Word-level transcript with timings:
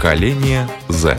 Поколение 0.00 0.66
Z. 0.88 1.18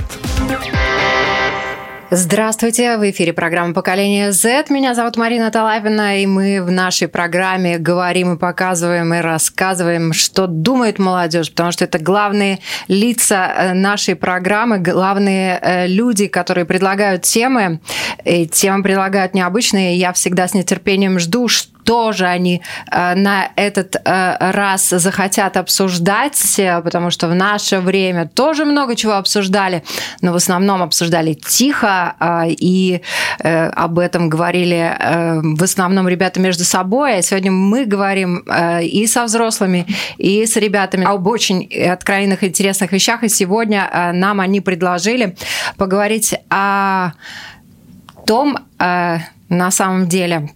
Здравствуйте, 2.09 2.97
в 2.97 3.09
эфире 3.11 3.31
программа 3.31 3.75
«Поколение 3.75 4.31
Z». 4.31 4.65
Меня 4.69 4.95
зовут 4.95 5.17
Марина 5.17 5.51
Талапина, 5.51 6.19
и 6.19 6.25
мы 6.25 6.63
в 6.63 6.71
нашей 6.71 7.07
программе 7.07 7.77
говорим 7.77 8.33
и 8.33 8.39
показываем, 8.39 9.13
и 9.13 9.19
рассказываем, 9.19 10.13
что 10.13 10.47
думает 10.47 10.97
молодежь, 10.97 11.51
потому 11.51 11.71
что 11.71 11.85
это 11.85 11.99
главные 11.99 12.57
лица 12.87 13.53
э, 13.55 13.73
нашей 13.73 14.15
программы, 14.15 14.79
главные 14.79 15.59
э, 15.61 15.87
люди, 15.87 16.25
которые 16.25 16.65
предлагают 16.65 17.21
темы. 17.21 17.81
И 18.25 18.47
темы 18.47 18.81
предлагают 18.81 19.35
необычные. 19.35 19.95
Я 19.95 20.11
всегда 20.11 20.47
с 20.47 20.55
нетерпением 20.55 21.19
жду, 21.19 21.47
что 21.47 21.70
тоже 21.83 22.25
они 22.25 22.61
э, 22.91 23.15
на 23.15 23.49
этот 23.55 23.95
э, 23.95 24.51
раз 24.51 24.89
захотят 24.89 25.57
обсуждать, 25.57 26.59
э, 26.59 26.81
потому 26.81 27.11
что 27.11 27.27
в 27.27 27.35
наше 27.35 27.79
время 27.79 28.27
тоже 28.27 28.65
много 28.65 28.95
чего 28.95 29.13
обсуждали, 29.13 29.83
но 30.21 30.31
в 30.31 30.35
основном 30.35 30.81
обсуждали 30.81 31.33
тихо, 31.33 32.15
и 32.47 33.01
об 33.43 33.99
этом 33.99 34.29
говорили 34.29 34.95
в 35.41 35.63
основном 35.63 36.07
ребята 36.07 36.39
между 36.39 36.63
собой. 36.63 37.17
А 37.17 37.21
сегодня 37.21 37.51
мы 37.51 37.85
говорим 37.85 38.45
и 38.81 39.07
со 39.07 39.23
взрослыми, 39.25 39.85
и 40.17 40.45
с 40.45 40.55
ребятами 40.55 41.05
об 41.05 41.27
очень 41.27 41.67
откровенных 41.73 42.43
интересных 42.43 42.91
вещах, 42.91 43.23
и 43.23 43.29
сегодня 43.29 44.11
нам 44.13 44.39
они 44.39 44.61
предложили 44.61 45.35
поговорить 45.77 46.35
о 46.49 47.11
том, 48.25 48.57
на 48.79 49.71
самом 49.71 50.07
деле, 50.07 50.49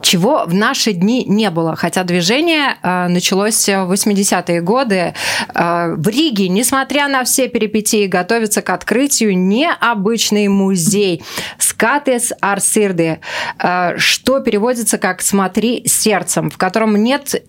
чего 0.00 0.44
в 0.46 0.54
наши 0.54 0.92
дни 0.92 1.24
не 1.26 1.50
было. 1.50 1.76
Хотя 1.76 2.04
движение 2.04 2.76
э, 2.82 3.08
началось 3.08 3.68
в 3.68 3.92
80-е 3.92 4.60
годы. 4.60 5.14
Э, 5.54 5.94
в 5.94 6.08
Риге, 6.08 6.48
несмотря 6.48 7.08
на 7.08 7.24
все 7.24 7.48
перипетии, 7.48 8.06
готовится 8.06 8.62
к 8.62 8.70
открытию 8.70 9.36
необычный 9.36 10.48
музей 10.48 11.22
Скатес 11.58 12.32
Арсирды, 12.40 13.20
э, 13.58 13.98
что 13.98 14.40
переводится 14.40 14.98
как 14.98 15.22
«смотри 15.22 15.82
сердцем», 15.86 16.50
в 16.50 16.58
котором 16.58 16.96
нет 16.96 17.42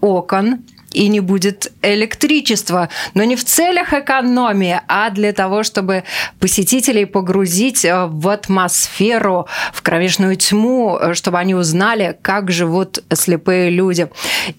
окон, 0.00 0.64
и 0.98 1.06
не 1.06 1.20
будет 1.20 1.72
электричества. 1.82 2.88
Но 3.14 3.22
не 3.22 3.36
в 3.36 3.44
целях 3.44 3.92
экономии, 3.92 4.80
а 4.88 5.10
для 5.10 5.32
того, 5.32 5.62
чтобы 5.62 6.02
посетителей 6.40 7.04
погрузить 7.04 7.84
э, 7.84 8.06
в 8.06 8.28
атмосферу, 8.28 9.46
в 9.72 9.80
кромешную 9.82 10.34
тьму, 10.34 10.98
э, 10.98 11.14
чтобы 11.14 11.38
они 11.38 11.54
узнали, 11.54 12.18
как 12.20 12.50
живут 12.50 12.98
слепые 13.14 13.70
люди. 13.70 14.08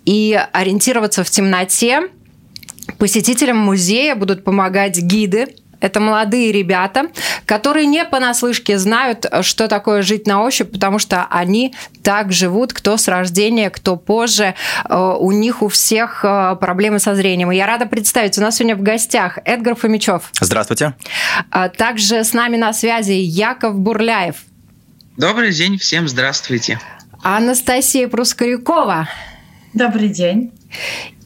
И 0.05 0.39
ориентироваться 0.53 1.25
в 1.25 1.29
темноте 1.29 2.09
Посетителям 2.97 3.57
музея 3.57 4.15
будут 4.15 4.43
помогать 4.43 4.97
гиды, 4.97 5.55
это 5.79 5.99
молодые 5.99 6.51
ребята, 6.51 7.07
которые 7.45 7.85
не 7.85 8.05
понаслышке 8.05 8.77
знают, 8.77 9.25
что 9.41 9.67
такое 9.67 10.01
жить 10.01 10.27
на 10.27 10.43
ощупь, 10.43 10.71
потому 10.71 10.99
что 10.99 11.25
они 11.29 11.73
так 12.03 12.31
живут, 12.31 12.73
кто 12.73 12.97
с 12.97 13.07
рождения, 13.07 13.69
кто 13.69 13.95
позже. 13.95 14.55
Э, 14.89 15.15
у 15.19 15.31
них 15.31 15.61
у 15.61 15.67
всех 15.67 16.23
э, 16.23 16.55
проблемы 16.59 16.99
со 16.99 17.15
зрением. 17.15 17.51
И 17.51 17.55
я 17.55 17.65
рада 17.65 17.85
представить, 17.85 18.37
у 18.37 18.41
нас 18.41 18.57
сегодня 18.57 18.75
в 18.75 18.81
гостях 18.81 19.39
Эдгар 19.45 19.75
Фомичев. 19.75 20.31
Здравствуйте. 20.39 20.93
А 21.51 21.69
также 21.69 22.23
с 22.23 22.33
нами 22.33 22.57
на 22.57 22.73
связи 22.73 23.13
Яков 23.13 23.75
Бурляев. 23.79 24.35
Добрый 25.17 25.51
день, 25.51 25.77
всем 25.77 26.07
здравствуйте. 26.07 26.79
Анастасия 27.23 28.07
Прускорякова. 28.07 29.09
Добрый 29.73 30.09
день. 30.09 30.51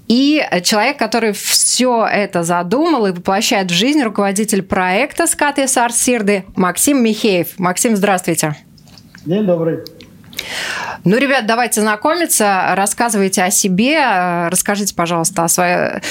И 0.08 0.46
человек, 0.64 0.98
который 0.98 1.32
все 1.32 2.06
это 2.06 2.44
задумал 2.44 3.08
и 3.08 3.12
воплощает 3.12 3.72
в 3.72 3.73
жизнь, 3.73 4.02
руководитель 4.02 4.61
проекта 4.61 5.27
«Скаты 5.27 5.67
Сарсирды» 5.67 6.45
Максим 6.55 7.02
Михеев. 7.04 7.58
Максим, 7.58 7.95
здравствуйте. 7.95 8.55
День 9.26 9.45
добрый. 9.45 9.80
Ну, 11.05 11.17
ребят, 11.17 11.45
давайте 11.45 11.82
знакомиться, 11.82 12.73
рассказывайте 12.76 13.44
о 13.44 13.52
себе, 13.52 14.48
расскажите, 14.50 14.94
пожалуйста, 14.94 15.44
о 15.44 15.48
своей 15.48 16.02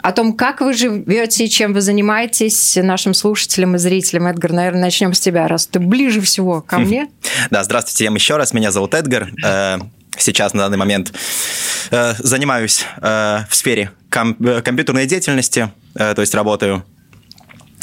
о 0.00 0.12
том, 0.12 0.32
как 0.32 0.60
вы 0.60 0.72
живете, 0.74 1.48
чем 1.48 1.72
вы 1.72 1.80
занимаетесь 1.80 2.78
нашим 2.80 3.14
слушателям 3.14 3.74
и 3.74 3.78
зрителям. 3.78 4.28
Эдгар, 4.28 4.52
наверное, 4.52 4.82
начнем 4.82 5.12
с 5.12 5.20
тебя, 5.20 5.48
раз 5.48 5.66
ты 5.66 5.80
ближе 5.80 6.20
всего 6.20 6.60
ко 6.62 6.78
мне. 6.78 7.08
Да, 7.50 7.64
здравствуйте 7.64 8.04
всем 8.04 8.14
еще 8.14 8.36
раз. 8.36 8.54
Меня 8.54 8.70
зовут 8.70 8.94
Эдгар. 8.94 9.28
Сейчас 10.18 10.54
на 10.54 10.64
данный 10.64 10.78
момент 10.78 11.12
э, 11.90 12.14
занимаюсь 12.18 12.84
э, 13.00 13.44
в 13.48 13.54
сфере 13.54 13.92
ком- 14.10 14.36
э, 14.40 14.62
компьютерной 14.62 15.06
деятельности, 15.06 15.70
э, 15.94 16.14
то 16.14 16.20
есть 16.20 16.34
работаю. 16.34 16.84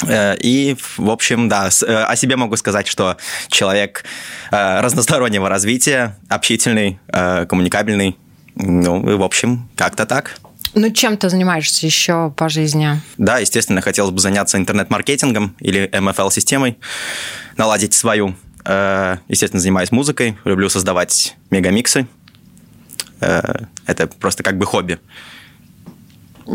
Э, 0.08 0.36
и, 0.38 0.76
в 0.98 1.10
общем, 1.10 1.48
да, 1.48 1.72
с, 1.72 1.82
э, 1.84 2.04
о 2.04 2.16
себе 2.16 2.36
могу 2.36 2.56
сказать, 2.58 2.88
что 2.88 3.18
человек 3.48 4.04
э, 4.52 4.82
разностороннего 4.82 5.50
развития, 5.50 6.18
общительный, 6.30 7.00
э, 7.08 7.46
коммуникабельный. 7.46 8.18
Ну, 8.56 9.10
и, 9.10 9.16
в 9.16 9.24
общем, 9.24 9.70
как-то 9.76 10.06
так. 10.06 10.38
Ну, 10.74 10.92
чем 10.92 11.16
ты 11.18 11.30
занимаешься 11.30 11.86
еще 11.86 12.34
по 12.36 12.50
жизни? 12.50 13.00
Да, 13.18 13.40
естественно, 13.40 13.80
хотелось 13.82 14.12
бы 14.12 14.20
заняться 14.20 14.58
интернет-маркетингом 14.58 15.56
или 15.60 15.90
MFL-системой, 15.92 16.78
наладить 17.56 17.94
свою. 17.94 18.36
Естественно, 18.66 19.62
занимаюсь 19.62 19.92
музыкой, 19.92 20.38
люблю 20.44 20.70
создавать 20.70 21.36
мегамиксы, 21.50 22.08
это 23.20 24.08
просто 24.20 24.44
как 24.44 24.58
бы 24.58 24.66
хобби. 24.66 25.00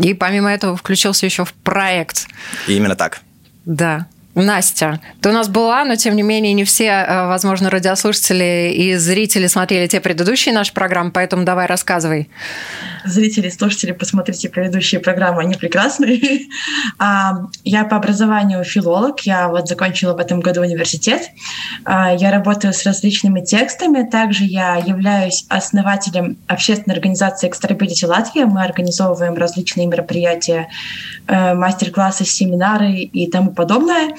И 0.03 0.13
помимо 0.13 0.49
этого 0.49 0.77
включился 0.77 1.25
еще 1.25 1.43
в 1.43 1.53
проект. 1.53 2.27
И 2.67 2.73
именно 2.73 2.95
так. 2.95 3.21
Да. 3.65 4.07
Настя, 4.33 5.01
ты 5.19 5.29
у 5.29 5.33
нас 5.33 5.49
была, 5.49 5.83
но 5.83 5.95
тем 5.95 6.15
не 6.15 6.23
менее 6.23 6.53
не 6.53 6.63
все, 6.63 6.85
э, 6.85 7.27
возможно, 7.27 7.69
радиослушатели 7.69 8.71
и 8.73 8.95
зрители 8.95 9.47
смотрели 9.47 9.87
те 9.87 9.99
предыдущие 9.99 10.53
наши 10.53 10.73
программы, 10.73 11.11
поэтому 11.11 11.43
давай 11.43 11.65
рассказывай. 11.65 12.29
Зрители, 13.03 13.49
слушатели, 13.49 13.91
посмотрите 13.91 14.47
предыдущие 14.47 15.01
программы, 15.01 15.41
они 15.41 15.55
прекрасные. 15.55 16.21
А, 16.97 17.47
я 17.63 17.83
по 17.85 17.97
образованию 17.97 18.63
филолог, 18.63 19.21
я 19.21 19.47
вот 19.49 19.67
закончила 19.67 20.13
в 20.13 20.19
этом 20.19 20.39
году 20.39 20.61
университет. 20.61 21.29
А, 21.83 22.13
я 22.13 22.31
работаю 22.31 22.73
с 22.73 22.85
различными 22.85 23.41
текстами, 23.41 24.07
также 24.07 24.45
я 24.45 24.75
являюсь 24.75 25.45
основателем 25.49 26.37
общественной 26.47 26.95
организации 26.95 27.47
«Экстрабилити 27.47 28.05
Латвия». 28.05 28.45
Мы 28.45 28.63
организовываем 28.63 29.35
различные 29.35 29.87
мероприятия, 29.87 30.69
э, 31.27 31.53
мастер-классы, 31.53 32.23
семинары 32.25 32.91
и 32.91 33.29
тому 33.29 33.51
подобное. 33.51 34.11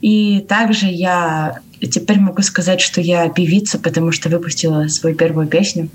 И 0.00 0.40
также 0.40 0.86
я 0.86 1.60
теперь 1.80 2.18
могу 2.18 2.42
сказать, 2.42 2.80
что 2.80 3.00
я 3.00 3.28
певица, 3.28 3.78
потому 3.78 4.12
что 4.12 4.28
выпустила 4.28 4.88
свою 4.88 5.14
первую 5.14 5.46
песню. 5.46 5.88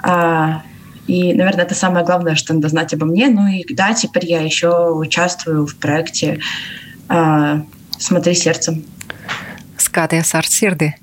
А, 0.00 0.62
и, 1.06 1.32
наверное, 1.34 1.64
это 1.64 1.74
самое 1.74 2.04
главное, 2.04 2.34
что 2.34 2.54
надо 2.54 2.68
знать 2.68 2.94
обо 2.94 3.06
мне. 3.06 3.28
Ну 3.28 3.46
и 3.46 3.74
да, 3.74 3.94
теперь 3.94 4.26
я 4.26 4.40
еще 4.40 4.90
участвую 4.90 5.66
в 5.66 5.76
проекте 5.76 6.40
«Смотри 7.98 8.34
сердцем». 8.34 8.84
Скаты 9.76 10.22
Сарсирды. 10.24 10.94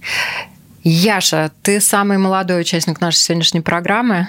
Яша, 0.84 1.52
ты 1.62 1.80
самый 1.80 2.18
молодой 2.18 2.62
участник 2.62 3.00
нашей 3.00 3.18
сегодняшней 3.18 3.62
программы. 3.62 4.28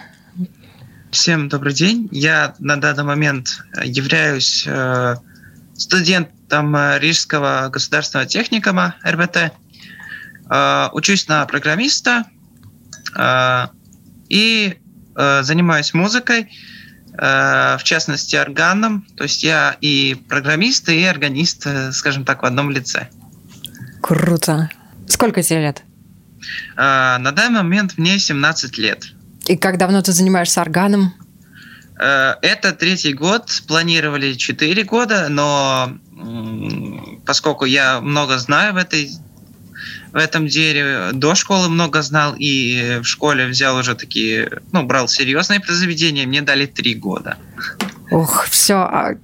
Всем 1.10 1.48
добрый 1.48 1.72
день. 1.72 2.08
Я 2.10 2.54
на 2.58 2.76
данный 2.76 3.04
момент 3.04 3.64
являюсь 3.82 4.64
э, 4.66 5.16
студентом 6.52 6.76
э, 6.76 6.98
Рижского 6.98 7.68
государственного 7.72 8.28
техникума 8.28 8.94
РВТ. 9.04 9.52
Э, 10.50 10.88
учусь 10.92 11.26
на 11.28 11.46
программиста 11.46 12.24
э, 13.16 13.66
и 14.28 14.78
занимаюсь 15.14 15.92
музыкой, 15.92 16.50
в 17.14 17.80
частности 17.82 18.34
органом. 18.36 19.06
То 19.14 19.24
есть 19.24 19.42
я 19.42 19.76
и 19.82 20.16
программист, 20.26 20.88
и 20.88 21.04
органист, 21.04 21.66
скажем 21.92 22.24
так, 22.24 22.42
в 22.42 22.46
одном 22.46 22.70
лице. 22.70 23.10
Круто. 24.00 24.70
Сколько 25.06 25.42
тебе 25.42 25.60
лет? 25.60 25.82
На 26.76 27.30
данный 27.30 27.62
момент 27.62 27.98
мне 27.98 28.18
17 28.18 28.78
лет. 28.78 29.04
И 29.48 29.58
как 29.58 29.76
давно 29.76 30.00
ты 30.00 30.12
занимаешься 30.12 30.62
органом? 30.62 31.12
Э, 31.98 32.34
это 32.42 32.72
третий 32.72 33.12
год, 33.12 33.62
планировали 33.66 34.34
четыре 34.34 34.84
года, 34.84 35.28
но 35.28 35.92
поскольку 37.26 37.64
я 37.64 38.00
много 38.00 38.38
знаю 38.38 38.74
в 38.74 38.76
этой 38.76 39.10
в 40.12 40.16
этом 40.16 40.46
деле, 40.46 41.08
до 41.14 41.34
школы 41.34 41.70
много 41.70 42.02
знал, 42.02 42.34
и 42.38 42.98
в 43.02 43.04
школе 43.04 43.46
взял 43.46 43.76
уже 43.76 43.94
такие, 43.94 44.60
ну, 44.70 44.82
брал 44.82 45.08
серьезные 45.08 45.58
произведения, 45.58 46.26
мне 46.26 46.42
дали 46.42 46.66
три 46.66 46.94
года. 46.94 47.38
Ох, 48.10 48.44
все, 48.44 48.74
а, 48.74 49.14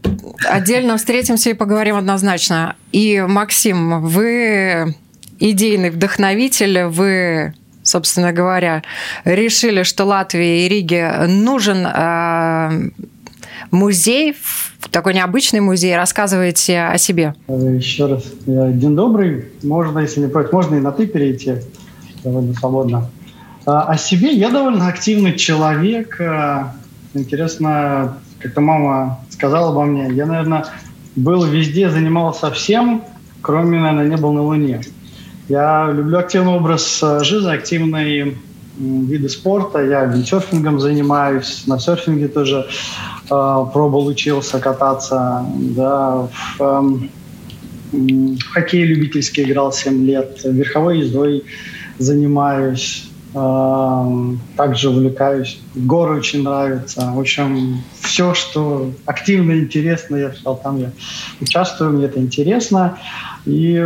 отдельно 0.46 0.96
встретимся 0.96 1.50
и 1.50 1.54
поговорим 1.54 1.96
однозначно. 1.96 2.74
И, 2.90 3.20
Максим, 3.20 4.00
вы 4.00 4.96
идейный 5.38 5.90
вдохновитель, 5.90 6.84
вы 6.84 7.54
собственно 7.88 8.32
говоря, 8.32 8.82
решили, 9.24 9.82
что 9.82 10.04
Латвии 10.04 10.66
и 10.66 10.68
Риге 10.68 11.10
нужен 11.26 11.86
э, 11.86 12.90
музей, 13.70 14.36
такой 14.90 15.14
необычный 15.14 15.60
музей. 15.60 15.96
Рассказывайте 15.96 16.80
о 16.80 16.98
себе. 16.98 17.34
Еще 17.48 18.06
раз. 18.06 18.24
День 18.46 18.94
добрый. 18.94 19.46
Можно, 19.62 20.00
если 20.00 20.20
не 20.20 20.28
против, 20.28 20.52
можно 20.52 20.76
и 20.76 20.80
на 20.80 20.92
«ты» 20.92 21.06
перейти. 21.06 21.54
Довольно 22.22 22.54
свободно. 22.54 23.10
А, 23.64 23.82
о 23.82 23.96
себе 23.96 24.32
я 24.32 24.50
довольно 24.50 24.88
активный 24.88 25.36
человек. 25.36 26.20
А, 26.20 26.74
интересно, 27.14 28.18
как-то 28.38 28.60
мама 28.60 29.20
сказала 29.30 29.70
обо 29.70 29.84
мне. 29.84 30.14
Я, 30.14 30.26
наверное, 30.26 30.66
был 31.16 31.44
везде, 31.44 31.90
занимался 31.90 32.50
всем, 32.50 33.02
кроме, 33.40 33.80
наверное, 33.80 34.08
не 34.08 34.16
был 34.16 34.32
на 34.32 34.42
Луне. 34.42 34.82
Я 35.48 35.90
люблю 35.90 36.18
активный 36.18 36.52
образ 36.52 37.00
э, 37.02 37.24
жизни, 37.24 37.50
активные 37.50 38.36
виды 38.78 39.28
спорта. 39.28 39.84
Я 39.84 40.04
виндсерфингом 40.04 40.78
занимаюсь, 40.78 41.64
на 41.66 41.78
серфинге 41.78 42.28
тоже 42.28 42.66
э, 43.30 43.66
пробовал, 43.72 44.06
учился 44.06 44.58
кататься. 44.60 45.46
Да, 45.56 46.28
в, 46.58 46.60
э, 46.60 46.80
в 47.92 48.52
хоккей 48.52 48.84
любительский 48.84 49.44
играл 49.44 49.72
7 49.72 50.04
лет, 50.04 50.40
верховой 50.44 50.98
ездой 50.98 51.44
занимаюсь. 51.98 53.08
Э, 53.34 54.34
также 54.56 54.90
увлекаюсь. 54.90 55.60
Горы 55.74 56.18
очень 56.18 56.42
нравятся. 56.42 57.10
В 57.14 57.18
общем, 57.18 57.82
все, 58.00 58.34
что 58.34 58.92
активно 59.06 59.52
интересно, 59.58 60.16
я 60.16 60.32
сказал, 60.32 60.60
там 60.62 60.78
я 60.78 60.90
участвую, 61.40 61.92
мне 61.92 62.04
это 62.04 62.20
интересно. 62.20 62.98
И 63.46 63.82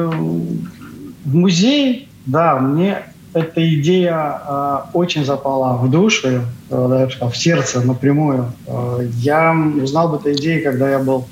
в 1.24 1.34
музее, 1.34 2.06
да, 2.26 2.58
мне 2.58 3.02
эта 3.34 3.66
идея 3.80 4.40
э, 4.46 4.78
очень 4.92 5.24
запала 5.24 5.76
в 5.76 5.90
душу, 5.90 6.28
э, 6.28 6.40
да, 6.68 7.08
сказал, 7.08 7.30
в 7.30 7.36
сердце 7.36 7.80
напрямую. 7.80 8.52
Э, 8.66 9.08
я 9.18 9.56
узнал 9.82 10.08
об 10.08 10.20
этой 10.20 10.34
идее, 10.34 10.60
когда 10.60 10.90
я 10.90 10.98
был 10.98 11.26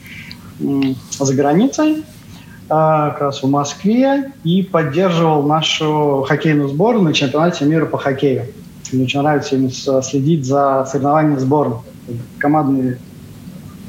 э, 0.60 0.64
за 1.18 1.34
границей, 1.34 1.98
э, 1.98 2.02
как 2.68 3.20
раз 3.20 3.42
в 3.42 3.48
Москве, 3.48 4.32
и 4.44 4.62
поддерживал 4.62 5.42
нашу 5.42 6.24
хоккейную 6.26 6.68
сборную 6.68 7.04
на 7.04 7.12
чемпионате 7.12 7.66
мира 7.66 7.84
по 7.84 7.98
хоккею. 7.98 8.46
Мне 8.92 9.04
очень 9.04 9.20
нравится 9.20 10.02
следить 10.02 10.46
за 10.46 10.86
соревнованиями 10.90 11.38
сборных. 11.38 11.78
Командные 12.38 12.98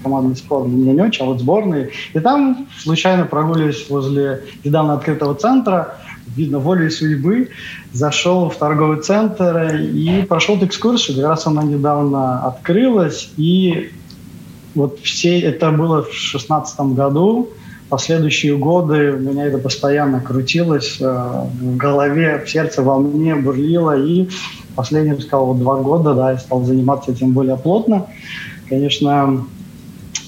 командный 0.02 0.36
спорт 0.36 0.68
мне 0.68 0.94
не 0.94 1.02
очень, 1.02 1.26
а 1.26 1.28
вот 1.28 1.40
сборные. 1.40 1.90
И 2.14 2.20
там 2.20 2.68
случайно 2.78 3.26
прогуливаясь 3.26 3.90
возле 3.90 4.42
недавно 4.64 4.94
открытого 4.94 5.36
центра, 5.36 5.96
видно, 6.36 6.60
волей 6.60 6.90
судьбы, 6.90 7.50
зашел 7.92 8.50
в 8.50 8.56
торговый 8.56 9.02
центр 9.02 9.76
и 9.76 10.24
прошел 10.24 10.58
экскурсию. 10.64 11.18
Как 11.18 11.26
раз 11.26 11.48
она 11.48 11.64
недавно 11.64 12.46
открылась. 12.46 13.32
И 13.38 13.92
вот 14.76 15.00
все 15.00 15.40
это 15.40 15.72
было 15.72 16.04
в 16.04 16.14
шестнадцатом 16.14 16.94
году. 16.94 17.50
Последующие 17.90 18.56
годы 18.56 19.12
у 19.12 19.20
меня 19.20 19.48
это 19.48 19.58
постоянно 19.58 20.22
крутилось 20.22 20.96
э, 21.02 21.04
в 21.04 21.76
голове, 21.76 22.42
в 22.46 22.50
сердце, 22.50 22.82
во 22.84 22.98
мне 22.98 23.36
бурлило. 23.36 24.00
И 24.00 24.30
последние, 24.78 25.20
сказал, 25.20 25.48
вот 25.48 25.60
два 25.60 25.76
года, 25.76 26.14
да, 26.14 26.32
я 26.32 26.38
стал 26.38 26.64
заниматься 26.64 27.12
этим 27.12 27.34
более 27.34 27.58
плотно. 27.58 28.06
Конечно, 28.70 29.44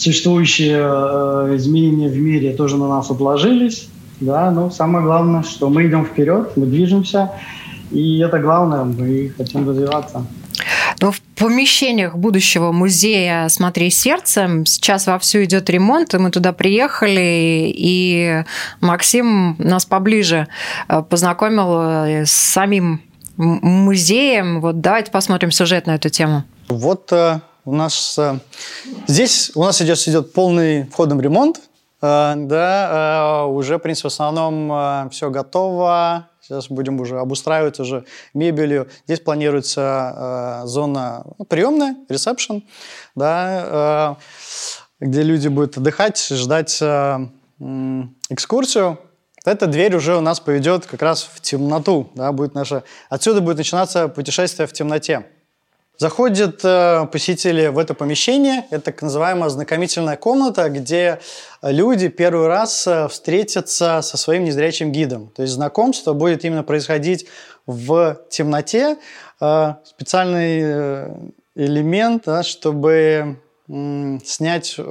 существующие 0.04 0.78
э, 0.80 1.56
изменения 1.56 2.10
в 2.10 2.18
мире 2.18 2.54
тоже 2.54 2.78
на 2.78 2.88
нас 2.88 3.10
отложились, 3.10 3.88
да, 4.20 4.52
но 4.52 4.70
самое 4.70 5.06
главное, 5.06 5.44
что 5.44 5.70
мы 5.70 5.88
идем 5.88 6.06
вперед, 6.06 6.52
мы 6.56 6.66
движемся, 6.66 7.32
и 7.92 8.20
это 8.20 8.40
главное, 8.40 8.84
мы 8.84 9.34
хотим 9.36 9.68
развиваться. 9.68 10.26
Но 11.00 11.08
ну, 11.08 11.12
в 11.12 11.22
помещениях 11.36 12.16
будущего 12.16 12.72
музея 12.72 13.50
«Смотри 13.50 13.90
сердцем» 13.90 14.66
сейчас 14.66 15.08
вовсю 15.08 15.44
идет 15.44 15.70
ремонт, 15.70 16.14
и 16.14 16.18
мы 16.18 16.32
туда 16.32 16.54
приехали, 16.54 17.74
и 17.76 18.44
Максим 18.82 19.56
нас 19.58 19.86
поближе 19.86 20.48
э, 20.88 21.02
познакомил 21.02 21.82
э, 21.82 22.26
с 22.26 22.32
самим 22.32 23.02
музеем. 23.38 24.62
Вот 24.62 24.82
давайте 24.82 25.12
посмотрим 25.12 25.52
сюжет 25.52 25.88
на 25.88 25.96
эту 25.96 26.10
тему. 26.10 26.44
Вот 26.70 27.12
у 27.66 27.74
нас 27.74 28.20
здесь 29.08 29.52
у 29.56 29.64
нас 29.64 29.82
идет, 29.82 29.98
идет 30.08 30.34
полный 30.34 30.86
входом 30.86 31.22
ремонт. 31.22 31.62
Да, 32.02 33.46
уже, 33.48 33.78
в 33.78 33.80
принципе, 33.80 34.10
в 34.10 34.12
основном 34.12 35.10
все 35.10 35.30
готово. 35.30 36.28
Сейчас 36.42 36.68
будем 36.68 37.00
уже 37.00 37.18
обустраивать 37.20 37.80
уже 37.80 38.04
мебелью. 38.34 38.90
Здесь 39.06 39.22
планируется 39.22 40.64
зона 40.66 41.24
ну, 41.40 41.46
приемная, 41.46 41.96
ресепшн, 42.10 42.64
да, 43.16 44.18
где 45.00 45.24
люди 45.24 45.48
будут 45.48 45.78
отдыхать, 45.78 46.28
ждать 46.28 46.84
экскурсию. 48.30 49.00
Эта 49.46 49.68
дверь 49.68 49.96
уже 49.96 50.18
у 50.18 50.22
нас 50.22 50.42
поведет 50.42 50.86
как 50.86 51.02
раз 51.02 51.24
в 51.24 51.40
темноту. 51.40 52.10
Да, 52.16 52.34
будет 52.34 52.54
наша... 52.54 52.84
Отсюда 53.10 53.40
будет 53.40 53.58
начинаться 53.58 54.10
путешествие 54.10 54.68
в 54.68 54.74
темноте. 54.74 55.26
Заходят 56.04 56.60
э, 56.66 57.08
посетители 57.14 57.68
в 57.68 57.78
это 57.78 57.94
помещение, 57.94 58.66
это 58.72 58.92
так 58.92 59.02
называемая 59.04 59.46
ознакомительная 59.46 60.18
комната, 60.18 60.68
где 60.68 61.22
люди 61.62 62.10
первый 62.10 62.48
раз 62.48 62.86
э, 62.86 63.08
встретятся 63.08 64.02
со 64.02 64.18
своим 64.18 64.44
незрячим 64.44 64.92
гидом. 64.92 65.30
То 65.30 65.44
есть 65.44 65.54
знакомство 65.54 66.12
будет 66.12 66.44
именно 66.44 66.64
происходить 66.64 67.28
в 67.68 68.20
темноте. 68.30 68.98
Э, 69.40 69.76
специальный 69.86 70.60
э, 70.62 71.16
элемент, 71.56 72.24
да, 72.26 72.44
чтобы 72.44 73.40
снять 73.70 74.76
э, 74.78 74.84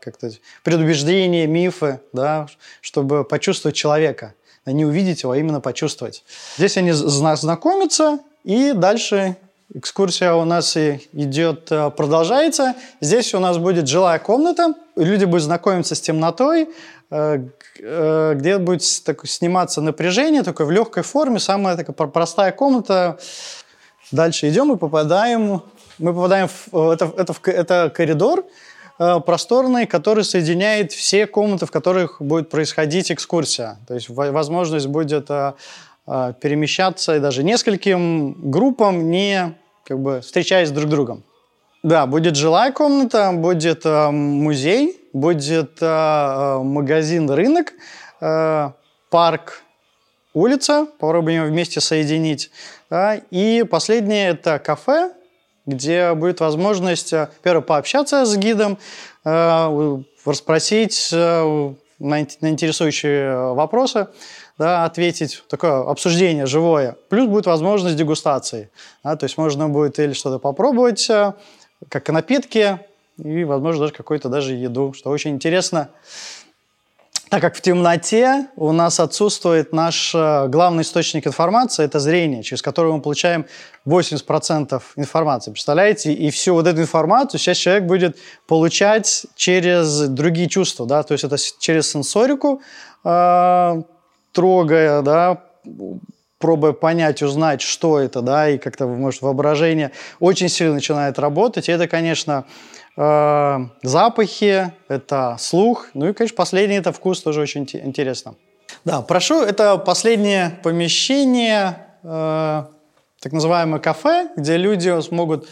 как-то 0.00 0.32
предубеждения, 0.64 1.46
мифы, 1.46 2.00
да, 2.12 2.48
чтобы 2.80 3.22
почувствовать 3.22 3.76
человека. 3.76 4.34
Не 4.66 4.84
увидеть 4.84 5.22
его, 5.22 5.30
а 5.30 5.38
именно 5.38 5.60
почувствовать. 5.60 6.24
Здесь 6.56 6.76
они 6.76 6.90
знакомятся, 6.90 8.18
и 8.42 8.72
дальше 8.72 9.36
Экскурсия 9.72 10.32
у 10.34 10.44
нас 10.44 10.76
и 10.76 11.00
идет, 11.12 11.70
э, 11.70 11.90
продолжается. 11.90 12.74
Здесь 13.00 13.32
у 13.34 13.38
нас 13.38 13.56
будет 13.56 13.86
жилая 13.86 14.18
комната. 14.18 14.74
Люди 14.96 15.24
будут 15.26 15.44
знакомиться 15.44 15.94
с 15.94 16.00
темнотой, 16.00 16.70
э, 17.12 17.44
э, 17.78 18.34
где 18.34 18.58
будет 18.58 18.82
так, 19.04 19.24
сниматься 19.28 19.80
напряжение, 19.80 20.42
такое 20.42 20.66
в 20.66 20.72
легкой 20.72 21.04
форме. 21.04 21.38
Самая 21.38 21.76
такая 21.76 21.94
простая 21.94 22.50
комната. 22.50 23.20
Дальше 24.10 24.48
идем 24.48 24.72
и 24.72 24.76
попадаем. 24.76 25.62
Мы 25.98 26.14
попадаем 26.14 26.48
в 26.72 26.90
это, 26.90 27.12
это, 27.16 27.34
это 27.44 27.92
коридор 27.94 28.44
просторный, 28.98 29.86
который 29.86 30.24
соединяет 30.24 30.92
все 30.92 31.26
комнаты, 31.26 31.64
в 31.64 31.70
которых 31.70 32.20
будет 32.20 32.50
происходить 32.50 33.12
экскурсия. 33.12 33.78
То 33.86 33.94
есть 33.94 34.08
возможность 34.10 34.88
будет 34.88 35.28
перемещаться 36.06 37.16
и 37.16 37.20
даже 37.20 37.42
нескольким 37.44 38.50
группам, 38.50 39.10
не 39.10 39.54
как 39.84 39.98
бы 39.98 40.20
встречаясь 40.20 40.70
друг 40.70 40.88
с 40.88 40.90
другом. 40.90 41.22
Да, 41.82 42.06
будет 42.06 42.36
жилая 42.36 42.72
комната, 42.72 43.32
будет 43.32 43.86
э, 43.86 44.10
музей, 44.10 45.00
будет 45.12 45.78
э, 45.80 46.60
магазин, 46.62 47.30
рынок, 47.30 47.72
э, 48.20 48.70
парк, 49.08 49.62
улица, 50.34 50.86
попробуем 50.98 51.44
вместе 51.46 51.80
соединить. 51.80 52.50
Да, 52.90 53.16
и 53.30 53.62
последнее– 53.62 54.28
это 54.30 54.58
кафе, 54.58 55.12
где 55.66 56.14
будет 56.14 56.40
возможность, 56.40 57.12
э, 57.12 57.30
первое, 57.42 57.62
пообщаться 57.62 58.24
с 58.24 58.36
гидом, 58.36 58.78
э, 59.24 59.98
расспросить 60.24 61.10
э, 61.12 61.72
на, 61.98 62.26
на 62.40 62.48
интересующие 62.48 63.54
вопросы, 63.54 64.08
да, 64.60 64.84
ответить, 64.84 65.42
такое 65.48 65.88
обсуждение 65.88 66.44
живое. 66.44 66.94
Плюс 67.08 67.26
будет 67.26 67.46
возможность 67.46 67.96
дегустации. 67.96 68.68
Да, 69.02 69.16
то 69.16 69.24
есть 69.24 69.38
можно 69.38 69.70
будет 69.70 69.98
или 69.98 70.12
что-то 70.12 70.38
попробовать, 70.38 71.08
э, 71.08 71.32
как 71.88 72.10
напитки, 72.10 72.78
и, 73.16 73.44
возможно, 73.44 73.80
даже 73.80 73.94
какую-то 73.94 74.28
даже 74.28 74.52
еду, 74.52 74.92
что 74.92 75.08
очень 75.08 75.30
интересно. 75.30 75.88
Так 77.30 77.40
как 77.40 77.56
в 77.56 77.62
темноте 77.62 78.48
у 78.56 78.72
нас 78.72 79.00
отсутствует 79.00 79.72
наш 79.72 80.14
э, 80.14 80.48
главный 80.48 80.82
источник 80.82 81.26
информации, 81.26 81.86
это 81.86 81.98
зрение, 81.98 82.42
через 82.42 82.60
которое 82.60 82.92
мы 82.92 83.00
получаем 83.00 83.46
80% 83.86 84.82
информации. 84.96 85.52
Представляете? 85.52 86.12
И 86.12 86.30
всю 86.30 86.52
вот 86.52 86.66
эту 86.66 86.82
информацию 86.82 87.40
сейчас 87.40 87.56
человек 87.56 87.84
будет 87.84 88.18
получать 88.46 89.24
через 89.36 90.00
другие 90.08 90.50
чувства, 90.50 90.84
да, 90.84 91.02
то 91.02 91.12
есть 91.12 91.24
это 91.24 91.36
через 91.58 91.90
сенсорику, 91.90 92.60
э, 93.04 93.82
трогая, 94.32 95.02
да, 95.02 95.42
пробуя 96.38 96.72
понять, 96.72 97.22
узнать, 97.22 97.60
что 97.60 97.98
это, 97.98 98.22
да, 98.22 98.48
и 98.48 98.58
как-то, 98.58 98.86
может, 98.86 99.20
воображение 99.20 99.92
очень 100.20 100.48
сильно 100.48 100.74
начинает 100.74 101.18
работать. 101.18 101.68
И 101.68 101.72
это, 101.72 101.86
конечно, 101.86 102.46
э, 102.96 103.58
запахи, 103.82 104.72
это 104.88 105.36
слух, 105.38 105.88
ну 105.92 106.08
и, 106.08 106.12
конечно, 106.14 106.36
последний 106.36 106.76
это 106.76 106.92
вкус 106.92 107.20
тоже 107.20 107.42
очень 107.42 107.68
интересно. 107.84 108.34
Да, 108.84 109.02
прошу, 109.02 109.42
это 109.42 109.76
последнее 109.76 110.58
помещение, 110.62 111.86
э, 112.02 112.64
так 113.20 113.32
называемое 113.32 113.78
кафе, 113.78 114.30
где 114.36 114.56
люди 114.56 114.98
смогут 115.02 115.46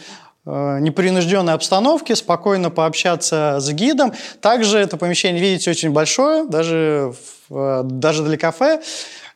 непринужденной 0.45 1.53
обстановке, 1.53 2.15
спокойно 2.15 2.69
пообщаться 2.69 3.57
с 3.59 3.69
гидом. 3.71 4.13
Также 4.41 4.79
это 4.79 4.97
помещение, 4.97 5.41
видите, 5.41 5.69
очень 5.69 5.91
большое, 5.91 6.45
даже, 6.45 7.13
в, 7.49 7.83
даже 7.83 8.23
для 8.23 8.37
кафе. 8.37 8.81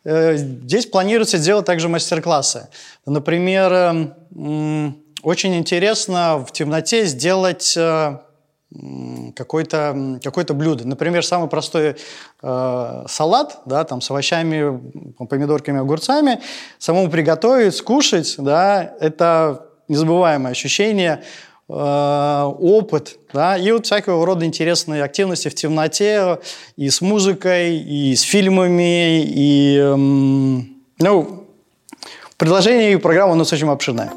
Э, 0.04 0.36
здесь 0.36 0.86
планируется 0.86 1.38
делать 1.38 1.66
также 1.66 1.90
мастер-классы. 1.90 2.70
Например, 3.06 4.14
очень 5.24 5.56
интересно 5.56 6.46
в 6.46 6.52
темноте 6.52 7.06
сделать 7.06 7.76
э, 7.78 8.18
какое-то 9.36 10.20
какое 10.22 10.46
блюдо. 10.46 10.86
Например, 10.88 11.26
самый 11.26 11.48
простой 11.48 11.96
э, 12.42 13.04
салат, 13.08 13.60
да, 13.66 13.84
там 13.86 14.02
с 14.02 14.12
овощами, 14.12 15.26
помидорками, 15.26 15.80
огурцами, 15.80 16.42
самому 16.78 17.10
приготовить, 17.10 17.76
скушать, 17.76 18.36
да, 18.38 18.94
это 19.00 19.68
незабываемое 19.88 20.52
ощущение, 20.52 21.24
э, 21.70 21.74
опыт, 21.74 23.18
да, 23.34 23.58
и 23.58 23.72
вот 23.72 23.86
всякого 23.86 24.26
рода 24.26 24.46
интересные 24.46 25.04
активности 25.04 25.50
в 25.50 25.56
темноте 25.56 26.40
и 26.78 26.90
с 26.90 27.02
музыкой, 27.02 27.78
и 27.78 28.16
с 28.16 28.22
фильмами, 28.22 29.24
и, 29.24 29.82
ну, 31.00 31.48
предложение 32.38 32.94
и 32.94 32.96
программа 32.98 33.34
у 33.34 33.36
нас 33.36 33.52
очень 33.52 33.68
обширная. 33.68 34.12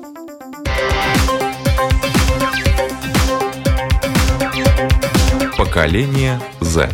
Поколение 5.57 6.39
Z. 6.61 6.91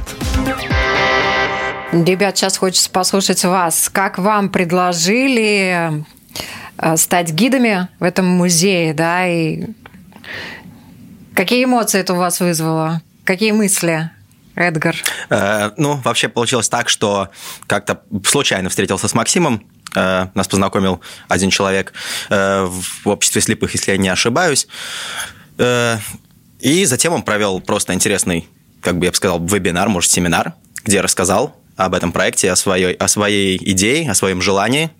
Ребят, 1.93 2.38
сейчас 2.38 2.57
хочется 2.57 2.88
послушать 2.91 3.45
вас. 3.45 3.91
Как 3.91 4.19
вам 4.19 4.49
предложили 4.49 6.05
стать 6.97 7.33
гидами 7.33 7.88
в 8.00 8.05
этом 8.05 8.26
музее, 8.26 8.95
да, 8.95 9.26
и 9.26 9.67
какие 11.35 11.64
эмоции 11.64 12.00
это 12.00 12.14
у 12.14 12.17
вас 12.17 12.41
вызвало? 12.41 13.02
Какие 13.25 13.52
мысли? 13.52 14.11
Эдгар? 14.55 14.97
Э, 15.31 15.71
ну, 15.76 15.95
вообще 16.05 16.29
получилось 16.29 16.69
так, 16.69 16.88
что 16.88 17.31
как-то 17.67 18.02
случайно 18.25 18.69
встретился 18.69 19.09
с 19.09 19.14
Максимом, 19.14 19.67
э, 19.95 20.26
нас 20.35 20.49
познакомил 20.49 21.00
один 21.29 21.50
человек 21.50 21.95
э, 22.29 22.64
в 22.67 23.09
обществе 23.09 23.41
слепых, 23.41 23.73
если 23.73 23.93
я 23.93 23.97
не 23.97 24.09
ошибаюсь. 24.09 24.67
Э, 25.57 25.97
и 26.61 26.85
затем 26.85 27.14
он 27.14 27.23
провел 27.23 27.61
просто 27.61 27.95
интересный 27.95 28.47
как 28.83 28.99
бы 28.99 29.07
я 29.07 29.11
бы 29.12 29.17
сказал, 29.17 29.41
вебинар, 29.41 29.88
может, 29.88 30.11
семинар, 30.11 30.55
где 30.85 31.00
рассказал 31.00 31.57
об 31.76 31.95
этом 31.95 32.12
проекте, 32.12 32.50
о 32.50 32.57
своей, 32.57 32.95
о 32.95 33.09
своей 33.09 33.57
идее, 33.57 34.11
о 34.11 34.14
своем 34.14 34.43
желании. 34.43 34.91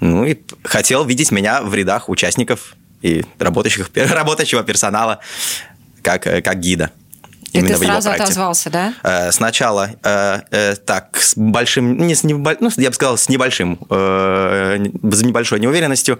Ну 0.00 0.24
и 0.24 0.36
хотел 0.62 1.04
видеть 1.04 1.30
меня 1.30 1.62
в 1.62 1.74
рядах 1.74 2.08
участников 2.08 2.74
и 3.02 3.24
работающих, 3.38 3.90
работающего 3.94 4.62
персонала 4.62 5.20
как, 6.02 6.22
как 6.22 6.60
гида. 6.60 6.90
И 7.52 7.62
ты 7.62 7.76
сразу 7.76 8.10
отозвался, 8.10 8.68
да? 8.68 8.94
Э, 9.02 9.32
сначала 9.32 9.90
э, 10.02 10.40
э, 10.50 10.76
так, 10.76 11.16
с 11.16 11.34
большим, 11.36 11.96
не 12.06 12.14
с 12.14 12.22
небо, 12.22 12.54
ну, 12.60 12.70
я 12.76 12.90
бы 12.90 12.94
сказал, 12.94 13.16
с 13.16 13.30
небольшим, 13.30 13.78
э, 13.88 14.84
с 15.02 15.22
небольшой 15.22 15.60
неуверенностью, 15.60 16.18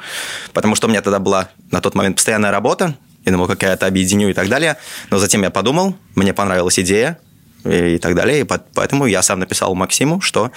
потому 0.55 0.77
что 0.77 0.87
у 0.87 0.91
меня 0.91 1.03
тогда 1.03 1.19
была 1.19 1.51
на 1.71 1.83
тот 1.83 1.95
момент 1.95 2.17
постоянная 2.17 2.51
работа, 2.51 2.95
я 3.27 3.33
думал, 3.33 3.49
как 3.49 3.63
я 3.65 3.73
это 3.73 3.87
объединю 3.87 4.31
и 4.31 4.33
так 4.33 4.49
далее. 4.49 4.77
Но 5.11 5.19
затем 5.19 5.43
я 5.43 5.51
подумал, 5.51 5.97
мне 6.15 6.33
понравилась 6.33 6.79
идея 6.79 7.19
и, 7.65 7.99
так 7.99 8.15
далее. 8.15 8.41
И 8.41 8.45
поэтому 8.45 9.07
я 9.07 9.21
сам 9.21 9.41
написал 9.41 9.75
Максиму, 9.75 10.21
что 10.21 10.53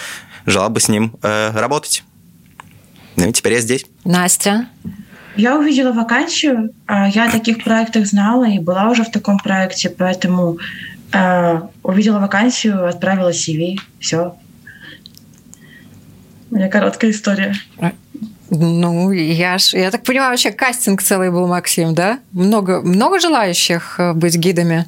желал 0.46 0.70
бы 0.70 0.80
с 0.80 0.88
ним 0.88 1.18
э, 1.24 1.52
работать. 1.60 2.04
Ну 3.20 3.30
и 3.30 3.34
теперь 3.34 3.54
я 3.54 3.60
здесь. 3.60 3.86
Настя? 4.06 4.68
Я 5.36 5.58
увидела 5.58 5.92
вакансию, 5.92 6.72
а, 6.88 7.10
я 7.10 7.28
о 7.28 7.32
таких 7.32 7.64
проектах 7.64 8.06
знала 8.08 8.46
и 8.48 8.60
была 8.60 8.90
уже 8.90 9.04
в 9.04 9.12
таком 9.12 9.38
проекте, 9.38 9.90
поэтому 9.90 10.58
э, 11.14 11.62
увидела 11.84 12.20
вакансию, 12.20 12.88
отправила 12.88 13.30
CV, 13.30 13.80
все. 14.00 14.36
У 16.52 16.56
меня 16.56 16.68
короткая 16.68 17.12
история. 17.12 17.56
А 17.78 17.92
ну, 18.50 19.12
я, 19.12 19.58
ж, 19.58 19.74
я 19.74 19.92
так 19.92 20.04
понимаю, 20.04 20.32
вообще 20.32 20.52
кастинг 20.52 21.02
целый 21.02 21.30
был, 21.30 21.48
Максим, 21.48 21.94
да? 21.94 22.20
Много, 22.32 22.82
много 22.82 23.20
желающих 23.20 23.96
э, 24.00 24.14
быть 24.14 24.36
гидами? 24.36 24.86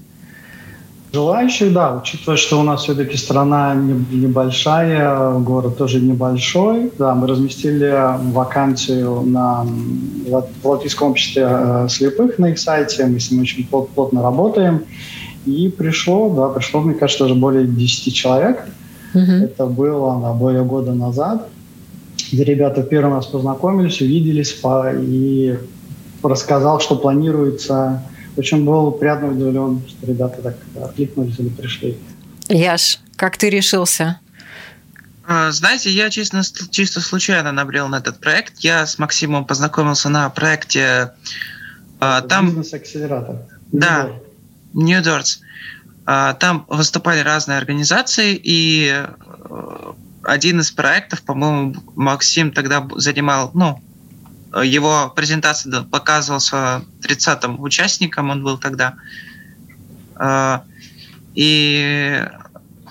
Желающих, 1.13 1.73
да, 1.73 1.97
учитывая, 1.97 2.37
что 2.37 2.59
у 2.59 2.63
нас 2.63 2.83
все-таки 2.83 3.17
страна 3.17 3.75
небольшая, 3.75 5.33
город 5.39 5.77
тоже 5.77 5.99
небольшой. 5.99 6.91
Да, 6.97 7.13
мы 7.15 7.27
разместили 7.27 7.93
вакансию 8.31 9.21
на, 9.21 9.63
в 9.63 10.67
Латвийском 10.67 11.11
обществе 11.11 11.47
э, 11.49 11.87
слепых 11.89 12.39
на 12.39 12.51
их 12.51 12.59
сайте, 12.59 13.05
мы 13.07 13.19
с 13.19 13.29
ним 13.29 13.41
очень 13.41 13.67
плотно 13.67 14.21
работаем. 14.21 14.85
И 15.45 15.67
пришло, 15.69 16.29
да, 16.29 16.47
пришло, 16.47 16.79
мне 16.79 16.93
кажется, 16.93 17.25
уже 17.25 17.35
более 17.35 17.65
10 17.65 18.15
человек. 18.15 18.65
Угу. 19.13 19.21
Это 19.21 19.65
было 19.65 20.17
на 20.17 20.33
более 20.33 20.63
года 20.63 20.93
назад 20.93 21.49
где 22.31 22.43
ребята 22.43 22.83
первый 22.83 23.15
раз 23.15 23.25
познакомились, 23.25 24.01
увиделись 24.01 24.57
и 25.01 25.57
рассказал, 26.23 26.79
что 26.79 26.95
планируется. 26.95 28.03
Очень 28.37 28.65
был 28.65 28.91
приятно 28.91 29.29
удивлен, 29.29 29.81
что 29.87 30.05
ребята 30.07 30.41
так 30.41 30.55
откликнулись 30.81 31.39
или 31.39 31.49
пришли. 31.49 31.97
Яш, 32.47 32.99
как 33.15 33.37
ты 33.37 33.49
решился? 33.49 34.19
А, 35.27 35.51
знаете, 35.51 35.89
я 35.91 36.09
чисто, 36.09 36.41
чисто 36.69 37.01
случайно 37.01 37.51
набрел 37.51 37.87
на 37.87 37.97
этот 37.97 38.19
проект. 38.19 38.59
Я 38.59 38.85
с 38.85 38.97
Максимом 38.97 39.45
познакомился 39.45 40.09
на 40.09 40.29
проекте. 40.29 41.11
А, 41.99 42.21
там... 42.21 42.47
Бизнес-акселератор. 42.47 43.37
Да, 43.71 44.09
New 44.73 45.01
Doors. 45.01 45.39
Там 46.05 46.65
выступали 46.67 47.19
разные 47.19 47.57
организации, 47.57 48.39
и 48.43 49.05
один 50.23 50.59
из 50.59 50.71
проектов, 50.71 51.21
по-моему, 51.21 51.75
Максим 51.95 52.51
тогда 52.51 52.85
занимал, 52.95 53.51
ну, 53.53 53.79
его 54.59 55.11
презентация 55.15 55.83
показывался 55.83 56.83
30-м 57.01 57.59
участником, 57.61 58.29
он 58.29 58.43
был 58.43 58.57
тогда. 58.57 58.95
А, 60.15 60.63
и 61.33 62.27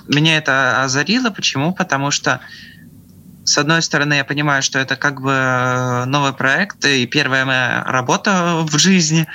меня 0.08 0.36
это 0.36 0.82
озарило. 0.82 1.30
Почему? 1.30 1.72
Потому 1.72 2.10
что, 2.10 2.40
с 3.44 3.58
одной 3.58 3.82
стороны, 3.82 4.14
я 4.14 4.24
понимаю, 4.24 4.62
что 4.62 4.78
это 4.78 4.96
как 4.96 5.20
бы 5.20 6.04
новый 6.06 6.32
проект 6.32 6.84
и 6.84 7.06
первая 7.06 7.44
моя 7.44 7.84
работа 7.84 8.62
в 8.64 8.78
жизни. 8.78 9.26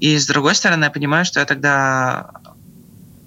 И 0.00 0.16
с 0.16 0.26
другой 0.26 0.54
стороны, 0.54 0.84
я 0.84 0.90
понимаю, 0.90 1.24
что 1.24 1.40
я 1.40 1.46
тогда 1.46 2.30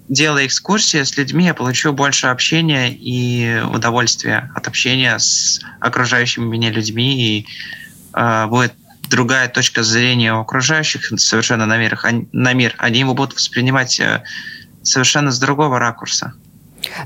делая 0.09 0.45
экскурсии 0.45 1.03
с 1.03 1.15
людьми, 1.15 1.45
я 1.45 1.53
получу 1.53 1.93
больше 1.93 2.27
общения 2.27 2.91
и 2.91 3.61
удовольствия 3.73 4.51
от 4.53 4.67
общения 4.67 5.17
с 5.17 5.61
окружающими 5.79 6.43
меня 6.43 6.69
людьми, 6.69 7.37
и 7.37 7.41
э, 7.41 7.80
будет 8.13 8.73
другая 9.11 9.49
точка 9.49 9.83
зрения 9.83 10.33
у 10.33 10.39
окружающих 10.39 11.11
совершенно 11.19 11.65
на 11.67 11.77
мир. 11.77 11.99
На 12.31 12.53
мир. 12.53 12.73
Они 12.77 12.99
его 12.99 13.13
будут 13.13 13.35
воспринимать 13.35 13.99
э, 13.99 14.23
совершенно 14.81 15.31
с 15.31 15.39
другого 15.39 15.77
ракурса. 15.77 16.33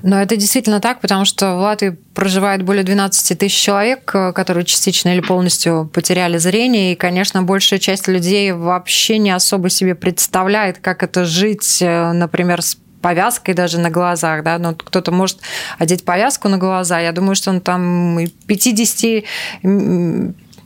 Но 0.03 0.21
это 0.21 0.37
действительно 0.37 0.79
так, 0.79 1.01
потому 1.01 1.25
что 1.25 1.55
в 1.55 1.59
Латвии 1.59 1.97
проживает 2.13 2.63
более 2.63 2.83
12 2.83 3.37
тысяч 3.37 3.59
человек, 3.59 4.09
э, 4.13 4.31
которые 4.33 4.63
частично 4.65 5.09
или 5.09 5.21
полностью 5.21 5.89
потеряли 5.91 6.37
зрение. 6.37 6.93
И, 6.93 6.95
конечно, 6.95 7.43
большая 7.43 7.79
часть 7.79 8.07
людей 8.07 8.51
вообще 8.53 9.17
не 9.17 9.31
особо 9.31 9.69
себе 9.69 9.95
представляет, 9.95 10.77
как 10.79 11.03
это 11.03 11.25
жить, 11.25 11.79
э, 11.81 12.11
например, 12.13 12.61
с 12.61 12.77
повязкой 13.01 13.53
даже 13.53 13.79
на 13.79 13.91
глазах, 13.91 14.43
да, 14.43 14.57
ну, 14.57 14.73
кто-то 14.73 15.11
может 15.11 15.37
одеть 15.77 16.03
повязку 16.03 16.49
на 16.49 16.57
глаза, 16.57 16.99
я 16.99 17.11
думаю, 17.11 17.35
что 17.35 17.51
он 17.51 17.61
там 17.61 18.17
50 18.47 19.25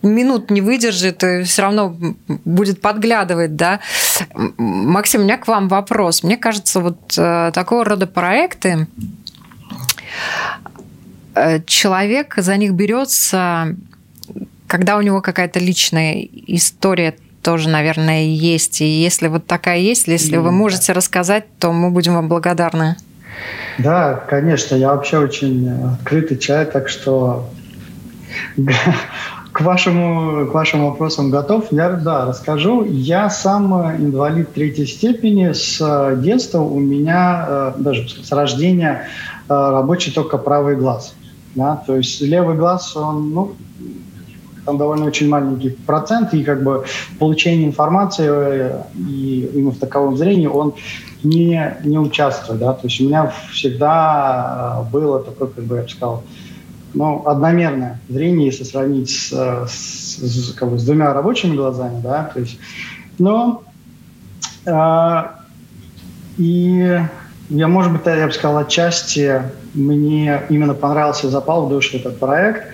минут 0.01 0.50
не 0.51 0.62
выдержит, 0.62 1.24
и 1.24 1.44
все 1.44 1.62
равно 1.63 1.96
будет 2.27 2.82
подглядывать, 2.82 3.56
да. 3.56 3.79
Максим, 4.58 5.22
у 5.22 5.24
меня 5.24 5.38
к 5.38 5.48
вам 5.48 5.68
вопрос. 5.68 6.24
Мне 6.24 6.38
кажется, 6.38 6.79
вот 6.79 7.18
э, 7.18 7.51
такого 7.53 7.86
рода 7.86 8.08
проекты 8.08 8.88
э, 11.36 11.62
человек 11.65 12.36
за 12.38 12.58
них 12.58 12.74
берется, 12.74 13.75
когда 14.68 14.98
у 14.98 15.01
него 15.01 15.22
какая-то 15.22 15.60
личная 15.60 16.27
история 16.48 17.15
тоже, 17.41 17.70
наверное, 17.70 18.24
есть. 18.24 18.82
И 18.82 18.86
если 18.86 19.27
вот 19.27 19.48
такая 19.48 19.79
есть, 19.79 20.08
если 20.08 20.38
вы 20.38 20.51
можете 20.51 20.94
рассказать, 20.94 21.46
то 21.58 21.72
мы 21.72 21.89
будем 21.89 22.13
вам 22.13 22.27
благодарны. 22.27 22.96
Да, 23.77 24.13
конечно, 24.29 24.75
я 24.75 24.89
вообще 24.89 25.20
очень 25.20 25.70
открытый 25.70 26.38
человек, 26.38 26.72
так 26.72 26.89
что 26.89 27.50
к 29.59 29.61
вашему, 29.61 30.47
к 30.47 30.53
вашим 30.53 30.85
вопросам 30.85 31.31
готов. 31.31 31.65
Я, 31.71 31.89
да, 31.89 32.25
расскажу. 32.25 32.85
Я 32.85 33.29
сам 33.29 33.73
инвалид 33.97 34.53
третьей 34.53 34.85
степени. 34.85 35.51
С 35.51 36.15
детства 36.15 36.59
у 36.61 36.79
меня, 36.79 37.45
э, 37.45 37.73
даже 37.77 38.07
с 38.07 38.31
рождения, 38.31 39.09
э, 39.49 39.53
рабочий 39.53 40.11
только 40.11 40.37
правый 40.37 40.77
глаз. 40.77 41.13
Да? 41.55 41.83
То 41.85 41.97
есть 41.97 42.21
левый 42.21 42.55
глаз, 42.55 42.95
он, 42.95 43.33
ну, 43.33 43.55
там 44.65 44.77
довольно 44.77 45.03
очень 45.03 45.27
маленький 45.27 45.71
процент, 45.71 46.33
и 46.33 46.43
как 46.43 46.63
бы 46.63 46.85
получение 47.19 47.67
информации 47.67 48.27
э, 48.29 48.81
и 48.95 49.51
именно 49.53 49.71
в 49.71 49.77
таковом 49.77 50.15
зрении 50.15 50.47
он 50.47 50.73
не, 51.21 51.75
не 51.83 51.99
участвует, 51.99 52.61
да, 52.61 52.71
то 52.71 52.87
есть 52.87 53.01
у 53.01 53.03
меня 53.03 53.33
всегда 53.51 54.85
э, 54.87 54.91
было 54.91 55.19
такое, 55.19 55.49
как 55.49 55.65
бы 55.65 55.75
я 55.75 55.81
бы 55.81 55.89
сказал, 55.89 56.23
ну, 56.93 57.24
одномерное 57.25 58.00
зрение, 58.10 58.48
если 58.48 58.63
сравнить 58.63 59.10
с, 59.10 59.31
с, 59.31 60.17
с, 60.17 60.53
как 60.53 60.69
бы, 60.72 60.79
с 60.79 60.84
двумя 60.84 61.13
рабочими 61.13 61.55
глазами, 61.55 62.01
да, 62.01 62.31
то 62.34 62.39
есть, 62.39 62.58
но 63.17 63.63
э, 64.65 65.24
и 66.38 67.00
я, 67.50 67.67
может 67.67 67.91
быть, 67.91 68.01
я 68.05 68.27
бы 68.27 68.31
сказал, 68.34 68.60
отчасти 68.60 69.41
мне 69.74 70.41
именно 70.50 70.74
понравился 70.74 71.29
запал 71.29 71.65
в 71.65 71.69
душу 71.69 71.98
этот 71.98 72.19
проект 72.19 72.67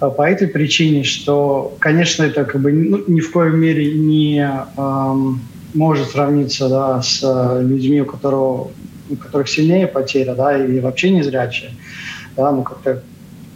э, 0.00 0.10
по 0.10 0.28
этой 0.28 0.48
причине, 0.48 1.04
что, 1.04 1.76
конечно, 1.78 2.24
это 2.24 2.44
как 2.44 2.60
бы 2.60 2.72
ну, 2.72 3.02
ни 3.06 3.20
в 3.20 3.32
коей 3.32 3.52
мере 3.52 3.94
не 3.94 4.48
эм, 4.76 5.40
может 5.74 6.10
сравниться 6.10 6.68
да, 6.68 7.02
с 7.02 7.20
э, 7.22 7.62
людьми, 7.62 8.02
у, 8.02 8.06
которого, 8.06 8.70
у 9.08 9.16
которых 9.16 9.48
сильнее 9.48 9.86
потеря, 9.86 10.34
да, 10.34 10.56
или 10.56 10.80
вообще 10.80 11.10
не 11.10 11.22
зрячие. 11.22 11.70
Да, 12.36 12.52
ну, 12.52 12.62
как-то 12.62 13.02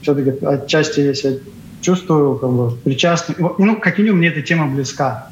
все-таки 0.05 0.45
отчасти 0.45 1.01
я 1.01 1.15
себя 1.15 1.39
чувствую 1.81 2.37
как 2.37 2.51
бы 2.51 2.71
причастным. 2.85 3.55
Ну, 3.59 3.77
как 3.77 3.99
минимум, 3.99 4.19
мне 4.19 4.29
эта 4.29 4.43
тема 4.43 4.67
близка. 4.67 5.31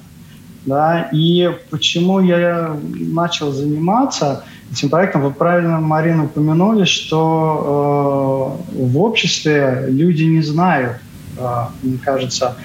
Да, 0.64 1.08
и 1.12 1.50
почему 1.70 2.20
я 2.20 2.76
начал 2.82 3.50
заниматься 3.52 4.44
этим 4.70 4.90
проектом? 4.90 5.22
Вы 5.22 5.32
правильно, 5.32 5.80
Марина, 5.80 6.24
упомянули, 6.24 6.84
что 6.84 8.60
э, 8.72 8.82
в 8.82 8.98
обществе 9.00 9.86
люди 9.88 10.22
не 10.22 10.40
знают, 10.40 10.98
э, 11.36 11.64
мне 11.82 11.98
кажется, 12.04 12.56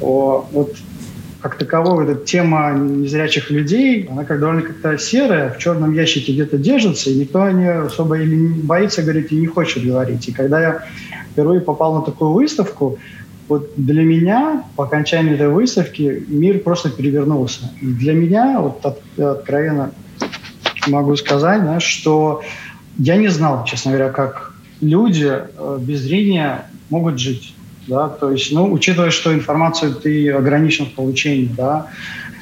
о, 0.00 0.46
вот 0.52 0.76
как 1.40 1.56
таковой 1.56 2.04
эта 2.04 2.24
тема 2.24 2.72
незрячих 2.72 3.50
людей, 3.50 4.06
она 4.10 4.24
как 4.24 4.40
довольно 4.40 4.62
как-то 4.62 4.96
серая, 4.98 5.52
в 5.52 5.58
черном 5.58 5.92
ящике 5.92 6.32
где-то 6.32 6.58
держится, 6.58 7.10
и 7.10 7.18
никто 7.18 7.50
не 7.50 7.68
особо 7.68 8.18
или 8.18 8.48
боится 8.48 9.02
говорить 9.02 9.32
и 9.32 9.36
не 9.36 9.46
хочет 9.46 9.84
говорить. 9.84 10.28
И 10.28 10.32
когда 10.32 10.60
я 10.60 10.84
впервые 11.32 11.60
попал 11.60 11.94
на 11.94 12.02
такую 12.02 12.32
выставку, 12.32 12.98
вот 13.48 13.70
для 13.76 14.02
меня 14.02 14.64
по 14.76 14.84
окончании 14.84 15.34
этой 15.34 15.48
выставки 15.48 16.24
мир 16.28 16.60
просто 16.60 16.90
перевернулся. 16.90 17.70
Для 17.80 18.12
меня, 18.12 18.60
вот 18.60 18.84
от, 18.84 19.18
откровенно 19.18 19.92
могу 20.86 21.16
сказать, 21.16 21.64
да, 21.64 21.80
что 21.80 22.42
я 22.98 23.16
не 23.16 23.28
знал, 23.28 23.64
честно 23.64 23.92
говоря, 23.92 24.10
как 24.10 24.54
люди 24.80 25.30
э, 25.30 25.78
без 25.80 26.00
зрения 26.00 26.66
могут 26.90 27.18
жить 27.18 27.54
да, 27.90 28.08
то 28.08 28.30
есть, 28.30 28.52
ну, 28.52 28.72
учитывая, 28.72 29.10
что 29.10 29.34
информацию 29.34 29.94
ты 29.94 30.30
ограничен 30.30 30.86
в 30.86 30.92
получении, 30.92 31.50
да, 31.56 31.88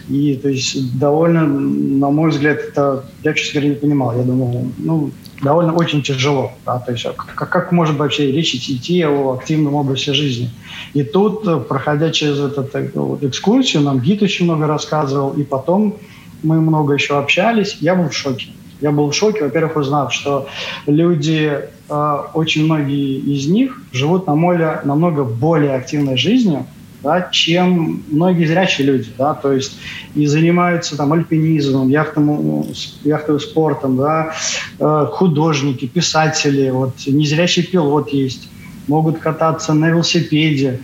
и, 0.09 0.35
то 0.35 0.49
есть, 0.49 0.99
довольно, 0.99 1.47
на 1.47 2.11
мой 2.11 2.31
взгляд, 2.31 2.59
это, 2.59 3.05
я, 3.25 3.33
честно 3.33 3.61
говоря, 3.61 3.75
не 3.75 3.81
понимал, 3.81 4.17
я 4.17 4.23
думал, 4.25 4.67
ну, 4.79 5.11
довольно 5.41 5.75
очень 5.75 6.03
тяжело, 6.03 6.53
да, 6.67 6.79
то 6.79 6.93
есть, 6.93 7.07
а 7.07 7.13
как, 7.13 7.49
как 7.49 7.73
может 7.73 7.97
вообще 7.97 8.33
речь 8.33 8.55
идти 8.55 9.05
о 9.05 9.35
активном 9.35 9.75
образе 9.75 10.13
жизни? 10.13 10.51
И 10.95 11.03
тут, 11.03 11.69
проходя 11.69 12.11
через 12.11 12.39
этот, 12.39 12.95
вот, 12.95 13.23
экскурсию, 13.23 13.83
нам 13.83 14.01
гид 14.01 14.23
очень 14.23 14.45
много 14.45 14.67
рассказывал, 14.67 15.33
и 15.33 15.45
потом 15.45 15.97
мы 16.43 16.61
много 16.61 16.95
еще 16.95 17.19
общались, 17.19 17.79
я 17.81 17.95
был 17.95 18.09
в 18.09 18.15
шоке. 18.17 18.49
Я 18.81 18.93
был 18.93 19.11
в 19.11 19.15
шоке, 19.15 19.43
во-первых, 19.43 19.77
узнав, 19.77 20.13
что 20.13 20.47
люди, 20.87 21.53
э, 21.89 22.19
очень 22.35 22.65
многие 22.65 23.19
из 23.19 23.49
них 23.49 23.83
живут 23.93 24.29
на 24.29 24.37
моле, 24.37 24.81
намного 24.85 25.25
более 25.25 25.75
активной 25.75 26.17
жизнью, 26.17 26.65
да, 27.03 27.29
чем 27.31 28.03
многие 28.11 28.47
зрячие 28.47 28.87
люди, 28.87 29.11
да, 29.17 29.35
то 29.35 29.53
есть 29.53 29.79
и 30.15 30.27
занимаются 30.27 30.97
там 30.97 31.13
альпинизмом, 31.13 31.89
яхтовым, 31.89 32.67
яхтовым 33.05 33.41
спортом, 33.41 33.97
да, 33.97 34.33
э, 34.79 35.07
художники, 35.13 35.87
писатели, 35.87 36.71
вот 36.71 36.95
незрячий 37.07 37.63
пилот 37.63 38.11
есть, 38.11 38.49
могут 38.89 39.19
кататься 39.19 39.75
на 39.75 39.91
велосипеде 39.91 40.81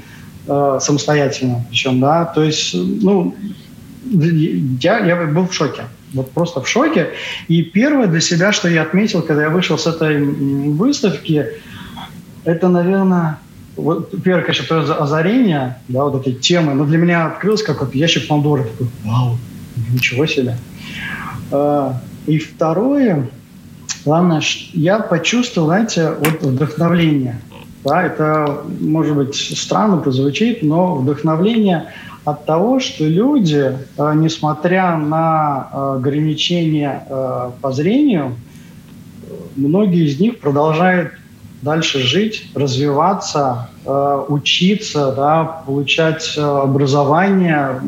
э, 0.46 0.78
самостоятельно, 0.80 1.64
причем, 1.68 2.00
да, 2.00 2.24
то 2.24 2.42
есть, 2.42 2.74
ну, 2.74 3.34
я, 4.10 4.98
я 4.98 5.26
был 5.26 5.48
в 5.48 5.54
шоке 5.54 5.84
вот 6.14 6.30
просто 6.30 6.60
в 6.60 6.68
шоке. 6.68 7.10
И 7.48 7.62
первое 7.62 8.06
для 8.06 8.20
себя, 8.20 8.52
что 8.52 8.68
я 8.68 8.82
отметил, 8.82 9.20
когда 9.22 9.42
я 9.42 9.50
вышел 9.50 9.76
с 9.76 9.86
этой 9.86 10.22
выставки, 10.24 11.46
это, 12.44 12.68
наверное, 12.68 13.38
вот, 13.76 14.10
первое, 14.22 14.42
конечно, 14.42 14.66
то 14.66 15.02
озарение, 15.02 15.78
да, 15.88 16.04
вот 16.04 16.20
этой 16.20 16.34
темы, 16.34 16.74
но 16.74 16.84
для 16.84 16.98
меня 16.98 17.26
открылось 17.26 17.62
как 17.62 17.80
вот 17.80 17.94
ящик 17.94 18.28
Пандоры. 18.28 18.64
Такой, 18.64 18.86
вау, 19.04 19.38
ничего 19.92 20.26
себе. 20.26 20.56
А, 21.50 22.00
и 22.26 22.38
второе, 22.38 23.28
главное, 24.04 24.42
я 24.72 25.00
почувствовал, 25.00 25.68
знаете, 25.68 26.12
вот 26.18 26.42
вдохновление. 26.42 27.40
Да, 27.84 28.02
это, 28.02 28.62
может 28.80 29.14
быть, 29.14 29.34
странно 29.34 29.98
прозвучит, 29.98 30.62
но 30.62 30.94
вдохновление 30.94 31.92
от 32.24 32.46
того, 32.46 32.80
что 32.80 33.04
люди, 33.04 33.76
э, 33.98 34.12
несмотря 34.14 34.96
на 34.96 35.68
э, 35.70 35.96
ограничения 35.96 37.04
по 37.60 37.72
зрению, 37.72 38.36
многие 39.56 40.06
из 40.06 40.18
них 40.18 40.38
продолжают 40.38 41.12
дальше 41.64 42.00
жить, 42.00 42.46
развиваться, 42.54 43.68
учиться, 44.28 45.12
да, 45.12 45.62
получать 45.66 46.36
образование. 46.36 47.80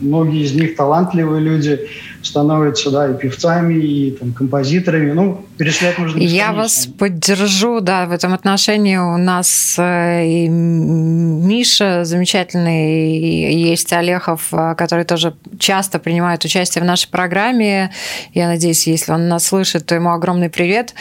Многие 0.00 0.44
из 0.44 0.54
них 0.54 0.76
талантливые 0.76 1.40
люди 1.40 1.88
становятся, 2.26 2.90
да, 2.90 3.10
и 3.10 3.14
певцами, 3.14 3.74
и 3.74 4.10
там, 4.10 4.32
композиторами. 4.32 5.12
Ну, 5.12 5.44
перечислять 5.56 5.98
можно 5.98 6.18
Я 6.18 6.52
вас 6.52 6.86
поддержу, 6.98 7.80
да, 7.80 8.06
в 8.06 8.12
этом 8.12 8.34
отношении 8.34 8.96
у 8.96 9.16
нас 9.16 9.76
э, 9.78 10.26
и 10.26 10.48
Миша 10.48 12.04
замечательный, 12.04 13.16
и 13.16 13.58
есть 13.68 13.92
Олехов, 13.92 14.48
э, 14.52 14.74
который 14.76 15.04
тоже 15.04 15.34
часто 15.58 15.98
принимает 15.98 16.44
участие 16.44 16.82
в 16.82 16.86
нашей 16.86 17.08
программе. 17.08 17.90
Я 18.34 18.48
надеюсь, 18.48 18.86
если 18.86 19.12
он 19.12 19.28
нас 19.28 19.46
слышит, 19.46 19.86
то 19.86 19.94
ему 19.94 20.10
огромный 20.10 20.50
привет. 20.50 20.94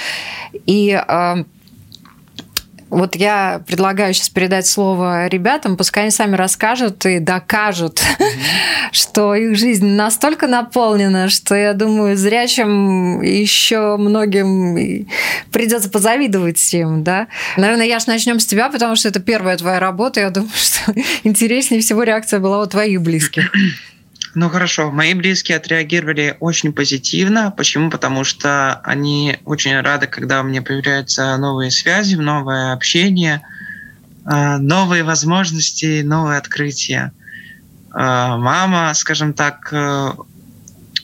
И 0.66 0.92
э, 0.92 1.44
вот 2.96 3.16
я 3.16 3.62
предлагаю 3.68 4.14
сейчас 4.14 4.30
передать 4.30 4.66
слово 4.66 5.28
ребятам, 5.28 5.76
пускай 5.76 6.04
они 6.04 6.12
сами 6.12 6.36
расскажут 6.36 7.06
и 7.06 7.20
докажут, 7.20 8.00
mm-hmm. 8.00 8.26
что 8.94 9.36
их 9.36 9.58
жизнь 9.58 9.86
настолько 9.86 10.48
наполнена, 10.48 11.28
что 11.28 11.56
я 11.56 11.74
думаю, 11.74 12.16
зрячим 12.16 13.22
еще 13.22 13.98
многим 13.98 15.08
придется 15.52 15.90
позавидовать 15.90 16.74
им, 16.74 17.04
да. 17.04 17.28
Наверное, 17.58 17.86
Яш, 17.86 18.08
начнем 18.08 18.40
с 18.40 18.46
тебя, 18.46 18.70
потому 18.70 18.96
что 18.96 19.10
это 19.10 19.20
первая 19.20 19.58
твоя 19.58 19.80
работа. 19.80 20.22
Я 20.22 20.30
думаю, 20.30 20.52
что 20.56 20.94
интереснее 21.24 21.82
всего 21.82 22.04
реакция 22.04 22.40
была 22.40 22.62
у 22.62 22.66
твоих 22.66 23.02
близких. 23.02 23.52
Ну 24.36 24.50
хорошо, 24.50 24.92
мои 24.92 25.14
близкие 25.14 25.56
отреагировали 25.56 26.36
очень 26.42 26.74
позитивно. 26.74 27.52
Почему? 27.56 27.90
Потому 27.90 28.26
что 28.26 28.82
они 28.84 29.40
очень 29.46 29.80
рады, 29.80 30.08
когда 30.08 30.42
у 30.42 30.44
меня 30.44 30.62
появляются 30.62 31.38
новые 31.38 31.72
связи, 31.72 32.16
новое 32.16 32.74
общение, 32.74 33.42
э, 34.26 34.58
новые 34.58 35.06
возможности, 35.06 36.02
новые 36.02 36.38
открытия. 36.38 37.14
Э, 37.94 38.36
мама, 38.36 38.94
скажем 38.94 39.34
так, 39.34 39.70
э, 39.72 40.12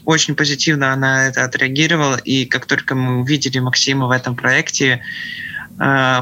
очень 0.04 0.36
позитивно 0.36 0.94
на 0.98 1.28
это 1.28 1.46
отреагировала, 1.46 2.18
и 2.18 2.44
как 2.46 2.66
только 2.66 2.96
мы 2.96 3.22
увидели 3.22 3.60
Максима 3.60 4.08
в 4.08 4.12
этом 4.12 4.36
проекте, 4.36 5.02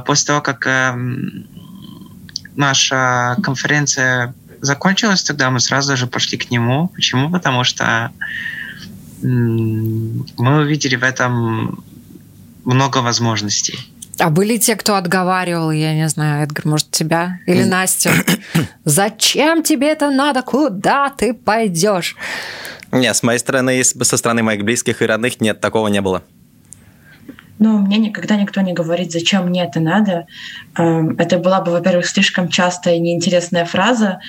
после 0.06 0.28
того, 0.28 0.42
как 0.42 0.68
эм, 0.68 1.48
наша 2.56 3.36
конференция 3.44 4.34
закончилось, 4.62 5.24
тогда 5.24 5.50
мы 5.50 5.60
сразу 5.60 5.96
же 5.98 6.08
пошли 6.08 6.38
к 6.38 6.52
нему. 6.52 6.90
Почему? 6.90 7.30
Потому 7.30 7.64
что 7.64 8.12
мы 9.22 10.62
увидели 10.62 10.96
в 10.96 11.04
этом 11.04 11.84
много 12.66 13.00
возможностей. 13.00 13.80
А 14.20 14.30
были 14.30 14.58
те, 14.58 14.76
кто 14.76 14.96
отговаривал, 14.96 15.72
я 15.72 15.94
не 15.94 16.08
знаю, 16.10 16.44
Эдгар, 16.44 16.68
может, 16.68 16.92
тебя 16.92 17.40
или 17.46 17.64
Настю? 17.64 18.10
Зачем 18.86 19.64
тебе 19.64 19.92
это 19.92 20.12
надо? 20.12 20.42
Куда 20.42 21.10
ты 21.10 21.34
пойдешь? 21.34 22.18
Нет, 22.92 23.16
с 23.16 23.24
моей 23.24 23.40
стороны, 23.40 23.82
со 23.84 24.18
стороны 24.18 24.44
моих 24.44 24.64
близких 24.64 25.02
и 25.02 25.06
родных 25.06 25.40
нет, 25.40 25.62
такого 25.62 25.88
не 25.88 26.02
было. 26.02 26.24
Ну, 27.60 27.78
мне 27.78 27.98
никогда 27.98 28.36
никто 28.38 28.62
не 28.62 28.74
говорит, 28.74 29.12
зачем 29.12 29.48
мне 29.48 29.66
это 29.66 29.82
надо. 29.82 30.26
Эм, 30.78 31.16
это 31.18 31.38
была 31.38 31.60
бы, 31.60 31.72
во-первых, 31.72 32.06
слишком 32.08 32.48
частая 32.48 32.96
и 32.96 33.00
неинтересная 33.00 33.66
фраза. 33.66 34.20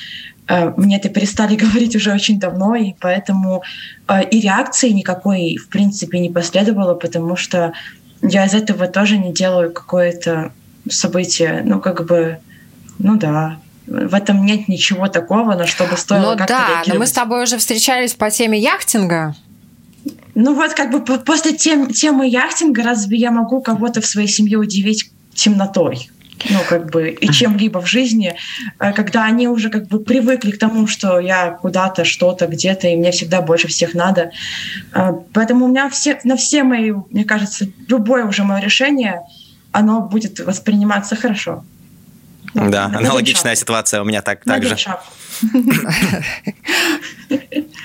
Э, 0.49 0.73
мне 0.77 0.97
это 0.97 1.09
перестали 1.09 1.55
говорить 1.65 1.95
уже 1.95 2.13
очень 2.13 2.41
давно, 2.41 2.75
и 2.75 2.93
поэтому 3.01 3.63
э, 4.09 4.25
и 4.29 4.41
реакции 4.41 4.91
никакой, 4.91 5.57
в 5.57 5.69
принципе, 5.69 6.19
не 6.19 6.29
последовало, 6.29 6.95
потому 6.95 7.37
что 7.37 7.73
я 8.21 8.45
из 8.45 8.55
этого 8.55 8.89
тоже 8.89 9.17
не 9.17 9.33
делаю 9.33 9.73
какое-то 9.73 10.53
событие. 10.89 11.63
Ну, 11.65 11.81
как 11.81 12.05
бы, 12.07 12.39
ну 12.99 13.17
да, 13.17 13.59
в 13.87 14.15
этом 14.15 14.45
нет 14.45 14.69
ничего 14.69 15.09
такого, 15.09 15.55
на 15.55 15.67
что 15.67 15.85
бы 15.85 15.97
стоило 15.97 16.33
Ну 16.33 16.39
как-то 16.39 16.55
да, 16.55 16.61
но 16.61 16.75
реагировать. 16.75 16.99
мы 16.99 17.07
с 17.07 17.13
тобой 17.13 17.43
уже 17.45 17.59
встречались 17.59 18.15
по 18.15 18.31
теме 18.31 18.59
яхтинга. 18.59 19.35
Ну 20.43 20.55
вот 20.55 20.73
как 20.73 20.91
бы 20.91 21.05
по- 21.05 21.19
после 21.19 21.53
тем, 21.53 21.91
темы 21.93 22.27
яхтинга 22.27 22.83
разве 22.83 23.19
я 23.19 23.31
могу 23.31 23.61
кого-то 23.61 24.01
в 24.01 24.07
своей 24.07 24.29
семье 24.29 24.57
удивить 24.59 25.11
темнотой? 25.35 26.09
Ну, 26.49 26.59
как 26.67 26.91
бы, 26.91 27.11
и 27.11 27.29
чем-либо 27.31 27.81
в 27.83 27.87
жизни, 27.87 28.35
э, 28.79 28.93
когда 28.95 29.25
они 29.27 29.47
уже 29.49 29.69
как 29.69 29.89
бы 29.89 30.01
привыкли 30.01 30.53
к 30.53 30.59
тому, 30.59 30.87
что 30.87 31.21
я 31.21 31.51
куда-то, 31.51 32.07
что-то, 32.07 32.47
где-то, 32.47 32.89
и 32.89 32.97
мне 32.97 33.11
всегда 33.11 33.43
больше 33.43 33.69
всех 33.69 33.93
надо. 33.93 34.31
Э, 34.95 35.13
Поэтому 35.35 35.67
у 35.67 35.69
меня 35.69 35.91
все, 35.91 36.19
на 36.25 36.37
все 36.37 36.63
мои, 36.63 36.93
мне 37.11 37.25
кажется, 37.25 37.67
любое 37.89 38.25
уже 38.25 38.43
мое 38.45 38.61
решение, 38.63 39.21
оно 39.73 40.01
будет 40.01 40.41
восприниматься 40.41 41.15
хорошо. 41.17 41.63
Да, 42.55 42.63
на- 42.65 42.89
на 42.89 42.99
аналогичная 42.99 43.55
ситуация 43.55 44.01
у 44.01 44.05
меня 44.07 44.23
так, 44.23 44.43
так 44.45 44.63
же. 44.65 44.77
шапку. 44.79 45.13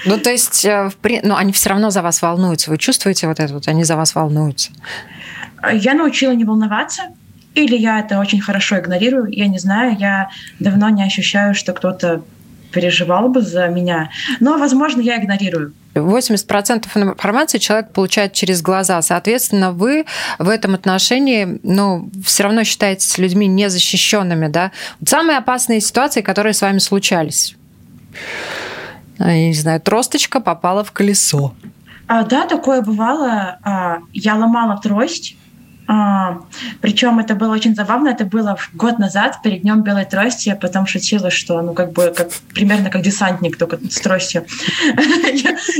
Ну, 0.05 0.19
то 0.19 0.29
есть, 0.29 0.65
э, 0.65 0.91
ну, 1.23 1.35
они 1.35 1.51
все 1.51 1.69
равно 1.69 1.89
за 1.89 2.01
вас 2.01 2.21
волнуются. 2.21 2.69
Вы 2.69 2.77
чувствуете 2.77 3.27
вот 3.27 3.39
это 3.39 3.53
вот? 3.53 3.67
Они 3.67 3.83
за 3.83 3.95
вас 3.95 4.15
волнуются. 4.15 4.71
Я 5.73 5.93
научила 5.93 6.31
не 6.31 6.43
волноваться, 6.43 7.03
или 7.55 7.75
я 7.75 7.99
это 7.99 8.19
очень 8.19 8.41
хорошо 8.41 8.79
игнорирую, 8.79 9.27
я 9.31 9.47
не 9.47 9.59
знаю, 9.59 9.95
я 9.97 10.29
давно 10.59 10.89
не 10.89 11.03
ощущаю, 11.03 11.55
что 11.55 11.73
кто-то 11.73 12.21
переживал 12.71 13.29
бы 13.29 13.41
за 13.41 13.67
меня, 13.67 14.09
но, 14.39 14.57
возможно, 14.57 15.01
я 15.01 15.17
игнорирую. 15.17 15.73
80% 15.93 16.87
информации 16.95 17.57
человек 17.57 17.91
получает 17.93 18.33
через 18.33 18.61
глаза. 18.61 19.01
Соответственно, 19.01 19.71
вы 19.71 20.05
в 20.39 20.49
этом 20.49 20.75
отношении, 20.75 21.59
ну, 21.63 22.09
все 22.25 22.43
равно 22.43 22.63
считаетесь 22.63 23.17
людьми 23.17 23.47
незащищенными, 23.47 24.47
да? 24.47 24.71
Вот 24.99 25.09
самые 25.09 25.37
опасные 25.37 25.79
ситуации, 25.79 26.21
которые 26.21 26.53
с 26.53 26.61
вами 26.61 26.79
случались. 26.79 27.55
А, 29.19 29.31
Я 29.31 29.47
не 29.47 29.53
знаю, 29.53 29.79
тросточка 29.79 30.39
попала 30.39 30.83
в 30.83 30.91
колесо. 30.91 31.53
А, 32.07 32.23
да, 32.23 32.45
такое 32.45 32.81
бывало. 32.81 33.57
А, 33.63 33.99
я 34.13 34.35
ломала 34.35 34.79
трость. 34.81 35.37
А, 35.87 36.41
причем 36.81 37.19
это 37.19 37.35
было 37.35 37.53
очень 37.53 37.75
забавно. 37.75 38.09
Это 38.09 38.25
было 38.25 38.57
год 38.73 38.99
назад, 38.99 39.41
перед 39.43 39.61
днем 39.61 39.83
белой 39.83 40.05
трости. 40.05 40.49
Я 40.49 40.55
потом 40.55 40.87
шутила, 40.87 41.29
что 41.29 41.61
ну 41.61 41.73
как 41.73 41.91
бы 41.93 42.13
как, 42.15 42.29
примерно 42.53 42.89
как 42.89 43.01
десантник, 43.01 43.57
только 43.57 43.77
с 43.89 43.99
тростью. 43.99 44.45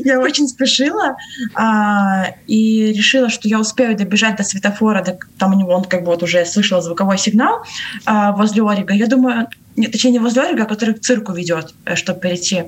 Я- 0.04 0.20
очень 0.20 0.48
спешила 0.48 1.18
а, 1.56 2.28
и 2.48 2.94
решила, 2.94 3.30
что 3.30 3.48
я 3.48 3.60
успею 3.60 3.98
добежать 3.98 4.38
до 4.38 4.44
светофора. 4.44 5.04
Там 5.38 5.54
у 5.54 5.58
него 5.58 5.74
он 5.74 5.84
как 5.84 6.02
бы 6.02 6.08
вот 6.08 6.24
уже 6.24 6.46
слышал 6.46 6.82
звуковой 6.82 7.18
сигнал 7.18 7.63
а, 8.06 8.32
возле 8.32 8.63
Орига. 8.68 8.94
Я 8.94 9.08
думаю, 9.08 9.48
точнее 9.76 10.12
не 10.12 10.20
возле 10.20 10.44
Орига, 10.44 10.64
а 10.64 10.66
который 10.66 10.96
к 10.96 11.02
цирку 11.02 11.34
ведет, 11.34 11.74
э, 11.86 11.96
чтобы 11.96 12.20
перейти. 12.20 12.64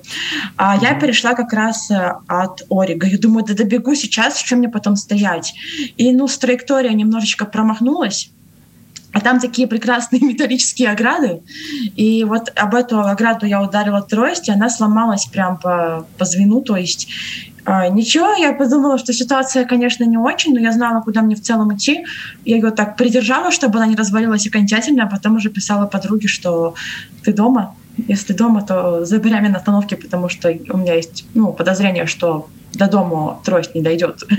А 0.58 0.78
я 0.78 0.94
перешла 0.94 1.34
как 1.34 1.54
раз 1.54 1.90
э, 1.90 2.16
от 2.28 2.64
Орига. 2.70 3.08
Я 3.08 3.18
думаю, 3.18 3.46
да 3.46 3.54
добегу 3.54 3.96
сейчас, 3.96 4.38
чем 4.42 4.60
мне 4.60 4.70
потом 4.70 4.96
стоять. 4.96 5.54
И, 5.98 6.12
ну, 6.12 6.28
с 6.28 6.38
траектория 6.38 6.94
немножечко 6.94 7.46
промахнулась. 7.46 8.30
А 9.14 9.22
там 9.22 9.40
такие 9.40 9.68
прекрасные 9.68 10.22
металлические 10.26 10.92
ограды. 10.92 11.42
И 11.96 12.24
вот 12.24 12.52
об 12.56 12.76
эту 12.76 13.00
ограду 13.00 13.46
я 13.46 13.62
ударила 13.62 14.02
трость, 14.02 14.50
и 14.50 14.52
она 14.52 14.70
сломалась 14.70 15.26
прям 15.26 15.58
по, 15.58 16.06
по 16.18 16.26
звену. 16.26 16.62
То 16.62 16.76
есть 16.76 17.08
ничего, 17.90 18.34
я 18.34 18.54
подумала, 18.54 18.98
что 18.98 19.12
ситуация, 19.12 19.66
конечно, 19.66 20.06
не 20.06 20.18
очень, 20.18 20.54
но 20.54 20.60
я 20.60 20.72
знала, 20.72 21.02
куда 21.02 21.22
мне 21.22 21.36
в 21.36 21.42
целом 21.42 21.76
идти. 21.76 22.06
Я 22.46 22.56
ее 22.56 22.72
так 22.72 22.96
придержала, 22.96 23.52
чтобы 23.52 23.78
она 23.78 23.88
не 23.88 23.96
развалилась 23.96 24.48
окончательно, 24.48 25.04
а 25.04 25.08
потом 25.08 25.36
уже 25.36 25.50
писала 25.50 25.86
подруге, 25.86 26.28
что 26.28 26.76
ты 27.24 27.34
дома, 27.34 27.76
если 28.08 28.34
дома, 28.34 28.62
то 28.62 29.06
забирай 29.06 29.42
меня 29.42 29.52
на 29.52 29.58
остановке, 29.58 29.96
потому 29.96 30.30
что 30.30 30.50
у 30.50 30.78
меня 30.78 30.94
есть 30.94 31.26
ну, 31.34 31.52
подозрение, 31.52 32.06
что 32.06 32.48
до 32.74 32.88
дома 32.88 33.42
трость 33.44 33.76
не 33.76 33.82
дойдет. 33.82 34.24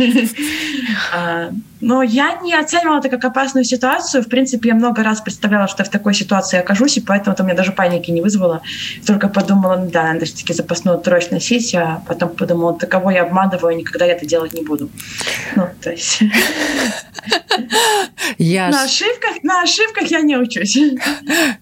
А, 1.14 1.50
Но 1.80 2.02
я 2.02 2.38
не 2.42 2.54
оценивала 2.54 2.98
это 2.98 3.08
как 3.08 3.24
опасную 3.24 3.64
ситуацию. 3.64 4.22
В 4.22 4.28
принципе, 4.28 4.70
я 4.70 4.74
много 4.74 5.02
раз 5.02 5.20
представляла, 5.20 5.68
что 5.68 5.82
я 5.82 5.88
в 5.88 5.90
такой 5.90 6.14
ситуации 6.14 6.58
окажусь, 6.58 6.96
и 6.96 7.00
поэтому 7.00 7.34
это 7.34 7.42
у 7.42 7.46
меня 7.46 7.56
даже 7.56 7.72
паники 7.72 8.10
не 8.10 8.20
вызвало. 8.20 8.62
Только 9.06 9.28
подумала, 9.28 9.76
ну 9.76 9.90
да, 9.90 10.12
надо 10.12 10.24
все-таки 10.26 10.52
запасную 10.52 10.98
трость 10.98 11.30
носить, 11.30 11.74
а 11.74 12.02
потом 12.06 12.30
подумала, 12.30 12.76
да 12.78 12.86
кого 12.86 13.10
я 13.10 13.22
обманываю, 13.22 13.76
никогда 13.76 14.04
я 14.06 14.12
это 14.14 14.26
делать 14.26 14.54
не 14.54 14.62
буду. 14.62 14.90
Ну, 15.56 15.68
то 15.80 15.90
есть... 15.90 16.22
Я 18.38 18.68
На 18.68 18.86
ж, 18.86 18.90
ошибках, 18.90 19.42
на 19.42 19.62
ошибках 19.62 20.10
я 20.10 20.20
не 20.20 20.36
учусь. 20.36 20.78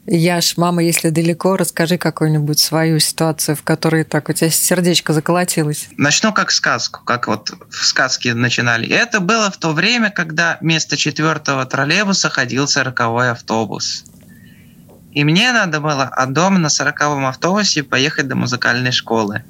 я 0.06 0.40
ж, 0.40 0.54
мама, 0.56 0.82
если 0.82 1.10
далеко, 1.10 1.56
расскажи 1.56 1.96
какую-нибудь 1.96 2.58
свою 2.58 2.98
ситуацию, 2.98 3.56
в 3.56 3.62
которой 3.62 4.04
так 4.04 4.28
у 4.28 4.32
тебя 4.32 4.50
сердечко 4.50 5.12
заколотилось. 5.12 5.88
Начну 5.96 6.32
как 6.32 6.50
сказку, 6.56 7.04
как 7.04 7.28
вот 7.28 7.50
в 7.70 7.84
сказке 7.84 8.34
начинали. 8.34 8.88
Это 8.88 9.20
было 9.20 9.50
в 9.50 9.56
то 9.56 9.72
время, 9.72 10.10
когда 10.10 10.58
вместо 10.60 10.96
четвертого 10.96 11.64
троллейбуса 11.66 12.28
ходил 12.28 12.66
сороковой 12.66 13.30
автобус. 13.30 14.04
И 15.12 15.24
мне 15.24 15.52
надо 15.52 15.80
было 15.80 16.04
от 16.04 16.32
дома 16.32 16.58
на 16.58 16.68
сороковом 16.68 17.24
автобусе 17.26 17.82
поехать 17.82 18.28
до 18.28 18.34
музыкальной 18.34 18.92
школы, 18.92 19.44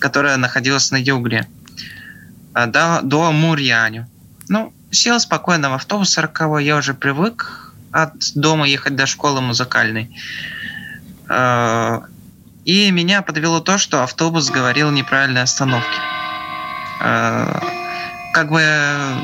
которая 0.00 0.36
находилась 0.36 0.90
на 0.90 0.96
юге, 0.96 1.46
а, 2.54 2.66
до, 2.66 3.00
до 3.02 3.30
Мурьяню. 3.30 4.08
Ну, 4.48 4.72
сел 4.90 5.20
спокойно 5.20 5.70
в 5.70 5.74
автобус 5.74 6.10
сороковой, 6.10 6.64
я 6.64 6.76
уже 6.76 6.94
привык 6.94 7.72
от 7.92 8.14
дома 8.34 8.66
ехать 8.66 8.96
до 8.96 9.06
школы 9.06 9.40
музыкальной. 9.40 10.10
А, 11.28 12.04
И 12.64 12.90
меня 12.90 13.22
подвело 13.22 13.60
то, 13.60 13.78
что 13.78 14.02
автобус 14.02 14.50
говорил 14.50 14.90
неправильной 14.90 15.42
остановки. 15.42 15.98
Э, 17.00 17.60
Как 18.32 18.50
бы 18.50 18.60
э, 18.60 19.14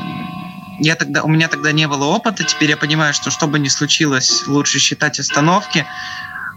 я 0.79 0.95
тогда, 0.95 1.23
у 1.23 1.27
меня 1.27 1.47
тогда 1.47 1.71
не 1.71 1.87
было 1.87 2.05
опыта, 2.05 2.43
теперь 2.43 2.71
я 2.71 2.77
понимаю, 2.77 3.13
что 3.13 3.29
что 3.31 3.47
бы 3.47 3.59
ни 3.59 3.67
случилось, 3.67 4.47
лучше 4.47 4.79
считать 4.79 5.19
остановки, 5.19 5.85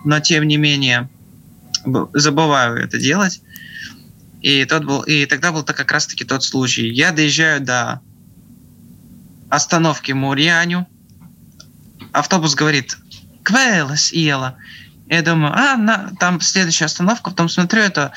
но 0.05 0.20
тем 0.20 0.44
не 0.44 0.57
менее 0.57 1.09
забываю 2.14 2.76
это 2.76 2.98
делать. 2.98 3.40
И, 4.42 4.64
тот 4.64 4.85
был, 4.85 5.02
и 5.02 5.26
тогда 5.26 5.52
был 5.52 5.62
-то 5.62 5.72
как 5.72 5.92
раз-таки 5.92 6.24
тот 6.24 6.44
случай. 6.44 6.88
Я 6.88 7.12
доезжаю 7.12 7.61
до 7.61 8.00
остановки 9.50 10.12
Мурьяню. 10.12 10.87
Автобус 12.12 12.55
говорит 12.55 12.96
«Квелос, 13.42 14.12
Ела». 14.12 14.57
Я 15.09 15.22
думаю, 15.22 15.52
а, 15.55 15.76
на, 15.76 16.12
там 16.18 16.40
следующая 16.40 16.87
остановка, 16.87 17.31
потом 17.31 17.48
смотрю, 17.48 17.83
это 17.83 18.12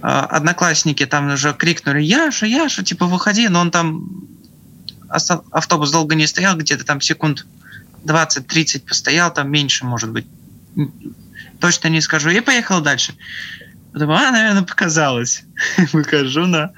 одноклассники 0.00 1.06
там 1.06 1.32
уже 1.32 1.52
крикнули 1.52 2.00
«Яша, 2.00 2.46
Яша, 2.46 2.84
типа 2.84 3.06
выходи», 3.06 3.48
но 3.48 3.60
он 3.60 3.70
там, 3.70 4.28
автобус 5.08 5.90
долго 5.90 6.14
не 6.14 6.26
стоял, 6.26 6.56
где-то 6.56 6.84
там 6.84 7.00
секунд 7.00 7.46
20-30 8.04 8.86
постоял, 8.86 9.32
там 9.32 9.50
меньше, 9.50 9.84
может 9.84 10.10
быть, 10.10 10.26
точно 11.60 11.88
не 11.88 12.00
скажу, 12.00 12.30
и 12.30 12.40
поехал 12.40 12.80
дальше. 12.80 13.14
Думаю, 13.92 14.18
а, 14.20 14.30
наверное, 14.30 14.62
показалось. 14.62 15.42
Выхожу 15.92 16.46
на 16.46 16.72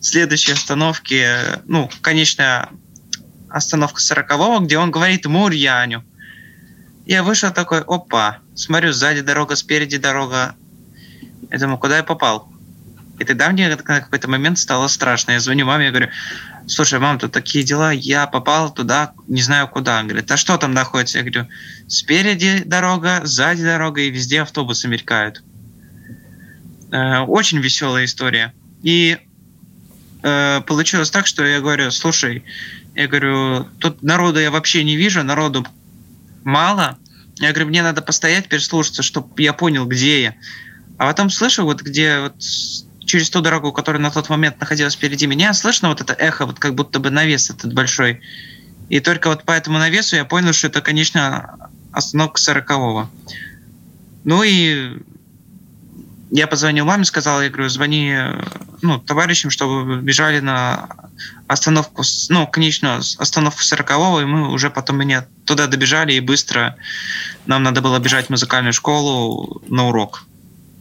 следующей 0.00 0.52
остановке, 0.52 1.62
ну, 1.66 1.90
конечная 2.02 2.68
остановка 3.48 4.00
сорокового, 4.00 4.60
где 4.60 4.78
он 4.78 4.90
говорит 4.90 5.26
«Мурьяню». 5.26 6.04
Я 7.06 7.22
вышел 7.22 7.50
такой, 7.50 7.80
опа, 7.80 8.38
смотрю, 8.54 8.92
сзади 8.92 9.22
дорога, 9.22 9.56
спереди 9.56 9.96
дорога. 9.96 10.54
Я 11.50 11.58
думаю, 11.58 11.78
куда 11.78 11.96
я 11.96 12.02
попал? 12.04 12.52
И 13.18 13.24
тогда 13.24 13.50
мне 13.50 13.68
на 13.68 13.76
какой-то 13.76 14.28
момент 14.28 14.58
стало 14.58 14.86
страшно. 14.88 15.32
Я 15.32 15.40
звоню 15.40 15.66
маме, 15.66 15.86
я 15.86 15.90
говорю, 15.90 16.08
слушай, 16.66 16.98
мам, 16.98 17.18
тут 17.18 17.32
такие 17.32 17.64
дела, 17.64 17.90
я 17.90 18.26
попал 18.26 18.72
туда, 18.72 19.12
не 19.26 19.42
знаю 19.42 19.68
куда. 19.68 19.98
Она 19.98 20.08
говорит, 20.08 20.30
а 20.30 20.36
что 20.36 20.56
там 20.56 20.72
находится? 20.72 21.18
Я 21.18 21.24
говорю, 21.24 21.48
спереди 21.88 22.62
дорога, 22.64 23.22
сзади 23.24 23.62
дорога, 23.62 24.02
и 24.02 24.10
везде 24.10 24.42
автобусы 24.42 24.86
мелькают. 24.86 25.42
Э, 26.92 27.20
Очень 27.20 27.58
веселая 27.58 28.04
история. 28.04 28.54
И 28.82 29.18
э, 30.22 30.60
получилось 30.60 31.10
так, 31.10 31.26
что 31.26 31.44
я 31.44 31.60
говорю, 31.60 31.90
слушай, 31.90 32.44
я 32.94 33.08
говорю, 33.08 33.64
тут 33.80 34.02
народу 34.02 34.38
я 34.38 34.50
вообще 34.50 34.84
не 34.84 34.96
вижу, 34.96 35.24
народу 35.24 35.66
мало. 36.44 36.98
Я 37.40 37.50
говорю, 37.50 37.68
мне 37.68 37.82
надо 37.82 38.02
постоять, 38.02 38.48
переслушаться, 38.48 39.02
чтобы 39.02 39.40
я 39.42 39.52
понял, 39.52 39.86
где 39.86 40.22
я. 40.22 40.34
А 40.98 41.06
потом 41.06 41.30
слышу, 41.30 41.64
вот 41.64 41.82
где 41.82 42.20
вот 42.20 42.34
через 43.08 43.30
ту 43.30 43.40
дорогу, 43.40 43.72
которая 43.72 44.00
на 44.00 44.10
тот 44.10 44.28
момент 44.28 44.60
находилась 44.60 44.94
впереди 44.94 45.26
меня, 45.26 45.52
слышно 45.54 45.88
вот 45.88 46.00
это 46.00 46.12
эхо, 46.12 46.46
вот 46.46 46.58
как 46.58 46.74
будто 46.74 47.00
бы 47.00 47.10
навес 47.10 47.50
этот 47.50 47.72
большой. 47.72 48.20
И 48.90 49.00
только 49.00 49.28
вот 49.28 49.44
по 49.44 49.52
этому 49.52 49.78
навесу 49.78 50.16
я 50.16 50.24
понял, 50.24 50.52
что 50.52 50.68
это, 50.68 50.80
конечно, 50.80 51.70
остановка 51.92 52.40
сорокового. 52.40 53.10
Ну 54.24 54.42
и 54.42 54.98
я 56.30 56.46
позвонил 56.46 56.84
маме, 56.84 57.04
сказал, 57.04 57.42
я 57.42 57.48
говорю, 57.48 57.68
звони 57.70 58.14
ну, 58.82 58.98
товарищам, 58.98 59.50
чтобы 59.50 60.00
бежали 60.02 60.40
на 60.40 60.88
остановку, 61.46 62.02
ну, 62.28 62.46
конечную 62.46 62.98
остановку 62.98 63.62
40 63.62 63.90
и 63.90 64.24
мы 64.26 64.52
уже 64.52 64.70
потом 64.70 64.98
меня 64.98 65.26
туда 65.46 65.66
добежали, 65.66 66.12
и 66.12 66.20
быстро 66.20 66.76
нам 67.46 67.62
надо 67.62 67.80
было 67.80 67.98
бежать 67.98 68.26
в 68.26 68.30
музыкальную 68.30 68.74
школу 68.74 69.62
на 69.68 69.88
урок. 69.88 70.26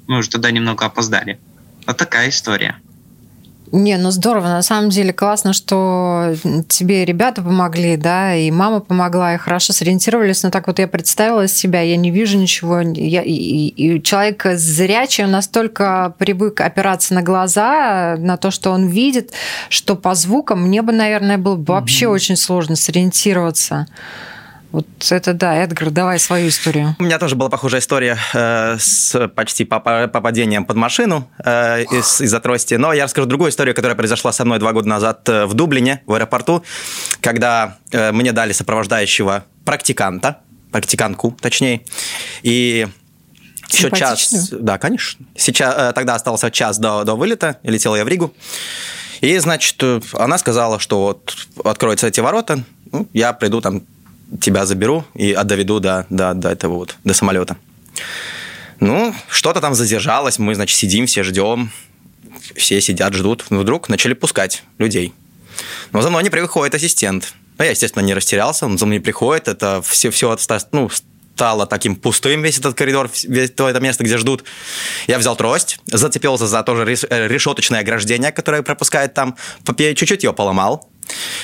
Мы 0.08 0.18
уже 0.18 0.30
туда 0.30 0.52
немного 0.52 0.86
опоздали. 0.86 1.40
Вот 1.88 1.98
такая 1.98 2.30
история. 2.30 2.76
Не, 3.72 3.98
ну 3.98 4.12
здорово, 4.12 4.46
на 4.48 4.62
самом 4.62 4.90
деле 4.90 5.12
классно, 5.12 5.52
что 5.52 6.36
тебе 6.70 7.04
ребята 7.04 7.42
помогли, 7.42 7.98
да, 7.98 8.34
и 8.34 8.50
мама 8.50 8.80
помогла, 8.80 9.34
и 9.34 9.38
хорошо 9.38 9.74
сориентировались, 9.74 10.42
но 10.44 10.52
так 10.52 10.68
вот 10.68 10.80
я 10.80 10.88
представила 10.88 11.50
себя, 11.50 11.82
я 11.82 11.98
не 11.98 12.10
вижу 12.10 12.38
ничего, 12.38 12.80
я, 12.80 13.22
и, 13.24 13.34
и 13.34 14.02
человек 14.02 14.46
зрячий 14.54 15.26
настолько 15.26 16.14
привык 16.18 16.62
опираться 16.62 17.14
на 17.14 17.24
глаза, 17.24 18.16
на 18.18 18.38
то, 18.38 18.52
что 18.52 18.72
он 18.72 18.88
видит, 18.88 19.34
что 19.68 19.96
по 19.96 20.16
звукам 20.16 20.64
мне 20.64 20.82
бы, 20.82 20.94
наверное, 20.94 21.38
было 21.38 21.58
бы 21.58 21.74
вообще 21.74 22.06
mm-hmm. 22.06 22.10
очень 22.10 22.38
сложно 22.38 22.78
сориентироваться. 22.78 23.88
Вот 24.72 24.86
это 25.10 25.34
да, 25.34 25.56
Эдгар, 25.56 25.92
давай 25.92 26.20
свою 26.20 26.50
историю. 26.50 26.96
У 27.00 27.04
меня 27.04 27.20
тоже 27.20 27.36
была 27.36 27.50
похожая 27.50 27.80
история 27.80 28.18
э, 28.34 28.78
с 28.78 29.28
почти 29.30 29.64
попадением 29.64 30.66
под 30.66 30.76
машину 30.76 31.30
э, 31.44 31.84
из- 31.84 32.20
из-за 32.22 32.40
трости. 32.40 32.74
Но 32.74 32.92
я 32.92 33.06
расскажу 33.06 33.28
другую 33.28 33.50
историю, 33.52 33.74
которая 33.74 33.96
произошла 33.96 34.32
со 34.34 34.44
мной 34.44 34.60
два 34.60 34.74
года 34.74 34.88
назад 34.90 35.28
э, 35.30 35.46
в 35.46 35.54
Дублине, 35.54 36.02
в 36.06 36.14
аэропорту, 36.14 36.64
когда 37.22 37.78
э, 37.92 38.12
мне 38.12 38.34
дали 38.34 38.52
сопровождающего 38.52 39.46
практиканта, 39.64 40.42
практикантку, 40.72 41.38
точнее, 41.40 41.82
и 42.44 42.88
еще 43.70 43.90
час... 43.92 44.50
Да, 44.52 44.78
конечно. 44.78 45.26
Сейчас, 45.36 45.74
э, 45.78 45.94
тогда 45.94 46.16
остался 46.16 46.52
час 46.52 46.78
до, 46.78 47.04
до 47.04 47.16
вылета, 47.16 47.58
летел 47.64 47.96
я 47.96 48.04
в 48.04 48.08
Ригу. 48.08 48.34
И, 49.22 49.38
значит, 49.40 49.82
она 50.14 50.38
сказала, 50.38 50.80
что 50.80 51.02
вот 51.04 51.48
откроются 51.64 52.08
эти 52.08 52.20
ворота, 52.20 52.64
ну, 52.92 53.08
я 53.14 53.34
приду 53.34 53.62
там 53.62 53.82
тебя 54.42 54.66
заберу 54.66 55.06
и 55.14 55.38
доведу 55.44 55.80
до, 55.80 56.06
до, 56.10 56.34
до 56.34 56.50
этого 56.50 56.76
вот, 56.76 56.98
до 57.04 57.14
самолета. 57.14 57.58
Ну, 58.80 59.14
что-то 59.30 59.62
там 59.62 59.74
задержалось, 59.74 60.40
мы, 60.40 60.54
значит, 60.54 60.78
сидим, 60.78 61.08
все 61.08 61.24
ждем, 61.24 61.72
все 62.56 62.80
сидят, 62.82 63.14
ждут. 63.14 63.46
Вдруг 63.50 63.90
начали 63.90 64.14
пускать 64.14 64.64
людей. 64.78 65.14
Но 65.92 66.02
за 66.02 66.10
мной 66.10 66.24
не 66.24 66.30
приходит 66.30 66.76
ассистент. 66.76 67.34
Ну, 67.58 67.66
я, 67.66 67.72
естественно, 67.72 68.04
не 68.04 68.14
растерялся, 68.14 68.66
он 68.66 68.78
за 68.78 68.86
мной 68.86 69.00
приходит, 69.00 69.48
это 69.48 69.82
все, 69.82 70.12
все 70.12 70.36
ну, 70.72 70.90
стало 71.38 71.68
таким 71.68 71.96
пустым, 71.96 72.42
весь 72.42 72.58
этот 72.58 72.76
коридор, 72.76 73.12
весь 73.28 73.52
то 73.52 73.70
это 73.70 73.80
место, 73.80 74.04
где 74.04 74.18
ждут. 74.18 74.44
Я 75.06 75.20
взял 75.20 75.36
трость, 75.36 75.80
зацепился 75.86 76.48
за 76.48 76.64
тоже 76.64 76.84
решеточное 76.84 77.82
ограждение, 77.82 78.32
которое 78.32 78.64
пропускает 78.64 79.14
там, 79.14 79.36
чуть-чуть 79.78 80.24
его 80.24 80.34
поломал, 80.34 80.90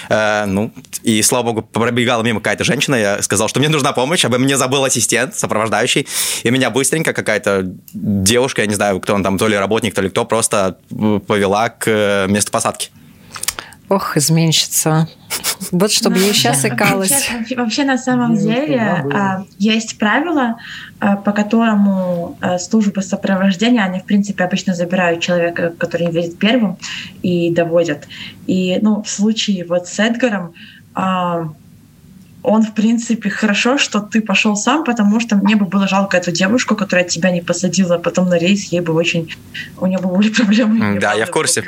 Э, 0.09 0.45
ну, 0.45 0.71
и, 1.03 1.21
слава 1.21 1.43
богу, 1.43 1.61
пробегала 1.61 2.23
мимо 2.23 2.39
какая-то 2.39 2.63
женщина, 2.63 2.95
я 2.95 3.21
сказал, 3.21 3.47
что 3.47 3.59
мне 3.59 3.69
нужна 3.69 3.93
помощь, 3.93 4.25
обо 4.25 4.37
мне 4.37 4.57
забыл 4.57 4.83
ассистент, 4.83 5.35
сопровождающий, 5.35 6.07
и 6.43 6.49
меня 6.49 6.69
быстренько 6.69 7.13
какая-то 7.13 7.63
девушка, 7.93 8.61
я 8.61 8.67
не 8.67 8.75
знаю, 8.75 8.99
кто 8.99 9.13
он 9.13 9.23
там, 9.23 9.37
то 9.37 9.47
ли 9.47 9.55
работник, 9.55 9.93
то 9.93 10.01
ли 10.01 10.09
кто, 10.09 10.25
просто 10.25 10.77
повела 10.89 11.69
к 11.69 11.87
э, 11.87 12.27
месту 12.27 12.51
посадки. 12.51 12.89
Ох, 13.89 14.17
изменщица. 14.17 15.07
Вот 15.71 15.91
чтобы 15.91 16.17
я 16.17 16.33
сейчас 16.33 16.65
икалась. 16.65 17.29
Вообще, 17.31 17.55
вообще 17.55 17.83
на 17.83 17.97
самом 17.97 18.37
деле 18.37 18.79
а, 18.79 19.45
есть 19.57 19.97
правило, 19.97 20.57
а, 20.99 21.15
по 21.15 21.31
которому 21.31 22.37
а, 22.41 22.59
службы 22.59 23.01
сопровождения, 23.01 23.83
они 23.83 23.99
в 23.99 24.05
принципе 24.05 24.43
обычно 24.43 24.73
забирают 24.73 25.21
человека, 25.21 25.73
который 25.77 26.11
видит 26.11 26.37
первым, 26.37 26.77
и 27.21 27.51
доводят. 27.51 28.07
И 28.47 28.77
ну, 28.81 29.03
в 29.03 29.09
случае 29.09 29.65
вот 29.65 29.87
с 29.87 29.99
Эдгаром 29.99 30.53
он, 32.43 32.61
в 32.63 32.73
принципе, 32.73 33.29
хорошо, 33.29 33.77
что 33.77 34.01
ты 34.01 34.21
пошел 34.21 34.55
сам, 34.57 34.83
потому 34.83 35.21
что 35.21 35.37
мне 35.37 35.55
бы 35.55 35.65
было 35.65 35.87
жалко 35.87 36.17
эту 36.17 36.31
девушку, 36.31 36.75
которая 36.75 37.05
тебя 37.05 37.31
не 37.31 37.41
посадила 37.41 37.97
потом 37.97 38.29
на 38.29 38.37
рейс, 38.37 38.65
ей 38.65 38.81
бы 38.81 38.93
очень... 38.93 39.33
У 39.79 39.87
нее 39.87 39.99
бы 39.99 40.09
были 40.09 40.29
проблемы. 40.33 40.99
Да, 40.99 41.13
я 41.13 41.25
в 41.25 41.31
курсе. 41.31 41.63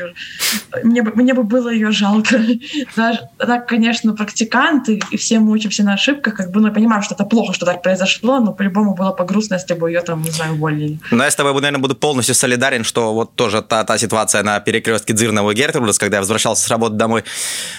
Мне 0.83 1.01
бы, 1.01 1.11
мне 1.15 1.33
бы 1.33 1.43
было 1.43 1.69
ее 1.69 1.91
жалко. 1.91 2.41
Даже, 2.95 3.21
так, 3.37 3.67
конечно, 3.67 4.13
практиканты, 4.13 5.01
и 5.11 5.17
все 5.17 5.39
мы 5.39 5.51
учимся 5.51 5.83
на 5.83 5.93
ошибках, 5.93 6.35
как 6.35 6.51
бы, 6.51 6.59
ну, 6.59 6.67
я 6.67 6.73
понимаю, 6.73 7.01
что 7.03 7.15
это 7.15 7.23
плохо, 7.23 7.53
что 7.53 7.65
так 7.65 7.81
произошло, 7.81 8.39
но 8.39 8.51
по-любому 8.51 8.95
было 8.95 9.13
бы 9.13 9.23
грустно, 9.23 9.55
если 9.55 9.73
бы 9.75 9.89
ее 9.89 10.01
там, 10.01 10.21
не 10.21 10.31
знаю, 10.31 10.55
уволили. 10.55 10.99
Но 11.11 11.23
я 11.23 11.31
с 11.31 11.35
тобой, 11.35 11.53
наверное, 11.53 11.79
буду 11.79 11.95
полностью 11.95 12.35
солидарен, 12.35 12.83
что 12.83 13.13
вот 13.13 13.35
тоже 13.35 13.61
та, 13.61 13.85
та 13.85 13.97
ситуация 13.97 14.43
на 14.43 14.59
перекрестке 14.59 15.13
Дзирного 15.13 15.51
и 15.51 15.55
Гертрудас, 15.55 15.97
когда 15.97 16.17
я 16.17 16.21
возвращался 16.21 16.65
с 16.65 16.67
работы 16.67 16.95
домой, 16.95 17.23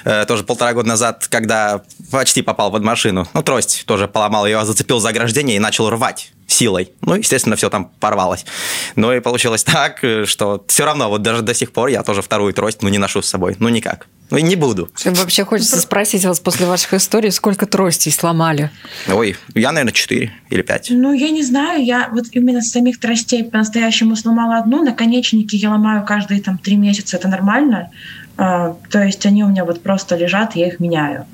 э, 0.04 0.24
тоже 0.24 0.44
полтора 0.44 0.72
года 0.72 0.88
назад, 0.88 1.26
когда 1.28 1.82
почти 2.11 2.40
попал 2.40 2.70
в 2.70 2.76
машину. 2.87 3.29
Ну, 3.35 3.42
трость 3.42 3.85
тоже 3.87 4.09
поломал 4.09 4.46
ее, 4.46 4.64
зацепил 4.64 5.01
за 5.01 5.11
ограждение 5.11 5.57
и 5.57 5.59
начал 5.59 5.90
рвать 5.90 6.33
силой. 6.46 6.92
Ну, 7.03 7.16
естественно, 7.16 7.57
все 7.57 7.68
там 7.68 7.90
порвалось. 8.01 8.46
Ну 8.94 9.12
и 9.12 9.20
получилось 9.20 9.64
так, 9.64 10.03
что 10.25 10.64
все 10.68 10.85
равно 10.85 11.11
вот 11.11 11.22
даже 11.22 11.42
до 11.42 11.55
сих 11.55 11.72
пор 11.72 11.88
я 11.88 12.03
тоже 12.03 12.22
вторую 12.22 12.53
трость, 12.55 12.83
ну, 12.83 12.88
не 12.88 12.99
ношу 12.99 13.20
с 13.20 13.29
собой. 13.29 13.57
Ну, 13.59 13.68
никак. 13.68 14.07
Ну, 14.31 14.38
и 14.38 14.42
не 14.42 14.57
буду. 14.57 14.88
Вообще 15.05 15.44
хочется 15.44 15.81
спросить 15.81 16.25
вас 16.25 16.40
после 16.40 16.66
ваших 16.66 16.94
историй, 16.94 17.31
сколько 17.31 17.66
тростей 17.66 18.11
сломали? 18.11 18.70
Ой, 19.09 19.37
я, 19.55 19.70
наверное, 19.70 19.92
4 19.92 20.33
или 20.51 20.62
5. 20.62 20.90
Ну, 20.90 21.12
я 21.12 21.31
не 21.31 21.42
знаю. 21.42 21.85
Я 21.85 22.09
вот 22.12 22.27
именно 22.33 22.61
с 22.61 22.70
самих 22.70 22.99
тростей 22.99 23.44
по-настоящему 23.44 24.16
сломала 24.16 24.59
одну. 24.59 24.83
Наконечники 24.83 25.55
я 25.57 25.70
ломаю 25.70 26.05
каждые 26.05 26.40
там 26.40 26.59
три 26.59 26.77
месяца. 26.77 27.16
Это 27.16 27.29
нормально. 27.29 27.90
А, 28.37 28.77
то 28.90 29.03
есть 29.03 29.25
они 29.27 29.44
у 29.44 29.49
меня 29.49 29.64
вот 29.64 29.83
просто 29.83 30.16
лежат, 30.16 30.57
я 30.57 30.66
их 30.66 30.81
меняю. 30.81 31.27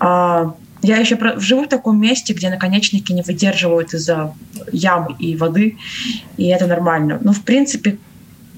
А, 0.00 0.54
я 0.82 0.96
еще 0.98 1.18
живу 1.36 1.64
в 1.64 1.68
таком 1.68 2.00
месте, 2.00 2.32
где 2.32 2.50
наконечники 2.50 3.12
не 3.12 3.22
выдерживают 3.22 3.94
из-за 3.94 4.34
ям 4.72 5.16
и 5.18 5.36
воды, 5.36 5.76
и 6.36 6.46
это 6.46 6.66
нормально. 6.66 7.18
Но, 7.20 7.32
в 7.32 7.42
принципе, 7.42 7.98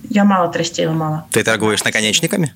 я 0.08 0.24
мало 0.24 0.52
тростей 0.52 0.86
ломала. 0.86 1.26
Ты 1.30 1.42
торгуешь 1.44 1.84
наконечниками? 1.84 2.52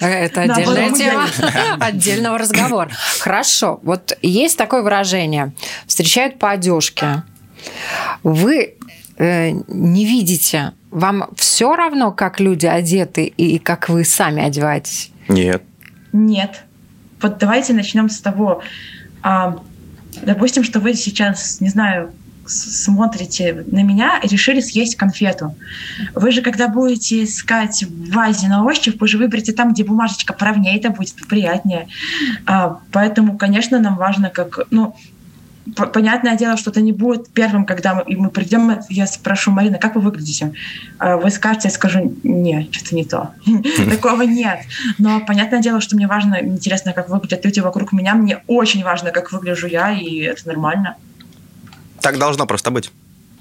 Это 0.00 0.42
отдельная 0.42 0.92
тема 0.92 1.28
отдельного 1.80 2.38
разговора. 2.38 2.90
Хорошо. 3.20 3.80
Вот 3.82 4.16
есть 4.22 4.56
такое 4.56 4.82
выражение. 4.82 5.52
Встречают 5.86 6.38
по 6.38 6.50
одежке. 6.50 7.24
Вы 8.22 8.74
э, 9.16 9.50
не 9.68 10.04
видите, 10.04 10.72
вам 10.90 11.28
все 11.36 11.74
равно, 11.74 12.12
как 12.12 12.40
люди 12.40 12.66
одеты 12.66 13.24
и 13.24 13.58
как 13.58 13.88
вы 13.88 14.04
сами 14.04 14.42
одеваетесь? 14.42 15.10
Нет. 15.28 15.62
Нет 16.12 16.64
вот 17.24 17.38
давайте 17.38 17.72
начнем 17.72 18.08
с 18.10 18.20
того, 18.20 18.62
а, 19.22 19.58
допустим, 20.22 20.62
что 20.62 20.78
вы 20.78 20.94
сейчас, 20.94 21.60
не 21.60 21.70
знаю, 21.70 22.12
смотрите 22.46 23.64
на 23.66 23.82
меня 23.82 24.20
и 24.22 24.28
решили 24.28 24.60
съесть 24.60 24.96
конфету. 24.96 25.54
Вы 26.14 26.30
же, 26.30 26.42
когда 26.42 26.68
будете 26.68 27.24
искать 27.24 27.84
в 27.84 28.12
вазе 28.12 28.48
на 28.48 28.62
ощупь, 28.62 29.00
вы 29.00 29.08
же 29.08 29.16
выберете 29.16 29.52
там, 29.52 29.72
где 29.72 29.84
бумажечка 29.84 30.34
поровнее, 30.34 30.76
это 30.76 30.90
будет 30.90 31.14
приятнее. 31.26 31.88
А, 32.44 32.80
поэтому, 32.92 33.38
конечно, 33.38 33.78
нам 33.78 33.96
важно, 33.96 34.28
как, 34.28 34.60
ну, 34.70 34.94
понятное 35.72 36.36
дело, 36.36 36.56
что 36.56 36.70
это 36.70 36.80
не 36.80 36.92
будет 36.92 37.28
первым, 37.30 37.64
когда 37.64 37.94
мы, 37.94 38.04
мы 38.16 38.30
придем, 38.30 38.80
я 38.88 39.06
спрошу, 39.06 39.50
Марина, 39.50 39.78
как 39.78 39.94
вы 39.94 40.02
выглядите? 40.02 40.52
А 40.98 41.16
вы 41.16 41.30
скажете, 41.30 41.68
я 41.68 41.74
скажу, 41.74 42.14
нет, 42.22 42.74
что-то 42.74 42.94
не 42.94 43.04
то. 43.04 43.34
Такого 43.90 44.22
нет. 44.22 44.60
Но 44.98 45.20
понятное 45.20 45.60
дело, 45.60 45.80
что 45.80 45.96
мне 45.96 46.06
важно, 46.06 46.40
интересно, 46.40 46.92
как 46.92 47.08
выглядят 47.08 47.44
люди 47.44 47.60
вокруг 47.60 47.92
меня. 47.92 48.14
Мне 48.14 48.40
очень 48.46 48.84
важно, 48.84 49.10
как 49.10 49.32
выгляжу 49.32 49.66
я, 49.66 49.90
и 49.90 50.20
это 50.20 50.46
нормально. 50.46 50.96
Так 52.00 52.18
должно 52.18 52.46
просто 52.46 52.70
быть. 52.70 52.92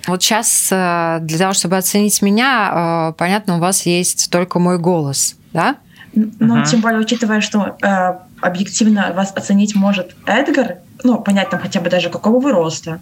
Вот 0.07 0.21
сейчас 0.21 0.69
э, 0.71 1.19
для 1.21 1.37
того, 1.37 1.53
чтобы 1.53 1.77
оценить 1.77 2.21
меня, 2.21 3.09
э, 3.09 3.13
понятно, 3.17 3.57
у 3.57 3.59
вас 3.59 3.85
есть 3.85 4.29
только 4.29 4.59
мой 4.59 4.77
голос, 4.77 5.35
да? 5.53 5.77
Ну, 6.13 6.57
uh-huh. 6.57 6.65
тем 6.65 6.81
более, 6.81 6.99
учитывая, 6.99 7.41
что 7.41 7.77
э, 7.81 8.13
объективно 8.41 9.13
вас 9.15 9.31
оценить 9.35 9.75
может 9.75 10.15
Эдгар, 10.25 10.77
ну, 11.03 11.19
понять 11.19 11.49
там 11.49 11.59
хотя 11.59 11.81
бы 11.81 11.89
даже 11.89 12.09
какого 12.09 12.39
вы 12.39 12.51
роста, 12.51 13.01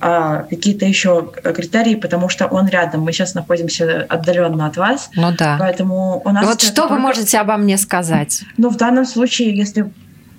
а, 0.00 0.42
какие-то 0.42 0.84
еще 0.84 1.30
критерии, 1.42 1.94
потому 1.94 2.28
что 2.28 2.46
он 2.46 2.68
рядом. 2.68 3.02
Мы 3.02 3.12
сейчас 3.12 3.34
находимся 3.34 4.06
отдаленно 4.08 4.66
от 4.66 4.76
вас. 4.76 5.10
Ну 5.14 5.32
да. 5.36 5.56
Поэтому 5.58 6.22
у 6.24 6.30
нас... 6.30 6.44
Вот 6.44 6.60
что 6.60 6.74
только... 6.74 6.94
вы 6.94 7.00
можете 7.00 7.38
обо 7.38 7.56
мне 7.56 7.78
сказать? 7.78 8.42
Ну, 8.56 8.68
в 8.68 8.76
данном 8.76 9.06
случае, 9.06 9.56
если 9.56 9.90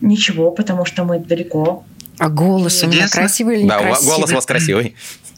ничего, 0.01 0.51
потому 0.51 0.85
что 0.85 1.03
мы 1.03 1.19
далеко. 1.19 1.83
А 2.19 2.29
голос 2.29 2.83
у 2.83 2.87
меня 2.87 3.07
красивый 3.07 3.61
или 3.61 3.67
да, 3.67 3.79
некрасивый? 3.79 4.09
Да, 4.09 4.15
голос 4.15 4.31
у 4.31 4.35
вас 4.35 4.45
красивый. 4.45 4.95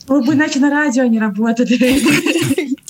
Вы 0.08 0.22
бы 0.24 0.34
иначе 0.34 0.60
на 0.60 0.70
радио 0.70 1.06
не 1.06 1.20
работали. 1.20 2.02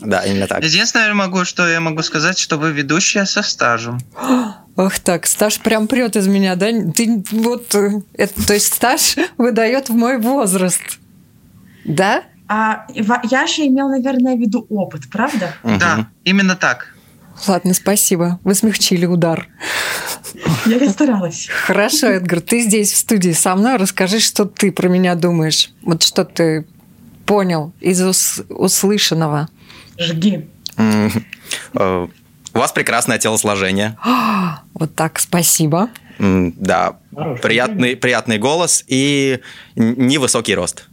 Да, 0.02 0.24
именно 0.26 0.48
так. 0.48 0.64
Единственное, 0.64 1.14
могу, 1.14 1.46
что 1.46 1.68
я 1.68 1.80
могу 1.80 2.02
сказать, 2.04 2.38
что 2.38 2.58
вы 2.58 2.72
ведущая 2.72 3.26
со 3.26 3.42
стажем. 3.42 4.00
Ах 4.78 5.00
так, 5.00 5.26
стаж 5.26 5.60
прям 5.60 5.88
прет 5.88 6.16
из 6.18 6.28
меня, 6.28 6.56
да? 6.56 6.68
Ты 6.94 7.24
вот, 7.32 7.74
э, 7.76 8.02
это, 8.14 8.46
то 8.46 8.54
есть 8.54 8.74
стаж 8.74 9.16
выдает 9.38 9.90
в 9.90 9.94
мой 9.96 10.18
возраст, 10.18 10.82
да? 11.86 12.24
А 12.48 12.86
Яша 12.90 13.66
имел, 13.66 13.90
наверное, 13.90 14.36
в 14.36 14.40
виду 14.40 14.68
опыт, 14.70 15.04
правда? 15.12 15.56
Да, 15.64 16.10
именно 16.26 16.56
так. 16.56 16.94
Ладно, 17.48 17.74
спасибо. 17.74 18.40
Вы 18.44 18.54
смягчили 18.54 19.06
удар. 19.06 19.48
Я 20.66 20.90
старалась. 20.90 21.48
Хорошо, 21.66 22.08
Эдгар, 22.08 22.40
ты 22.42 22.62
здесь 22.62 22.92
в 22.94 22.98
студии 22.98 23.32
со 23.32 23.56
мной. 23.56 23.78
Расскажи, 23.78 24.20
что 24.20 24.46
ты 24.46 24.72
про 24.72 24.88
меня 24.88 25.16
думаешь. 25.16 25.72
Вот 25.82 26.04
что 26.04 26.24
ты 26.24 26.66
понял 27.26 27.74
из 27.82 28.02
ус- 28.02 28.42
услышанного. 28.50 29.50
Жги. 29.98 30.48
У 32.56 32.60
вас 32.60 32.72
прекрасное 32.72 33.20
телосложение. 33.20 33.98
Вот 34.74 34.94
так, 34.94 35.20
спасибо. 35.20 35.90
Да, 36.20 36.98
приятный, 37.42 37.96
приятный 37.96 38.38
голос 38.38 38.84
и 38.88 39.40
невысокий 39.76 40.54
рост. 40.54 40.88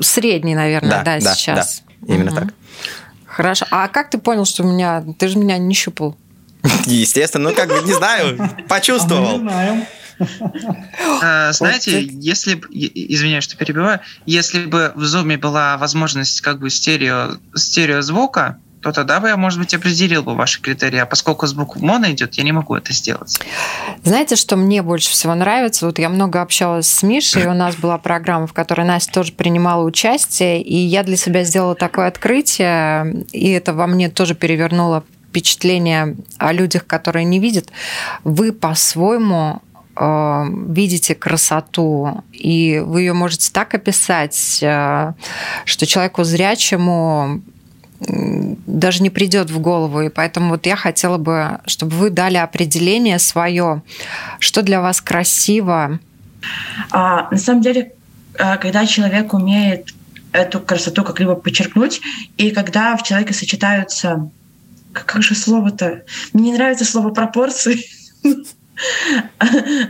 Средний, 0.00 0.54
наверное, 0.54 1.02
да, 1.02 1.02
да, 1.02 1.20
да 1.20 1.34
сейчас. 1.34 1.82
Да, 2.02 2.14
именно 2.14 2.32
угу. 2.32 2.40
так. 2.40 2.54
Хорошо. 3.24 3.66
А 3.70 3.88
как 3.88 4.10
ты 4.10 4.18
понял, 4.18 4.44
что 4.44 4.64
у 4.64 4.66
меня... 4.70 5.02
Ты 5.18 5.28
же 5.28 5.38
меня 5.38 5.56
не 5.56 5.74
щупал. 5.74 6.14
Естественно, 6.86 7.50
ну 7.50 7.56
как 7.56 7.68
бы, 7.68 7.80
не 7.86 7.94
знаю, 7.94 8.38
почувствовал. 8.68 9.40
А, 11.22 11.52
знаете, 11.52 12.02
если 12.02 12.54
бы, 12.54 12.68
извиняюсь, 12.70 13.44
что 13.44 13.56
перебиваю, 13.56 14.00
если 14.26 14.66
бы 14.66 14.92
в 14.94 15.02
Zoom 15.02 15.38
была 15.38 15.78
возможность 15.78 16.42
как 16.42 16.58
бы 16.58 16.68
стерео, 16.68 17.38
стерео 17.54 18.02
звука, 18.02 18.58
то 18.86 18.92
тогда 18.92 19.18
бы 19.18 19.26
я, 19.26 19.36
может 19.36 19.58
быть, 19.58 19.74
определил 19.74 20.22
бы 20.22 20.36
ваши 20.36 20.62
критерии. 20.62 20.98
А 20.98 21.06
поскольку 21.06 21.44
звук 21.48 21.74
моно 21.74 22.08
идет, 22.12 22.34
я 22.34 22.44
не 22.44 22.52
могу 22.52 22.76
это 22.76 22.92
сделать. 22.92 23.40
Знаете, 24.04 24.36
что 24.36 24.54
мне 24.54 24.80
больше 24.80 25.10
всего 25.10 25.34
нравится? 25.34 25.86
Вот 25.86 25.98
я 25.98 26.08
много 26.08 26.40
общалась 26.40 26.86
с 26.86 27.02
Мишей, 27.02 27.46
у 27.46 27.52
нас 27.52 27.74
была 27.74 27.98
программа, 27.98 28.46
в 28.46 28.52
которой 28.52 28.86
Настя 28.86 29.12
тоже 29.12 29.32
принимала 29.32 29.82
участие, 29.82 30.62
и 30.62 30.76
я 30.76 31.02
для 31.02 31.16
себя 31.16 31.42
сделала 31.42 31.74
такое 31.74 32.06
открытие, 32.06 33.24
и 33.32 33.50
это 33.50 33.74
во 33.74 33.88
мне 33.88 34.08
тоже 34.08 34.36
перевернуло 34.36 35.02
впечатление 35.30 36.16
о 36.38 36.52
людях, 36.52 36.86
которые 36.86 37.24
не 37.24 37.40
видят. 37.40 37.70
Вы 38.22 38.52
по-своему 38.52 39.62
э, 39.96 40.44
видите 40.68 41.16
красоту, 41.16 42.22
и 42.32 42.80
вы 42.86 43.00
ее 43.00 43.14
можете 43.14 43.50
так 43.50 43.74
описать, 43.74 44.60
э, 44.62 45.12
что 45.64 45.86
человеку 45.86 46.22
зрячему 46.22 47.42
даже 47.98 49.02
не 49.02 49.10
придет 49.10 49.50
в 49.50 49.58
голову. 49.58 50.02
И 50.02 50.08
поэтому 50.08 50.50
вот 50.50 50.66
я 50.66 50.76
хотела 50.76 51.18
бы, 51.18 51.60
чтобы 51.66 51.96
вы 51.96 52.10
дали 52.10 52.36
определение 52.36 53.18
свое, 53.18 53.82
что 54.38 54.62
для 54.62 54.80
вас 54.80 55.00
красиво. 55.00 55.98
А, 56.90 57.28
на 57.30 57.38
самом 57.38 57.62
деле, 57.62 57.92
а, 58.38 58.56
когда 58.56 58.86
человек 58.86 59.32
умеет 59.32 59.94
эту 60.32 60.60
красоту 60.60 61.02
как-либо 61.04 61.34
подчеркнуть, 61.34 62.00
и 62.36 62.50
когда 62.50 62.96
в 62.96 63.02
человеке 63.02 63.32
сочетаются... 63.32 64.30
Как 64.92 65.22
же 65.22 65.34
слово-то? 65.34 66.04
Мне 66.32 66.52
не 66.52 66.56
нравится 66.56 66.86
слово 66.86 67.10
пропорции. 67.10 67.84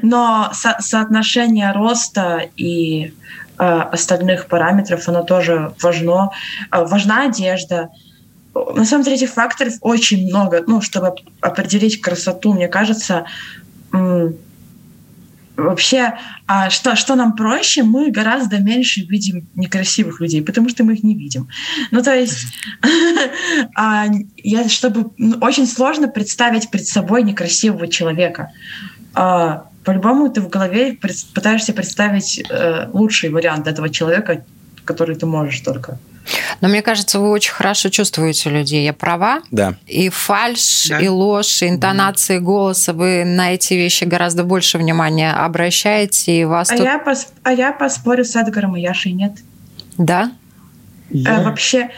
Но 0.03 0.51
со 0.53 0.77
соотношение 0.81 1.71
роста 1.71 2.49
и 2.57 3.15
остальных 3.59 4.47
параметров, 4.47 5.09
оно 5.09 5.23
тоже 5.23 5.75
важно. 5.83 6.31
Э, 6.71 6.85
важна 6.85 7.27
одежда. 7.27 7.91
На 8.55 8.85
самом 8.85 9.05
деле 9.05 9.17
этих 9.17 9.31
факторов 9.31 9.75
очень 9.81 10.29
много, 10.29 10.65
ну, 10.67 10.81
чтобы 10.81 11.15
определить 11.41 12.01
красоту, 12.01 12.55
мне 12.55 12.69
кажется, 12.69 13.27
вообще, 15.57 16.15
а 16.47 16.71
что, 16.71 16.97
что 16.97 17.15
нам 17.15 17.35
проще, 17.35 17.83
мы 17.83 18.11
гораздо 18.11 18.59
меньше 18.59 19.01
видим 19.03 19.49
некрасивых 19.55 20.21
людей, 20.21 20.43
потому 20.43 20.69
что 20.69 20.85
мы 20.85 20.95
их 20.95 21.03
не 21.03 21.15
видим. 21.15 21.49
Ну, 21.91 22.03
то 22.03 22.15
есть, 22.15 22.47
а, 23.75 24.07
я, 24.37 24.69
чтобы 24.69 25.11
очень 25.41 25.67
сложно 25.67 26.09
представить 26.09 26.71
перед 26.71 26.87
собой 26.87 27.23
некрасивого 27.23 27.89
человека. 27.89 28.53
По-любому 29.87 30.29
ты 30.29 30.41
в 30.41 30.49
голове 30.49 30.99
пытаешься 31.33 31.73
представить 31.73 32.43
э, 32.51 32.89
лучший 32.93 33.31
вариант 33.31 33.69
этого 33.69 33.89
человека, 33.89 34.45
который 34.85 35.15
ты 35.15 35.27
можешь 35.27 35.61
только. 35.61 36.01
Но 36.61 36.67
мне 36.67 36.83
кажется, 36.83 37.21
вы 37.21 37.31
очень 37.31 37.53
хорошо 37.53 37.89
чувствуете 37.89 38.51
людей. 38.51 38.85
Я 38.85 38.93
права? 38.93 39.43
Да. 39.53 39.75
И 39.87 40.09
фальш, 40.09 40.89
да. 40.89 40.99
и 40.99 41.07
ложь, 41.07 41.63
и 41.63 41.69
интонации 41.69 42.39
голоса. 42.39 42.95
Вы 42.95 43.25
на 43.25 43.55
эти 43.55 43.75
вещи 43.75 44.03
гораздо 44.03 44.43
больше 44.43 44.79
внимания 44.79 45.33
обращаете. 45.33 46.41
И 46.41 46.45
вас 46.45 46.73
а, 46.73 46.77
тут... 46.77 46.85
я 46.85 46.99
пос... 46.99 47.29
а 47.45 47.53
я 47.53 47.71
поспорю 47.71 48.25
с 48.25 48.35
Эдгаром 48.35 48.75
и 48.77 48.81
Яшей 48.81 49.13
нет. 49.13 49.35
Да? 49.99 50.33
Я... 51.11 51.41
Э, 51.41 51.45
вообще, 51.45 51.91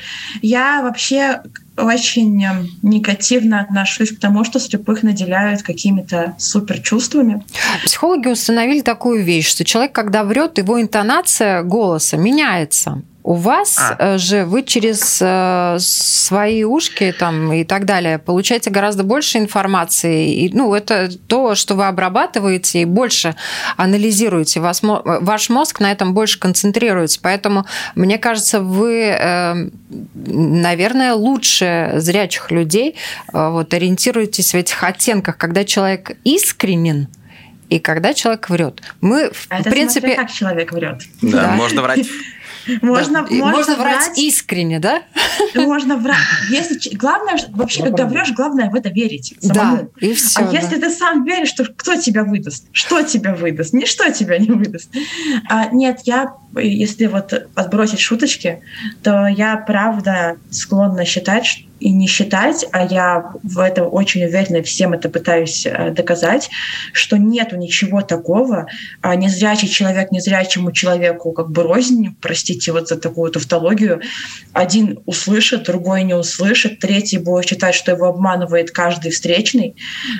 я 0.42 0.82
вообще 0.82 1.42
очень 1.76 2.44
эм, 2.44 2.68
негативно 2.82 3.60
отношусь 3.60 4.10
к 4.10 4.18
тому, 4.18 4.44
что 4.44 4.58
слепых 4.58 5.02
наделяют 5.02 5.62
какими-то 5.62 6.34
суперчувствами. 6.38 7.44
Психологи 7.84 8.28
установили 8.28 8.80
такую 8.80 9.24
вещь, 9.24 9.48
что 9.48 9.64
человек, 9.64 9.92
когда 9.92 10.24
врет, 10.24 10.58
его 10.58 10.80
интонация 10.80 11.62
голоса 11.62 12.16
меняется. 12.16 13.02
У 13.28 13.34
вас 13.34 13.76
а. 13.78 13.96
Э, 13.98 14.18
же 14.18 14.46
вы 14.46 14.62
через 14.62 15.18
э, 15.20 15.76
свои 15.80 16.64
ушки 16.64 17.14
там 17.18 17.52
и 17.52 17.62
так 17.62 17.84
далее 17.84 18.18
получаете 18.18 18.70
гораздо 18.70 19.02
больше 19.02 19.36
информации. 19.36 20.34
И, 20.34 20.50
ну, 20.54 20.74
это 20.74 21.10
то, 21.26 21.54
что 21.54 21.74
вы 21.74 21.84
обрабатываете 21.88 22.80
и 22.80 22.84
больше 22.86 23.36
анализируете. 23.76 24.60
Вас, 24.60 24.80
ваш 24.82 25.50
мозг 25.50 25.80
на 25.80 25.92
этом 25.92 26.14
больше 26.14 26.38
концентрируется. 26.38 27.20
Поэтому, 27.22 27.66
мне 27.94 28.16
кажется, 28.16 28.62
вы, 28.62 28.94
э, 28.94 29.68
наверное, 30.24 31.12
лучше 31.12 31.96
зрячих 31.96 32.50
людей 32.50 32.96
вот, 33.30 33.74
ориентируетесь 33.74 34.52
в 34.52 34.56
этих 34.56 34.82
оттенках, 34.82 35.36
когда 35.36 35.64
человек 35.64 36.12
искренен, 36.24 37.08
и 37.68 37.78
когда 37.78 38.14
человек 38.14 38.48
врет. 38.48 38.80
Мы, 39.02 39.30
в 39.30 39.46
а 39.50 39.60
это 39.60 39.68
принципе, 39.68 40.14
как 40.14 40.32
человек 40.32 40.72
врет. 40.72 41.02
Да, 41.20 41.42
да. 41.42 41.48
можно 41.52 41.82
врать 41.82 42.06
Можно, 42.82 43.22
да. 43.22 43.34
можно, 43.34 43.56
можно 43.56 43.76
врать, 43.76 44.06
врать 44.06 44.18
искренне, 44.18 44.78
да? 44.78 45.02
Можно 45.54 45.96
врать. 45.96 46.18
Если, 46.50 46.94
главное, 46.96 47.38
вообще, 47.50 47.82
когда 47.82 48.06
врешь, 48.06 48.32
главное 48.32 48.70
в 48.70 48.74
это 48.74 48.90
верить 48.90 49.34
самому. 49.40 49.90
Да, 50.00 50.06
и 50.06 50.12
все, 50.12 50.40
а 50.40 50.44
да. 50.44 50.50
если 50.50 50.76
ты 50.76 50.90
сам 50.90 51.24
веришь, 51.24 51.52
то 51.52 51.64
кто 51.64 51.96
тебя 51.96 52.24
выдаст? 52.24 52.66
Что 52.72 53.02
тебя 53.02 53.34
выдаст? 53.34 53.72
Ничто 53.72 54.10
тебя 54.10 54.38
не 54.38 54.50
выдаст. 54.50 54.90
А, 55.48 55.68
нет, 55.68 56.00
я, 56.04 56.34
если 56.56 57.06
вот 57.06 57.32
отбросить 57.54 58.00
шуточки, 58.00 58.60
то 59.02 59.26
я 59.26 59.56
правда 59.56 60.36
склонна 60.50 61.04
считать, 61.04 61.46
что 61.46 61.67
и 61.80 61.90
не 61.90 62.06
считать, 62.06 62.66
а 62.72 62.84
я 62.84 63.32
в 63.42 63.58
этом 63.58 63.88
очень 63.92 64.24
уверена, 64.24 64.62
всем 64.62 64.92
это 64.92 65.08
пытаюсь 65.08 65.66
э, 65.66 65.90
доказать, 65.90 66.50
что 66.92 67.16
нету 67.16 67.56
ничего 67.56 68.02
такого, 68.02 68.66
а 69.00 69.14
незрячий 69.14 69.68
человек 69.68 70.10
незрячему 70.10 70.72
человеку 70.72 71.32
как 71.32 71.50
бы 71.50 71.62
рознь, 71.62 72.16
простите 72.20 72.72
вот 72.72 72.88
за 72.88 72.96
такую 72.96 73.30
тавтологию, 73.30 74.00
один 74.52 75.00
услышит, 75.06 75.64
другой 75.64 76.02
не 76.02 76.14
услышит, 76.14 76.80
третий 76.80 77.18
будет 77.18 77.46
считать, 77.46 77.74
что 77.74 77.92
его 77.92 78.06
обманывает 78.06 78.70
каждый 78.70 79.10
встречный, 79.10 79.76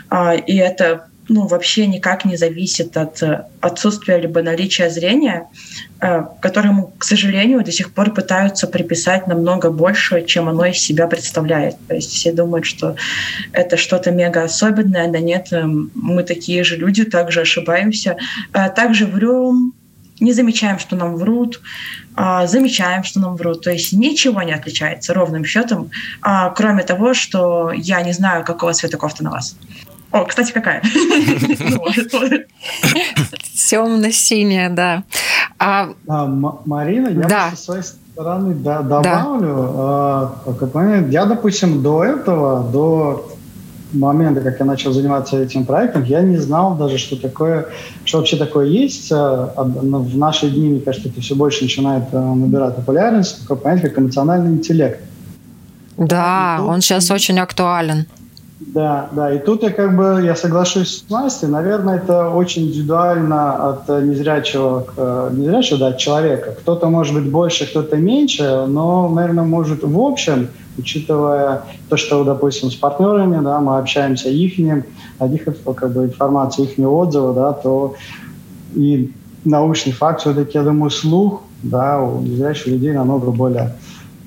а, 0.08 0.34
и 0.34 0.56
это 0.56 1.07
ну, 1.28 1.46
вообще 1.46 1.86
никак 1.86 2.24
не 2.24 2.36
зависит 2.36 2.96
от 2.96 3.22
э, 3.22 3.44
отсутствия 3.60 4.18
либо 4.18 4.42
наличия 4.42 4.88
зрения, 4.88 5.48
э, 6.00 6.24
которому, 6.40 6.92
к 6.98 7.04
сожалению, 7.04 7.62
до 7.62 7.70
сих 7.70 7.92
пор 7.92 8.12
пытаются 8.12 8.66
приписать 8.66 9.26
намного 9.26 9.70
больше, 9.70 10.24
чем 10.24 10.48
оно 10.48 10.64
из 10.64 10.78
себя 10.78 11.06
представляет. 11.06 11.76
То 11.86 11.94
есть 11.94 12.12
все 12.12 12.32
думают, 12.32 12.64
что 12.64 12.96
это 13.52 13.76
что-то 13.76 14.10
мега 14.10 14.42
особенное, 14.42 15.08
да 15.08 15.18
нет, 15.18 15.48
э, 15.52 15.64
мы 15.66 16.22
такие 16.22 16.64
же 16.64 16.76
люди, 16.76 17.04
также 17.04 17.42
ошибаемся, 17.42 18.16
также 18.52 19.06
врем, 19.06 19.74
не 20.20 20.32
замечаем, 20.32 20.78
что 20.78 20.96
нам 20.96 21.16
врут, 21.16 21.60
замечаем, 22.16 23.04
что 23.04 23.20
нам 23.20 23.36
врут. 23.36 23.62
То 23.62 23.70
есть 23.70 23.92
ничего 23.92 24.42
не 24.42 24.52
отличается 24.52 25.14
ровным 25.14 25.44
счетом, 25.44 25.90
кроме 26.56 26.82
того, 26.82 27.14
что 27.14 27.70
я 27.70 28.02
не 28.02 28.12
знаю, 28.12 28.44
какого 28.44 28.72
цвета 28.72 28.96
кофта 28.96 29.22
на 29.22 29.30
вас. 29.30 29.56
О, 30.10 30.24
кстати, 30.24 30.52
какая? 30.52 30.82
Темно-синяя, 33.68 34.70
да. 34.70 35.02
А, 35.58 35.90
а 36.06 36.26
Марина, 36.26 37.08
я 37.08 37.28
да. 37.28 37.50
со 37.50 37.56
своей 37.56 37.82
стороны 37.82 38.54
да, 38.54 38.80
добавлю. 38.80 39.72
Да. 39.76 40.32
Э, 40.46 41.08
я, 41.10 41.26
допустим, 41.26 41.82
до 41.82 42.04
этого, 42.04 42.70
до 42.70 43.28
момента, 43.92 44.40
как 44.40 44.58
я 44.60 44.64
начал 44.64 44.92
заниматься 44.92 45.36
этим 45.42 45.66
проектом, 45.66 46.04
я 46.04 46.20
не 46.22 46.36
знал 46.38 46.74
даже, 46.74 46.96
что 46.96 47.16
такое, 47.16 47.66
что 48.04 48.18
вообще 48.18 48.36
такое 48.36 48.66
есть. 48.66 49.12
Э, 49.12 49.48
в 49.56 50.16
наши 50.16 50.48
дни, 50.48 50.68
мне 50.70 50.80
кажется, 50.80 51.08
это 51.08 51.20
все 51.20 51.34
больше 51.34 51.64
начинает 51.64 52.10
набирать 52.12 52.76
популярность, 52.76 53.42
такое 53.42 53.58
понятие, 53.58 53.90
как 53.90 53.98
эмоциональный 53.98 54.52
интеллект. 54.52 55.00
Да, 55.98 56.60
он 56.62 56.80
сейчас 56.80 57.10
очень 57.10 57.38
актуален. 57.40 58.06
Да, 58.60 59.08
да, 59.12 59.32
и 59.32 59.38
тут 59.38 59.62
я 59.62 59.70
как 59.70 59.96
бы, 59.96 60.20
я 60.24 60.34
соглашусь 60.34 61.04
с 61.06 61.10
Настей, 61.10 61.46
наверное, 61.46 61.98
это 61.98 62.28
очень 62.28 62.66
индивидуально 62.66 63.68
от 63.68 63.88
незрячего 63.88 64.80
к 64.80 65.30
незрячего, 65.32 65.78
да, 65.78 65.86
от 65.88 65.98
человека. 65.98 66.56
Кто-то 66.58 66.88
может 66.88 67.14
быть 67.14 67.30
больше, 67.30 67.70
кто-то 67.70 67.96
меньше, 67.96 68.64
но, 68.66 69.08
наверное, 69.08 69.44
может 69.44 69.84
в 69.84 70.00
общем, 70.00 70.48
учитывая 70.76 71.62
то, 71.88 71.96
что, 71.96 72.24
допустим, 72.24 72.72
с 72.72 72.74
партнерами, 72.74 73.42
да, 73.44 73.60
мы 73.60 73.78
общаемся 73.78 74.28
их, 74.28 74.54
от 75.20 75.32
их 75.32 75.44
как 75.44 75.92
бы, 75.92 76.06
информации, 76.06 76.64
их 76.64 76.84
отзывы, 76.84 77.34
да, 77.34 77.52
то 77.52 77.94
и 78.74 79.12
научный 79.44 79.92
факт 79.92 80.22
все-таки, 80.22 80.58
я 80.58 80.64
думаю, 80.64 80.90
слух, 80.90 81.42
да, 81.62 82.00
у 82.00 82.20
незрячих 82.22 82.66
людей 82.66 82.92
намного 82.92 83.30
более 83.30 83.74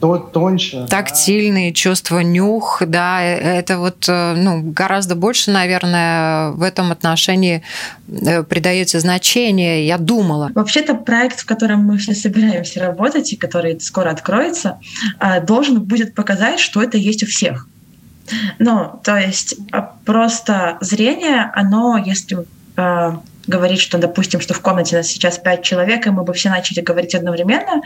то, 0.02 0.18
тоньше. 0.18 0.88
Тактильные 0.90 1.70
да. 1.70 1.76
чувства, 1.76 2.20
нюх, 2.20 2.82
да, 2.86 3.24
э, 3.24 3.60
это 3.60 3.78
вот 3.78 4.06
э, 4.10 4.34
ну, 4.36 4.62
гораздо 4.64 5.16
больше, 5.16 5.52
наверное, 5.52 6.52
в 6.52 6.64
этом 6.64 6.92
отношении 6.92 7.62
э, 8.10 8.44
придаете 8.44 9.00
значение, 9.00 9.86
я 9.86 10.00
думала. 10.00 10.50
Вообще-то 10.56 10.96
проект, 10.96 11.42
в 11.42 11.46
котором 11.46 11.84
мы 11.86 12.00
все 12.00 12.16
собираемся 12.16 12.80
работать 12.80 13.32
и 13.32 13.36
который 13.36 13.80
скоро 13.80 14.10
откроется, 14.10 14.80
должен 15.44 15.82
будет 15.82 16.16
показать, 16.16 16.60
что 16.60 16.82
это 16.82 16.98
есть 16.98 17.24
у 17.24 17.28
всех. 17.28 17.68
Ну, 18.60 19.00
то 19.04 19.18
есть 19.18 19.56
просто 20.06 20.78
зрение, 20.82 21.52
оно, 21.54 21.98
если 21.98 22.46
говорить, 23.48 23.80
что, 23.80 23.98
допустим, 23.98 24.40
что 24.40 24.54
в 24.54 24.62
комнате 24.62 24.98
нас 24.98 25.08
сейчас 25.08 25.38
пять 25.38 25.64
человек, 25.64 26.08
и 26.08 26.10
мы 26.10 26.24
бы 26.24 26.34
все 26.34 26.50
начали 26.50 26.82
говорить 26.82 27.16
одновременно, 27.16 27.82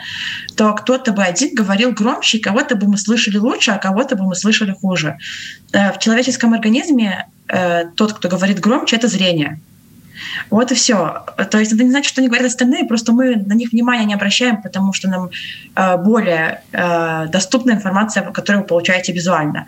то 0.56 0.74
кто-то 0.74 1.12
бы 1.12 1.24
один 1.24 1.56
говорил 1.56 1.92
громче, 1.92 2.40
кого-то 2.40 2.76
бы 2.76 2.88
мы 2.88 2.98
слышали 2.98 3.38
лучше, 3.38 3.72
а 3.72 3.78
кого-то 3.78 4.16
бы 4.16 4.26
мы 4.26 4.36
слышали 4.36 4.72
хуже. 4.72 5.18
Э, 5.74 5.92
в 5.92 6.00
человеческом 6.00 6.54
организме 6.54 7.28
э, 7.48 7.86
тот, 7.96 8.14
кто 8.14 8.30
говорит 8.30 8.60
громче, 8.60 8.96
это 8.96 9.08
зрение. 9.08 9.60
Вот 10.50 10.72
и 10.72 10.76
все. 10.76 11.26
То 11.52 11.60
есть 11.60 11.74
это 11.74 11.84
не 11.84 11.90
значит, 11.90 12.10
что 12.10 12.22
они 12.22 12.30
говорят 12.30 12.48
остальные, 12.48 12.86
просто 12.86 13.12
мы 13.12 13.36
на 13.36 13.54
них 13.54 13.72
внимания 13.72 14.06
не 14.06 14.14
обращаем, 14.14 14.62
потому 14.62 14.94
что 14.94 15.10
нам 15.10 15.30
э, 15.76 15.98
более 15.98 16.62
доступна 17.32 17.72
информация, 17.72 18.24
которую 18.32 18.62
вы 18.62 18.68
получаете 18.68 19.12
визуально. 19.12 19.66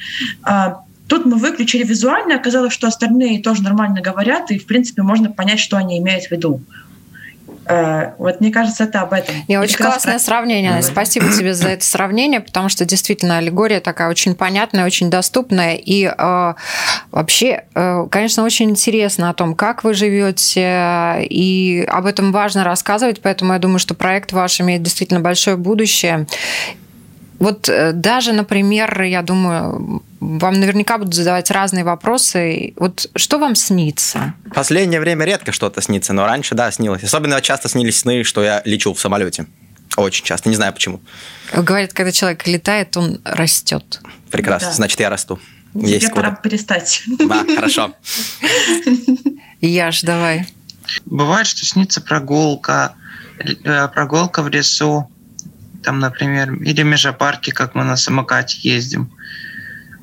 Тут 1.07 1.25
мы 1.25 1.37
выключили 1.37 1.83
визуально, 1.83 2.35
оказалось, 2.35 2.73
что 2.73 2.87
остальные 2.87 3.41
тоже 3.41 3.63
нормально 3.63 4.01
говорят, 4.01 4.51
и, 4.51 4.59
в 4.59 4.65
принципе, 4.65 5.01
можно 5.01 5.31
понять, 5.31 5.59
что 5.59 5.77
они 5.77 5.97
имеют 5.99 6.25
в 6.25 6.31
виду. 6.31 6.61
Э, 7.69 8.13
вот 8.17 8.39
мне 8.39 8.51
кажется, 8.51 8.85
это 8.85 9.01
об 9.01 9.13
этом. 9.13 9.35
Не, 9.47 9.57
очень 9.57 9.77
классное 9.77 10.13
раз... 10.13 10.25
сравнение. 10.25 10.71
Mm-hmm. 10.77 10.83
Спасибо 10.83 11.29
тебе 11.31 11.53
за 11.53 11.69
это 11.69 11.85
сравнение, 11.85 12.39
потому 12.39 12.69
что 12.69 12.85
действительно 12.85 13.37
аллегория 13.37 13.79
такая 13.79 14.09
очень 14.09 14.35
понятная, 14.35 14.85
очень 14.85 15.09
доступная. 15.09 15.75
И 15.75 16.05
э, 16.05 16.53
вообще, 17.11 17.63
э, 17.75 18.07
конечно, 18.09 18.43
очень 18.43 18.69
интересно 18.69 19.29
о 19.29 19.33
том, 19.33 19.55
как 19.55 19.83
вы 19.83 19.93
живете, 19.93 21.25
и 21.29 21.85
об 21.89 22.05
этом 22.05 22.31
важно 22.31 22.63
рассказывать, 22.63 23.21
поэтому 23.21 23.53
я 23.53 23.59
думаю, 23.59 23.79
что 23.79 23.93
проект 23.95 24.31
ваш 24.31 24.61
имеет 24.61 24.81
действительно 24.81 25.19
большое 25.19 25.57
будущее. 25.57 26.27
Вот 27.39 27.69
э, 27.69 27.91
даже, 27.91 28.33
например, 28.33 29.01
я 29.03 29.21
думаю, 29.21 30.03
вам 30.19 30.59
наверняка 30.59 30.97
будут 30.97 31.13
задавать 31.13 31.51
разные 31.51 31.83
вопросы. 31.83 32.73
Вот 32.77 33.09
что 33.15 33.37
вам 33.37 33.55
снится? 33.55 34.33
Последнее 34.53 34.99
время 34.99 35.25
редко 35.25 35.51
что-то 35.51 35.81
снится, 35.81 36.13
но 36.13 36.25
раньше, 36.25 36.55
да, 36.55 36.71
снилось. 36.71 37.03
Особенно 37.03 37.39
часто 37.41 37.69
снились 37.69 37.99
сны, 37.99 38.23
что 38.23 38.43
я 38.43 38.61
лечу 38.65 38.93
в 38.93 38.99
самолете. 38.99 39.45
Очень 39.95 40.25
часто, 40.25 40.49
не 40.49 40.55
знаю 40.55 40.73
почему. 40.73 40.99
Говорят, 41.53 41.93
когда 41.93 42.11
человек 42.11 42.45
летает, 42.47 42.97
он 42.97 43.21
растет. 43.23 44.01
Прекрасно, 44.31 44.69
да. 44.69 44.73
значит, 44.73 44.99
я 44.99 45.09
расту. 45.09 45.39
Тебе 45.73 45.91
Есть 45.91 46.11
пора 46.13 46.29
куда. 46.29 46.41
перестать. 46.41 47.03
Да, 47.19 47.45
хорошо. 47.55 47.93
Яш, 49.61 50.01
давай. 50.01 50.47
Бывает, 51.05 51.47
что 51.47 51.65
снится 51.65 52.01
прогулка, 52.01 52.95
э, 53.39 53.87
прогулка 53.89 54.41
в 54.41 54.49
лесу, 54.49 55.09
там, 55.87 55.99
например, 55.99 56.53
или 56.53 56.83
в 56.83 56.85
межапарке, 56.85 57.53
как 57.53 57.73
мы 57.73 57.85
на 57.85 57.95
самокате 57.95 58.59
ездим. 58.61 59.09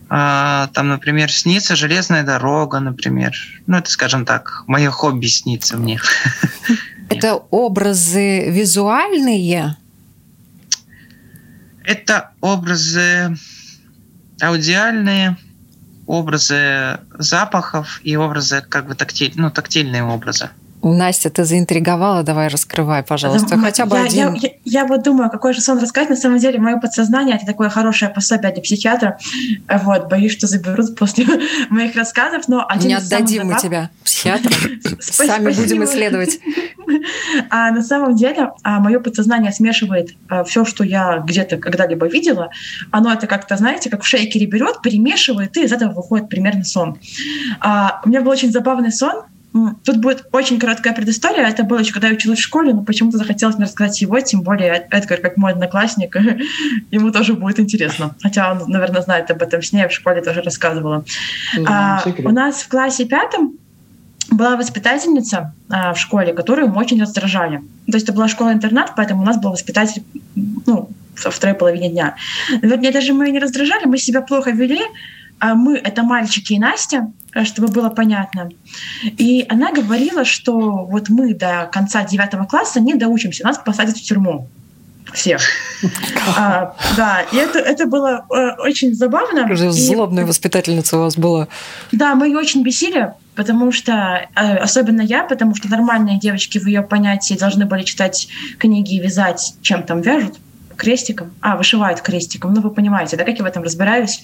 А, 0.09 0.68
там, 0.68 0.89
например, 0.89 1.30
снится 1.30 1.76
железная 1.76 2.22
дорога, 2.22 2.80
например. 2.80 3.35
Ну, 3.66 3.76
это, 3.76 3.91
скажем 3.91 4.24
так, 4.24 4.64
мое 4.66 4.91
хобби 4.91 5.26
снится 5.26 5.76
мне. 5.76 6.01
Это 7.11 7.35
образы 7.51 8.49
визуальные? 8.51 9.76
Это 11.85 12.30
образы 12.41 13.37
аудиальные, 14.41 15.37
образы 16.07 16.99
запахов 17.18 18.01
и 18.05 18.16
образы 18.16 18.62
как 18.66 18.87
бы 18.87 18.95
тактиль, 18.95 19.35
ну, 19.37 19.51
тактильные 19.51 20.03
образы. 20.03 20.49
Настя, 20.93 21.30
ты 21.30 21.45
заинтриговала, 21.45 22.22
давай 22.22 22.49
раскрывай, 22.49 23.03
пожалуйста, 23.03 23.59
хотя 23.59 23.87
бы 23.87 23.97
я, 23.97 24.03
один. 24.05 24.35
Я, 24.35 24.51
я, 24.64 24.80
я 24.82 24.87
вот 24.87 25.03
думаю, 25.03 25.30
какой 25.30 25.55
же 25.55 25.61
сон 25.61 25.78
рассказать. 25.78 26.11
На 26.11 26.16
самом 26.16 26.39
деле, 26.39 26.59
мое 26.59 26.78
подсознание— 26.78 27.37
это 27.37 27.47
такое 27.47 27.68
хорошее 27.68 28.11
пособие 28.11 28.53
для 28.53 28.62
психиатра. 28.62 29.18
Вот, 29.68 30.09
боюсь, 30.09 30.32
что 30.32 30.47
заберут 30.47 30.97
после 30.97 31.26
моих 31.70 31.97
рассказов, 31.97 32.49
но 32.49 32.66
один 32.68 32.89
Не 32.89 32.95
отдадим 32.95 33.47
мы 33.47 33.57
тебя 33.59 33.91
психиатру. 34.05 34.53
Сами 35.01 35.53
будем 35.53 35.85
исследовать. 35.85 36.39
А 37.51 37.70
на 37.70 37.82
самом 37.82 38.14
деле, 38.14 38.51
а, 38.62 38.78
мое 38.78 39.01
подсознание 39.01 39.53
смешивает 39.53 40.14
а, 40.28 40.45
все, 40.45 40.64
что 40.64 40.85
я 40.85 41.18
где-то 41.18 41.57
когда-либо 41.57 42.07
видела. 42.07 42.51
Оно 42.91 43.12
это 43.12 43.26
как-то, 43.26 43.57
знаете, 43.57 43.91
как 43.91 44.03
в 44.03 44.07
шейкере 44.07 44.47
берет, 44.47 44.82
перемешивает, 44.82 45.57
и 45.57 45.64
из 45.64 45.72
этого 45.72 45.93
выходит 45.93 46.28
примерно 46.28 46.64
сон. 46.64 46.99
А, 47.61 48.01
у 48.05 48.09
меня 48.09 48.20
был 48.20 48.30
очень 48.30 48.53
забавный 48.53 48.93
сон, 48.93 49.24
Тут 49.85 49.99
будет 49.99 50.27
очень 50.33 50.59
короткая 50.59 50.95
предыстория. 50.95 51.47
Это 51.47 51.63
было 51.63 51.79
еще, 51.79 51.93
когда 51.93 52.09
я 52.09 52.15
училась 52.15 52.41
в 52.41 52.43
школе, 52.43 52.75
но 52.75 52.83
почему-то 52.83 53.19
захотелось 53.19 53.55
мне 53.55 53.67
рассказать 53.67 54.03
его, 54.03 54.19
тем 54.19 54.43
более 54.43 54.89
Эдгар, 54.91 55.21
как 55.21 55.37
мой 55.37 55.53
одноклассник, 55.53 56.17
ему 56.91 57.13
тоже 57.13 57.35
будет 57.35 57.61
интересно. 57.61 58.17
Хотя 58.21 58.51
он, 58.51 58.69
наверное, 58.69 59.03
знает 59.03 59.31
об 59.31 59.41
этом 59.43 59.63
сне, 59.63 59.81
я 59.81 59.89
в 59.89 59.93
школе 59.93 60.23
тоже 60.23 60.43
рассказывала. 60.43 61.05
а, 61.67 62.03
у 62.25 62.31
нас 62.31 62.63
в 62.63 62.69
классе 62.69 63.05
пятом 63.05 63.53
была 64.29 64.57
воспитательница 64.57 65.55
а, 65.69 65.95
в 65.95 66.01
школе, 66.01 66.33
которую 66.33 66.69
мы 66.69 66.81
очень 66.81 67.01
раздражали. 67.01 67.59
То 67.87 67.95
есть 67.95 68.05
это 68.09 68.13
была 68.13 68.27
школа-интернат, 68.27 68.95
поэтому 68.97 69.23
у 69.23 69.25
нас 69.25 69.37
был 69.37 69.51
воспитатель 69.51 70.03
ну, 70.35 70.89
во 71.25 71.31
второй 71.31 71.55
половине 71.55 71.91
дня. 71.91 72.17
Вернее, 72.61 72.91
даже 72.91 73.13
мы 73.13 73.27
ее 73.27 73.33
не 73.33 73.39
раздражали, 73.39 73.85
мы 73.85 73.99
себя 73.99 74.21
плохо 74.21 74.51
вели, 74.51 74.81
а 75.39 75.55
мы— 75.55 75.76
это 75.85 76.03
мальчики 76.03 76.55
и 76.55 76.59
Настя, 76.59 77.12
э, 77.35 77.45
чтобы 77.45 77.68
было 77.68 77.89
понятно. 77.91 78.51
И 79.03 79.45
она 79.49 79.72
говорила, 79.72 80.24
что 80.24 80.87
вот 80.87 81.09
мы 81.09 81.35
до 81.35 81.68
конца 81.72 82.05
девятого 82.05 82.45
класса 82.45 82.80
не 82.80 82.95
доучимся, 82.95 83.45
нас 83.45 83.59
посадят 83.59 83.97
в 83.97 84.03
тюрьму 84.03 84.49
всех. 85.12 85.43
А, 86.37 86.74
да, 86.97 87.20
и 87.32 87.37
это, 87.37 87.59
это 87.59 87.87
было 87.87 88.24
э, 88.35 88.62
очень 88.62 88.95
забавно. 88.95 89.43
Какая 89.43 89.70
злобная 89.70 90.24
и, 90.24 90.26
воспитательница 90.26 90.97
у 90.97 91.01
вас 91.01 91.16
была. 91.16 91.49
Да, 91.93 92.14
мы 92.14 92.28
ее 92.28 92.39
очень 92.39 92.62
бесили, 92.62 93.12
потому 93.35 93.70
что, 93.70 94.26
э, 94.35 94.57
особенно 94.57 95.03
я, 95.03 95.22
потому 95.22 95.55
что 95.55 95.68
нормальные 95.68 96.18
девочки 96.18 96.59
в 96.59 96.66
ее 96.66 96.82
понятии 96.82 97.35
должны 97.35 97.66
были 97.66 97.82
читать 97.82 98.28
книги 98.59 98.95
и 98.95 99.01
вязать, 99.01 99.55
чем 99.61 99.82
там 99.82 100.01
вяжут 100.01 100.39
крестиком. 100.77 101.33
А, 101.41 101.57
вышивают 101.57 102.01
крестиком. 102.01 102.53
Ну, 102.55 102.61
вы 102.61 102.70
понимаете, 102.70 103.16
да, 103.16 103.25
как 103.25 103.39
я 103.39 103.45
в 103.45 103.49
этом 103.49 103.62
разбираюсь. 103.62 104.22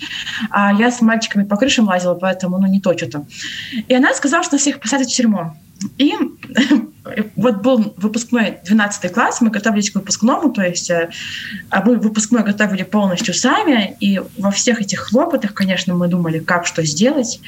А 0.50 0.72
я 0.72 0.90
с 0.90 1.00
мальчиками 1.00 1.44
по 1.44 1.56
крышам 1.56 1.86
лазила, 1.86 2.14
поэтому, 2.14 2.58
ну, 2.58 2.66
не 2.66 2.80
то 2.80 2.96
что-то. 2.96 3.26
И 3.88 3.94
она 3.94 4.14
сказала, 4.14 4.42
что 4.42 4.58
всех 4.58 4.80
посадят 4.80 5.08
в 5.08 5.14
тюрьму. 5.14 5.52
И 5.96 6.14
вот 7.36 7.62
был 7.62 7.94
выпускной 7.96 8.58
12 8.64 9.12
класс, 9.12 9.40
мы 9.40 9.50
готовились 9.50 9.90
к 9.90 9.94
выпускному, 9.94 10.52
то 10.52 10.62
есть 10.62 10.90
э, 10.90 11.10
а 11.70 11.82
мы 11.82 11.96
выпускной 11.96 12.42
готовили 12.42 12.82
полностью 12.82 13.32
сами, 13.32 13.96
и 14.00 14.20
во 14.36 14.50
всех 14.50 14.82
этих 14.82 15.00
хлопотах, 15.00 15.54
конечно, 15.54 15.94
мы 15.94 16.08
думали, 16.08 16.38
как 16.38 16.66
что 16.66 16.84
сделать. 16.84 17.40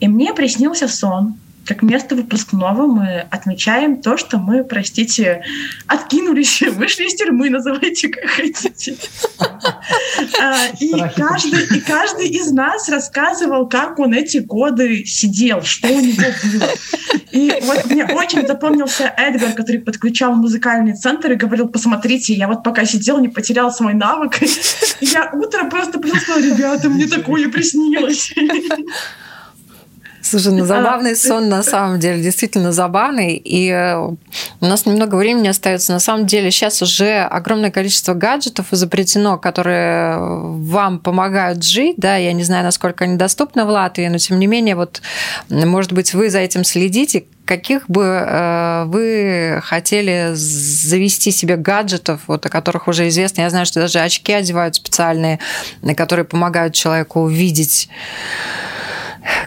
И 0.00 0.08
мне 0.08 0.34
приснился 0.34 0.86
сон, 0.86 1.36
как 1.68 1.82
место 1.82 2.16
выпускного 2.16 2.86
мы 2.86 3.26
отмечаем 3.30 4.00
то, 4.00 4.16
что 4.16 4.38
мы, 4.38 4.64
простите, 4.64 5.44
откинулись, 5.86 6.62
вышли 6.72 7.04
из 7.04 7.14
тюрьмы, 7.14 7.50
называйте 7.50 8.08
как 8.08 8.24
хотите. 8.30 8.96
А, 10.40 10.56
и 10.80 10.92
каждый, 11.14 11.76
и 11.76 11.80
каждый 11.80 12.28
из 12.28 12.50
нас 12.52 12.88
рассказывал, 12.88 13.68
как 13.68 13.98
он 13.98 14.14
эти 14.14 14.38
годы 14.38 15.04
сидел, 15.04 15.62
что 15.62 15.88
у 15.88 16.00
него 16.00 16.22
было. 16.44 16.70
И 17.32 17.52
вот 17.62 17.84
мне 17.90 18.06
очень 18.06 18.46
запомнился 18.46 19.12
Эдгар, 19.18 19.52
который 19.52 19.80
подключал 19.80 20.34
музыкальный 20.34 20.96
центр 20.96 21.32
и 21.32 21.34
говорил, 21.36 21.68
посмотрите, 21.68 22.32
я 22.32 22.48
вот 22.48 22.62
пока 22.62 22.86
сидел, 22.86 23.18
не 23.20 23.28
потерял 23.28 23.70
свой 23.70 23.92
навык. 23.92 24.42
И 24.42 25.04
я 25.04 25.30
утром 25.34 25.68
просто 25.68 25.98
просто 25.98 26.40
ребята, 26.40 26.88
мне 26.88 27.06
такое 27.06 27.50
приснилось. 27.50 28.32
Слушай, 30.28 30.52
ну 30.52 30.64
забавный 30.66 31.16
сон 31.16 31.48
на 31.48 31.62
самом 31.62 31.98
деле, 31.98 32.22
действительно 32.22 32.72
забавный. 32.72 33.36
И 33.36 33.70
э, 33.70 33.96
у 33.96 34.16
нас 34.60 34.84
немного 34.84 35.16
времени 35.16 35.48
остается. 35.48 35.92
На 35.92 36.00
самом 36.00 36.26
деле 36.26 36.50
сейчас 36.50 36.82
уже 36.82 37.20
огромное 37.20 37.70
количество 37.70 38.14
гаджетов 38.14 38.72
изобретено, 38.72 39.38
которые 39.38 40.18
вам 40.18 40.98
помогают 40.98 41.64
жить. 41.64 41.94
Да, 41.96 42.16
я 42.16 42.32
не 42.32 42.44
знаю, 42.44 42.64
насколько 42.64 43.04
они 43.04 43.16
доступны 43.16 43.64
в 43.64 43.68
Латвии, 43.68 44.08
но 44.08 44.18
тем 44.18 44.38
не 44.38 44.46
менее, 44.46 44.76
вот, 44.76 45.00
может 45.48 45.92
быть, 45.92 46.12
вы 46.12 46.28
за 46.30 46.40
этим 46.40 46.64
следите. 46.64 47.24
Каких 47.46 47.88
бы 47.88 48.02
э, 48.04 48.84
вы 48.88 49.60
хотели 49.62 50.32
завести 50.34 51.30
себе 51.30 51.56
гаджетов, 51.56 52.20
вот, 52.26 52.44
о 52.44 52.50
которых 52.50 52.88
уже 52.88 53.08
известно? 53.08 53.40
Я 53.40 53.50
знаю, 53.50 53.64
что 53.64 53.80
даже 53.80 54.00
очки 54.00 54.34
одевают 54.34 54.74
специальные, 54.74 55.38
которые 55.96 56.26
помогают 56.26 56.74
человеку 56.74 57.20
увидеть 57.20 57.88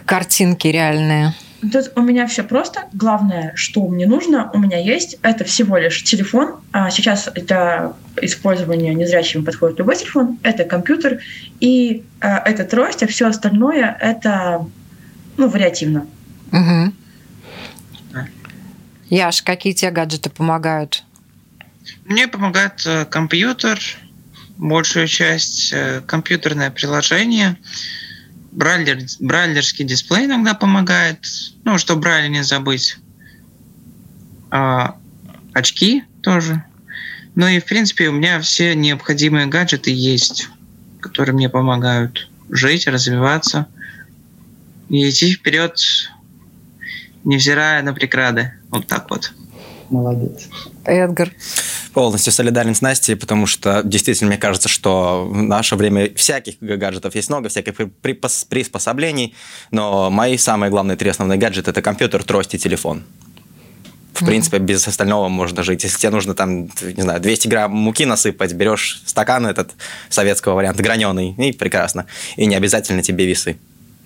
картинки 0.06 0.68
реальные? 0.68 1.34
Тут 1.60 1.92
у 1.94 2.00
меня 2.00 2.26
все 2.26 2.42
просто. 2.42 2.88
Главное, 2.92 3.52
что 3.54 3.86
мне 3.86 4.06
нужно, 4.06 4.50
у 4.52 4.58
меня 4.58 4.78
есть, 4.78 5.18
это 5.22 5.44
всего 5.44 5.76
лишь 5.76 6.02
телефон. 6.02 6.56
А 6.72 6.90
сейчас 6.90 7.28
для 7.34 7.92
использования 8.20 8.92
незрячими 8.94 9.44
подходит 9.44 9.78
любой 9.78 9.96
телефон. 9.96 10.38
Это 10.42 10.64
компьютер 10.64 11.20
и 11.60 12.04
э, 12.20 12.28
это 12.28 12.64
трость, 12.64 13.04
а 13.04 13.06
все 13.06 13.28
остальное 13.28 13.96
это 14.00 14.66
ну, 15.36 15.48
вариативно. 15.48 16.06
Угу. 16.50 16.92
Яш, 19.08 19.42
какие 19.42 19.72
тебе 19.72 19.90
гаджеты 19.90 20.30
помогают? 20.30 21.04
Мне 22.04 22.26
помогает 22.26 22.82
э, 22.86 23.04
компьютер, 23.04 23.78
большую 24.56 25.06
часть 25.06 25.72
э, 25.72 26.00
компьютерное 26.06 26.70
приложение. 26.70 27.56
Брайлер, 28.52 28.98
брайлерский 29.18 29.84
дисплей 29.84 30.26
иногда 30.26 30.54
помогает, 30.54 31.26
ну, 31.64 31.78
чтобы 31.78 32.02
брайля 32.02 32.28
не 32.28 32.44
забыть. 32.44 32.98
А, 34.50 34.96
очки 35.54 36.04
тоже. 36.22 36.62
Ну 37.34 37.48
и, 37.48 37.60
в 37.60 37.64
принципе, 37.64 38.08
у 38.08 38.12
меня 38.12 38.40
все 38.40 38.74
необходимые 38.74 39.46
гаджеты 39.46 39.90
есть, 39.90 40.48
которые 41.00 41.34
мне 41.34 41.48
помогают 41.48 42.28
жить, 42.50 42.86
развиваться 42.86 43.66
и 44.90 45.08
идти 45.08 45.32
вперед, 45.32 45.78
невзирая 47.24 47.82
на 47.82 47.94
преграды. 47.94 48.52
Вот 48.68 48.86
так 48.86 49.08
вот. 49.08 49.32
Молодец. 49.92 50.48
Эдгар 50.84 51.30
полностью 51.92 52.32
солидарен 52.32 52.74
с 52.74 52.80
Настей, 52.80 53.16
потому 53.16 53.46
что 53.46 53.82
действительно 53.84 54.28
мне 54.28 54.38
кажется, 54.38 54.68
что 54.68 55.26
в 55.28 55.42
наше 55.42 55.76
время 55.76 56.12
всяких 56.14 56.54
гаджетов 56.60 57.14
есть 57.14 57.28
много, 57.28 57.48
всяких 57.48 57.74
приспособлений, 58.00 59.34
но 59.70 60.10
мои 60.10 60.36
самые 60.36 60.70
главные 60.70 60.96
три 60.96 61.10
основные 61.10 61.38
гаджеты– 61.38 61.70
это 61.72 61.82
компьютер, 61.82 62.24
трость 62.24 62.54
и 62.54 62.58
телефон. 62.58 63.04
В 64.14 64.24
принципе, 64.24 64.58
без 64.58 64.86
остального 64.86 65.28
можно 65.28 65.62
жить. 65.64 65.82
Если 65.82 65.98
тебе 65.98 66.10
нужно 66.10 66.34
там, 66.34 66.66
не 66.82 67.02
знаю, 67.02 67.20
200 67.20 67.48
грамм 67.48 67.72
муки 67.72 68.04
насыпать, 68.04 68.52
берешь 68.52 69.02
стакан 69.04 69.46
этот 69.46 69.72
советского 70.10 70.54
варианта, 70.54 70.82
граненый, 70.82 71.32
и 71.32 71.52
прекрасно. 71.52 72.06
И 72.36 72.46
не 72.46 72.54
обязательно 72.54 73.02
тебе 73.02 73.26
весы. 73.26 73.56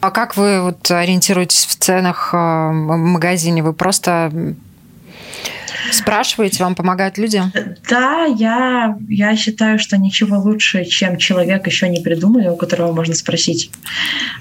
А 0.01 0.11
как 0.11 0.37
вы 0.37 0.63
вот 0.63 0.91
ориентируетесь 0.91 1.67
в 1.67 1.77
ценах 1.77 2.31
э, 2.33 2.37
в 2.37 2.97
магазине? 2.97 3.63
Вы 3.63 3.73
просто 3.75 4.57
Спрашиваете, 5.91 6.65
вам 6.65 6.75
помогают 6.75 7.19
люди? 7.19 7.43
Да, 7.89 8.25
я, 8.25 8.97
я 9.09 9.37
считаю, 9.37 9.79
что 9.79 9.97
ничего 9.97 10.39
лучше, 10.39 10.85
чем 10.85 11.17
человек 11.17 11.67
еще 11.67 11.89
не 11.89 12.01
придумали, 12.01 12.49
у 12.49 12.57
которого 12.57 12.93
можно 12.93 13.15
спросить. 13.15 13.71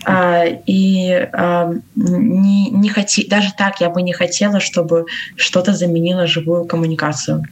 А, 0.06 0.44
и 0.46 1.12
а, 1.34 1.74
не, 1.96 2.70
не 2.70 2.90
хоти, 2.90 3.28
даже 3.28 3.50
так 3.58 3.82
я 3.82 3.90
бы 3.90 4.02
не 4.02 4.14
хотела, 4.14 4.60
чтобы 4.60 5.06
что-то 5.36 5.74
заменило 5.74 6.28
живую 6.28 6.66
коммуникацию. 6.66 7.44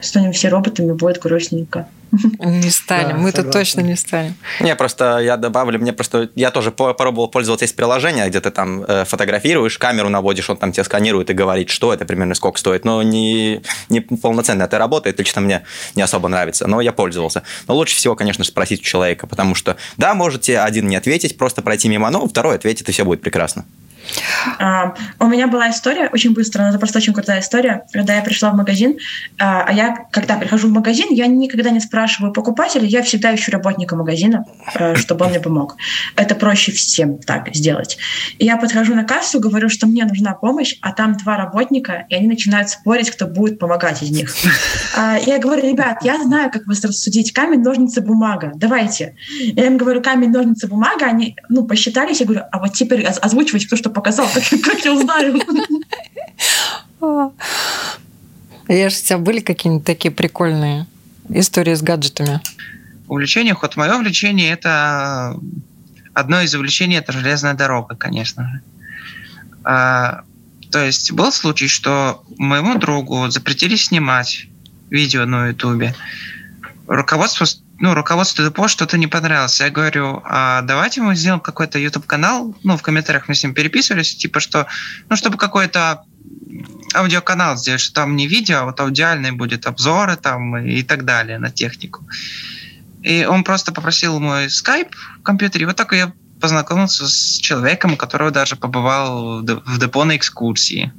Станем 0.00 0.32
все 0.32 0.48
роботами, 0.48 0.92
будет 0.92 1.20
грустненько. 1.20 1.88
Не 2.12 2.70
станем, 2.70 3.16
да, 3.16 3.16
мы 3.16 3.32
тут 3.32 3.50
точно 3.50 3.80
не 3.80 3.96
станем. 3.96 4.34
Не, 4.60 4.74
просто 4.76 5.18
я 5.18 5.36
добавлю, 5.36 5.78
мне 5.78 5.92
просто, 5.92 6.30
я 6.34 6.50
тоже 6.50 6.70
попробовал 6.70 7.28
пользоваться, 7.28 7.64
есть 7.64 7.76
приложение, 7.76 8.28
где 8.28 8.40
ты 8.40 8.50
там 8.50 8.82
э, 8.82 9.04
фотографируешь, 9.04 9.78
камеру 9.78 10.08
наводишь, 10.08 10.48
он 10.48 10.56
там 10.56 10.72
тебе 10.72 10.84
сканирует 10.84 11.30
и 11.30 11.34
говорит, 11.34 11.70
что 11.70 11.92
это 11.92 12.04
примерно, 12.04 12.34
сколько 12.34 12.58
стоит, 12.58 12.84
но 12.84 13.02
не, 13.02 13.62
не 13.88 14.00
полноценно 14.00 14.62
это 14.62 14.78
работает, 14.78 15.18
лично 15.18 15.40
мне 15.40 15.64
не 15.94 16.02
особо 16.02 16.28
нравится, 16.28 16.66
но 16.66 16.80
я 16.80 16.92
пользовался. 16.92 17.42
Но 17.66 17.74
лучше 17.74 17.96
всего, 17.96 18.14
конечно, 18.14 18.44
спросить 18.44 18.80
у 18.80 18.84
человека, 18.84 19.26
потому 19.26 19.54
что, 19.54 19.76
да, 19.96 20.14
можете 20.14 20.60
один 20.60 20.88
не 20.88 20.96
ответить, 20.96 21.36
просто 21.36 21.62
пройти 21.62 21.88
мимо, 21.88 22.10
но 22.10 22.26
второй 22.26 22.56
ответит, 22.56 22.88
и 22.88 22.92
все 22.92 23.04
будет 23.04 23.20
прекрасно. 23.20 23.64
А, 24.58 24.94
у 25.18 25.26
меня 25.26 25.46
была 25.46 25.70
история 25.70 26.08
очень 26.12 26.32
быстро, 26.32 26.62
но 26.62 26.68
это 26.70 26.78
просто 26.78 26.98
очень 26.98 27.12
крутая 27.12 27.40
история. 27.40 27.84
Когда 27.92 28.14
я 28.14 28.22
пришла 28.22 28.50
в 28.50 28.56
магазин, 28.56 28.98
а, 29.38 29.62
а 29.62 29.72
я, 29.72 30.06
когда 30.10 30.36
прихожу 30.36 30.68
в 30.68 30.72
магазин, 30.72 31.08
я 31.10 31.26
никогда 31.26 31.70
не 31.70 31.80
спрашиваю 31.80 32.32
покупателя, 32.32 32.84
я 32.84 33.02
всегда 33.02 33.34
ищу 33.34 33.50
работника 33.50 33.96
магазина, 33.96 34.44
э, 34.74 34.94
чтобы 34.96 35.24
он 35.24 35.30
мне 35.30 35.40
помог. 35.40 35.76
Это 36.16 36.34
проще 36.34 36.72
всем 36.72 37.18
так 37.18 37.54
сделать. 37.54 37.98
И 38.38 38.44
я 38.44 38.56
подхожу 38.56 38.94
на 38.94 39.04
кассу, 39.04 39.40
говорю, 39.40 39.68
что 39.68 39.86
мне 39.86 40.04
нужна 40.04 40.34
помощь, 40.34 40.76
а 40.80 40.92
там 40.92 41.16
два 41.16 41.36
работника, 41.36 42.06
и 42.08 42.14
они 42.14 42.28
начинают 42.28 42.70
спорить, 42.70 43.10
кто 43.10 43.26
будет 43.26 43.58
помогать 43.58 44.02
из 44.02 44.10
них. 44.10 44.34
А, 44.96 45.18
я 45.18 45.38
говорю, 45.38 45.62
ребят, 45.68 45.98
я 46.02 46.22
знаю, 46.22 46.50
как 46.50 46.66
вас 46.66 46.82
рассудить. 46.84 47.32
Камень, 47.32 47.60
ножницы, 47.60 48.00
бумага. 48.00 48.52
Давайте. 48.54 49.16
Я 49.38 49.66
им 49.66 49.76
говорю, 49.76 50.00
камень, 50.02 50.30
ножницы, 50.30 50.68
бумага. 50.68 51.06
Они 51.06 51.36
ну, 51.48 51.66
посчитались. 51.66 52.20
Я 52.20 52.26
говорю, 52.26 52.44
а 52.50 52.58
вот 52.58 52.72
теперь 52.72 53.04
озвучивайте 53.04 53.66
кто 53.66 53.76
что 53.76 53.90
показал, 53.96 54.28
как, 54.28 54.44
как 54.62 54.84
я 54.84 54.92
узнаю. 54.92 55.42
Я 58.68 58.90
же 58.90 58.96
у 58.96 59.00
тебя 59.00 59.18
были 59.18 59.40
какие-нибудь 59.40 59.86
такие 59.86 60.12
прикольные 60.12 60.86
истории 61.30 61.74
с 61.74 61.82
гаджетами? 61.82 62.40
Увлечение, 63.08 63.56
вот 63.60 63.76
мое 63.76 63.94
увлечение 63.94 64.50
это 64.50 65.38
одно 66.12 66.42
из 66.42 66.54
увлечений 66.54 66.96
это 66.96 67.12
железная 67.12 67.54
дорога, 67.54 67.94
конечно 67.96 68.42
же. 68.44 68.60
А, 69.64 70.24
то 70.70 70.84
есть 70.84 71.12
был 71.12 71.32
случай, 71.32 71.68
что 71.68 72.22
моему 72.36 72.78
другу 72.78 73.30
запретили 73.30 73.76
снимать 73.76 74.46
видео 74.90 75.24
на 75.24 75.48
Ютубе. 75.48 75.94
Руководство 76.86 77.46
ну, 77.78 77.94
руководству 77.94 78.44
ДПО 78.44 78.68
что-то 78.68 78.96
не 78.96 79.06
понравилось. 79.06 79.60
Я 79.60 79.70
говорю, 79.70 80.22
а 80.24 80.62
давайте 80.62 81.02
мы 81.02 81.14
сделаем 81.14 81.40
какой-то 81.40 81.78
YouTube-канал. 81.78 82.56
Ну, 82.62 82.76
в 82.76 82.82
комментариях 82.82 83.28
мы 83.28 83.34
с 83.34 83.42
ним 83.42 83.54
переписывались, 83.54 84.16
типа, 84.16 84.40
что, 84.40 84.66
ну, 85.08 85.16
чтобы 85.16 85.36
какой-то 85.36 86.02
аудиоканал 86.94 87.56
сделать, 87.56 87.80
что 87.80 87.94
там 87.94 88.16
не 88.16 88.26
видео, 88.26 88.58
а 88.58 88.64
вот 88.64 88.80
аудиальный 88.80 89.32
будет 89.32 89.66
обзоры 89.66 90.16
там 90.16 90.56
и 90.56 90.82
так 90.82 91.04
далее 91.04 91.38
на 91.38 91.50
технику. 91.50 92.04
И 93.02 93.24
он 93.24 93.44
просто 93.44 93.72
попросил 93.72 94.18
мой 94.20 94.50
скайп 94.50 94.94
в 95.18 95.22
компьютере, 95.22 95.64
и 95.64 95.66
вот 95.66 95.76
так 95.76 95.92
я 95.92 96.12
познакомился 96.40 97.06
с 97.08 97.38
человеком, 97.38 97.92
у 97.94 97.96
которого 97.96 98.30
даже 98.30 98.56
побывал 98.56 99.42
в 99.42 99.78
депо 99.78 100.04
на 100.04 100.16
экскурсии. 100.16 100.92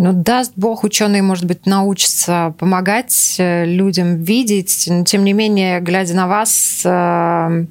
Ну, 0.00 0.12
даст 0.12 0.52
Бог, 0.54 0.84
ученые, 0.84 1.22
может 1.22 1.44
быть, 1.44 1.66
научатся 1.66 2.54
помогать 2.56 3.34
э, 3.38 3.64
людям 3.64 4.22
видеть, 4.22 4.86
но 4.88 5.02
тем 5.02 5.24
не 5.24 5.32
менее, 5.32 5.80
глядя 5.80 6.14
на 6.14 6.28
вас, 6.28 6.82
э, 6.84 7.66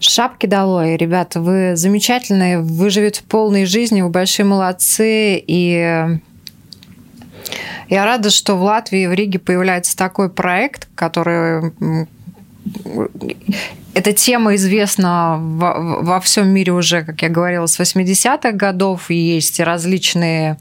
шапки 0.00 0.44
долой, 0.44 0.98
ребята, 0.98 1.40
вы 1.40 1.76
замечательные, 1.76 2.60
вы 2.60 2.90
живете 2.90 3.22
полной 3.26 3.64
жизнью, 3.64 4.04
вы 4.04 4.10
большие 4.10 4.44
молодцы, 4.44 5.38
и 5.38 6.18
я 7.88 8.04
рада, 8.04 8.28
что 8.28 8.56
в 8.56 8.62
Латвии, 8.62 9.06
в 9.06 9.14
Риге 9.14 9.38
появляется 9.38 9.96
такой 9.96 10.28
проект, 10.28 10.88
который 10.94 11.72
эта 13.92 14.12
тема 14.12 14.54
известна 14.54 15.36
во, 15.40 16.02
во 16.02 16.20
всем 16.20 16.48
мире 16.48 16.72
уже, 16.72 17.02
как 17.02 17.22
я 17.22 17.28
говорила, 17.28 17.66
с 17.66 17.80
80-х 17.80 18.52
годов. 18.52 19.10
Есть 19.10 19.58
различные 19.58 20.58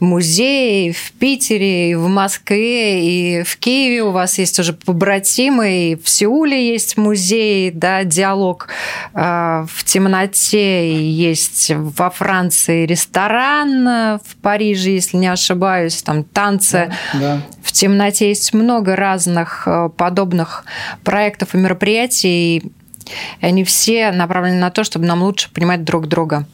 музеи 0.00 0.92
в 0.92 1.12
Питере, 1.12 1.90
и 1.90 1.94
в 1.94 2.08
Москве, 2.08 3.04
и 3.04 3.42
в 3.42 3.58
Киеве. 3.58 4.02
У 4.02 4.12
вас 4.12 4.38
есть 4.38 4.58
уже 4.58 4.72
побратимы, 4.72 5.92
и 5.92 5.96
в 5.96 6.08
Сеуле 6.08 6.70
есть 6.70 6.96
музей, 6.96 7.70
да, 7.70 8.04
диалог 8.04 8.68
э, 9.12 9.66
в 9.68 9.84
темноте. 9.84 10.90
И 10.90 11.02
есть 11.02 11.72
во 11.74 12.08
Франции 12.08 12.86
ресторан, 12.86 14.18
в 14.24 14.36
Париже, 14.40 14.90
если 14.90 15.18
не 15.18 15.28
ошибаюсь, 15.28 16.02
там 16.02 16.24
танцы 16.24 16.92
да, 17.12 17.20
да. 17.20 17.42
в 17.62 17.72
темноте. 17.72 18.28
Есть 18.28 18.54
много 18.54 18.96
разных 18.96 19.64
э, 19.66 19.90
подобных 19.94 20.64
проектов 21.04 21.54
и 21.54 21.58
мероприятий 21.58 22.70
И 23.40 23.46
они 23.46 23.64
все 23.64 24.10
направлены 24.10 24.58
на 24.58 24.70
то, 24.70 24.84
чтобы 24.84 25.06
нам 25.06 25.22
лучше 25.22 25.50
понимать 25.52 25.84
друг 25.84 26.06
друга. 26.06 26.46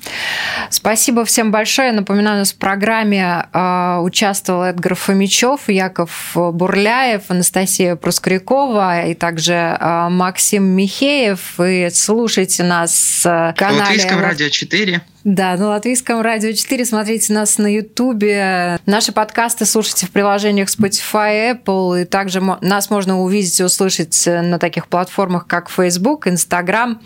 Спасибо 0.70 1.24
всем 1.24 1.50
большое. 1.50 1.92
Напоминаю, 1.92 2.36
у 2.36 2.38
нас 2.40 2.52
в 2.52 2.58
программе 2.58 3.46
э, 3.52 3.98
участвовал 4.02 4.64
Эдгар 4.64 4.94
Фомичев, 4.94 5.68
Яков 5.68 6.32
Бурляев, 6.34 7.22
Анастасия 7.28 7.96
Проскурякова 7.96 9.06
и 9.06 9.14
также 9.14 9.52
э, 9.54 10.08
Максим 10.10 10.64
Михеев. 10.64 11.54
Вы 11.58 11.88
слушайте 11.92 12.62
нас 12.62 13.22
в 13.24 13.54
канале... 13.56 13.80
Латвийском 13.80 14.20
радио 14.20 14.48
4. 14.48 15.02
Да, 15.26 15.56
на 15.56 15.70
Латвийском 15.70 16.20
радио 16.20 16.52
4. 16.52 16.84
Смотрите 16.84 17.32
нас 17.32 17.58
на 17.58 17.66
Ютубе. 17.66 18.78
Наши 18.86 19.10
подкасты 19.10 19.66
слушайте 19.66 20.06
в 20.06 20.12
приложениях 20.12 20.68
Spotify, 20.68 21.50
Apple. 21.50 22.02
И 22.02 22.04
также 22.04 22.40
нас 22.40 22.90
можно 22.90 23.20
увидеть 23.20 23.58
и 23.58 23.64
услышать 23.64 24.22
на 24.24 24.60
таких 24.60 24.86
платформах, 24.86 25.48
как 25.48 25.68
Facebook, 25.68 26.28
Instagram. 26.28 27.00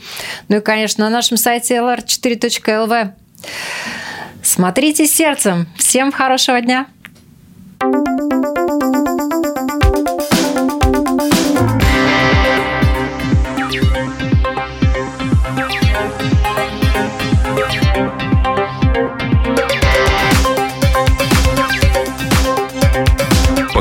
Ну 0.49 0.57
и, 0.59 0.61
конечно, 0.61 1.07
на 1.07 1.11
нашем 1.11 1.39
сайте 1.39 1.77
lr4.lv. 1.77 3.13
Смотрите 4.43 5.07
сердцем. 5.07 5.67
Всем 5.79 6.13
хорошего 6.13 6.61
дня. 6.61 6.89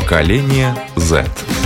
Поколение 0.09 0.73
Z. 0.97 1.58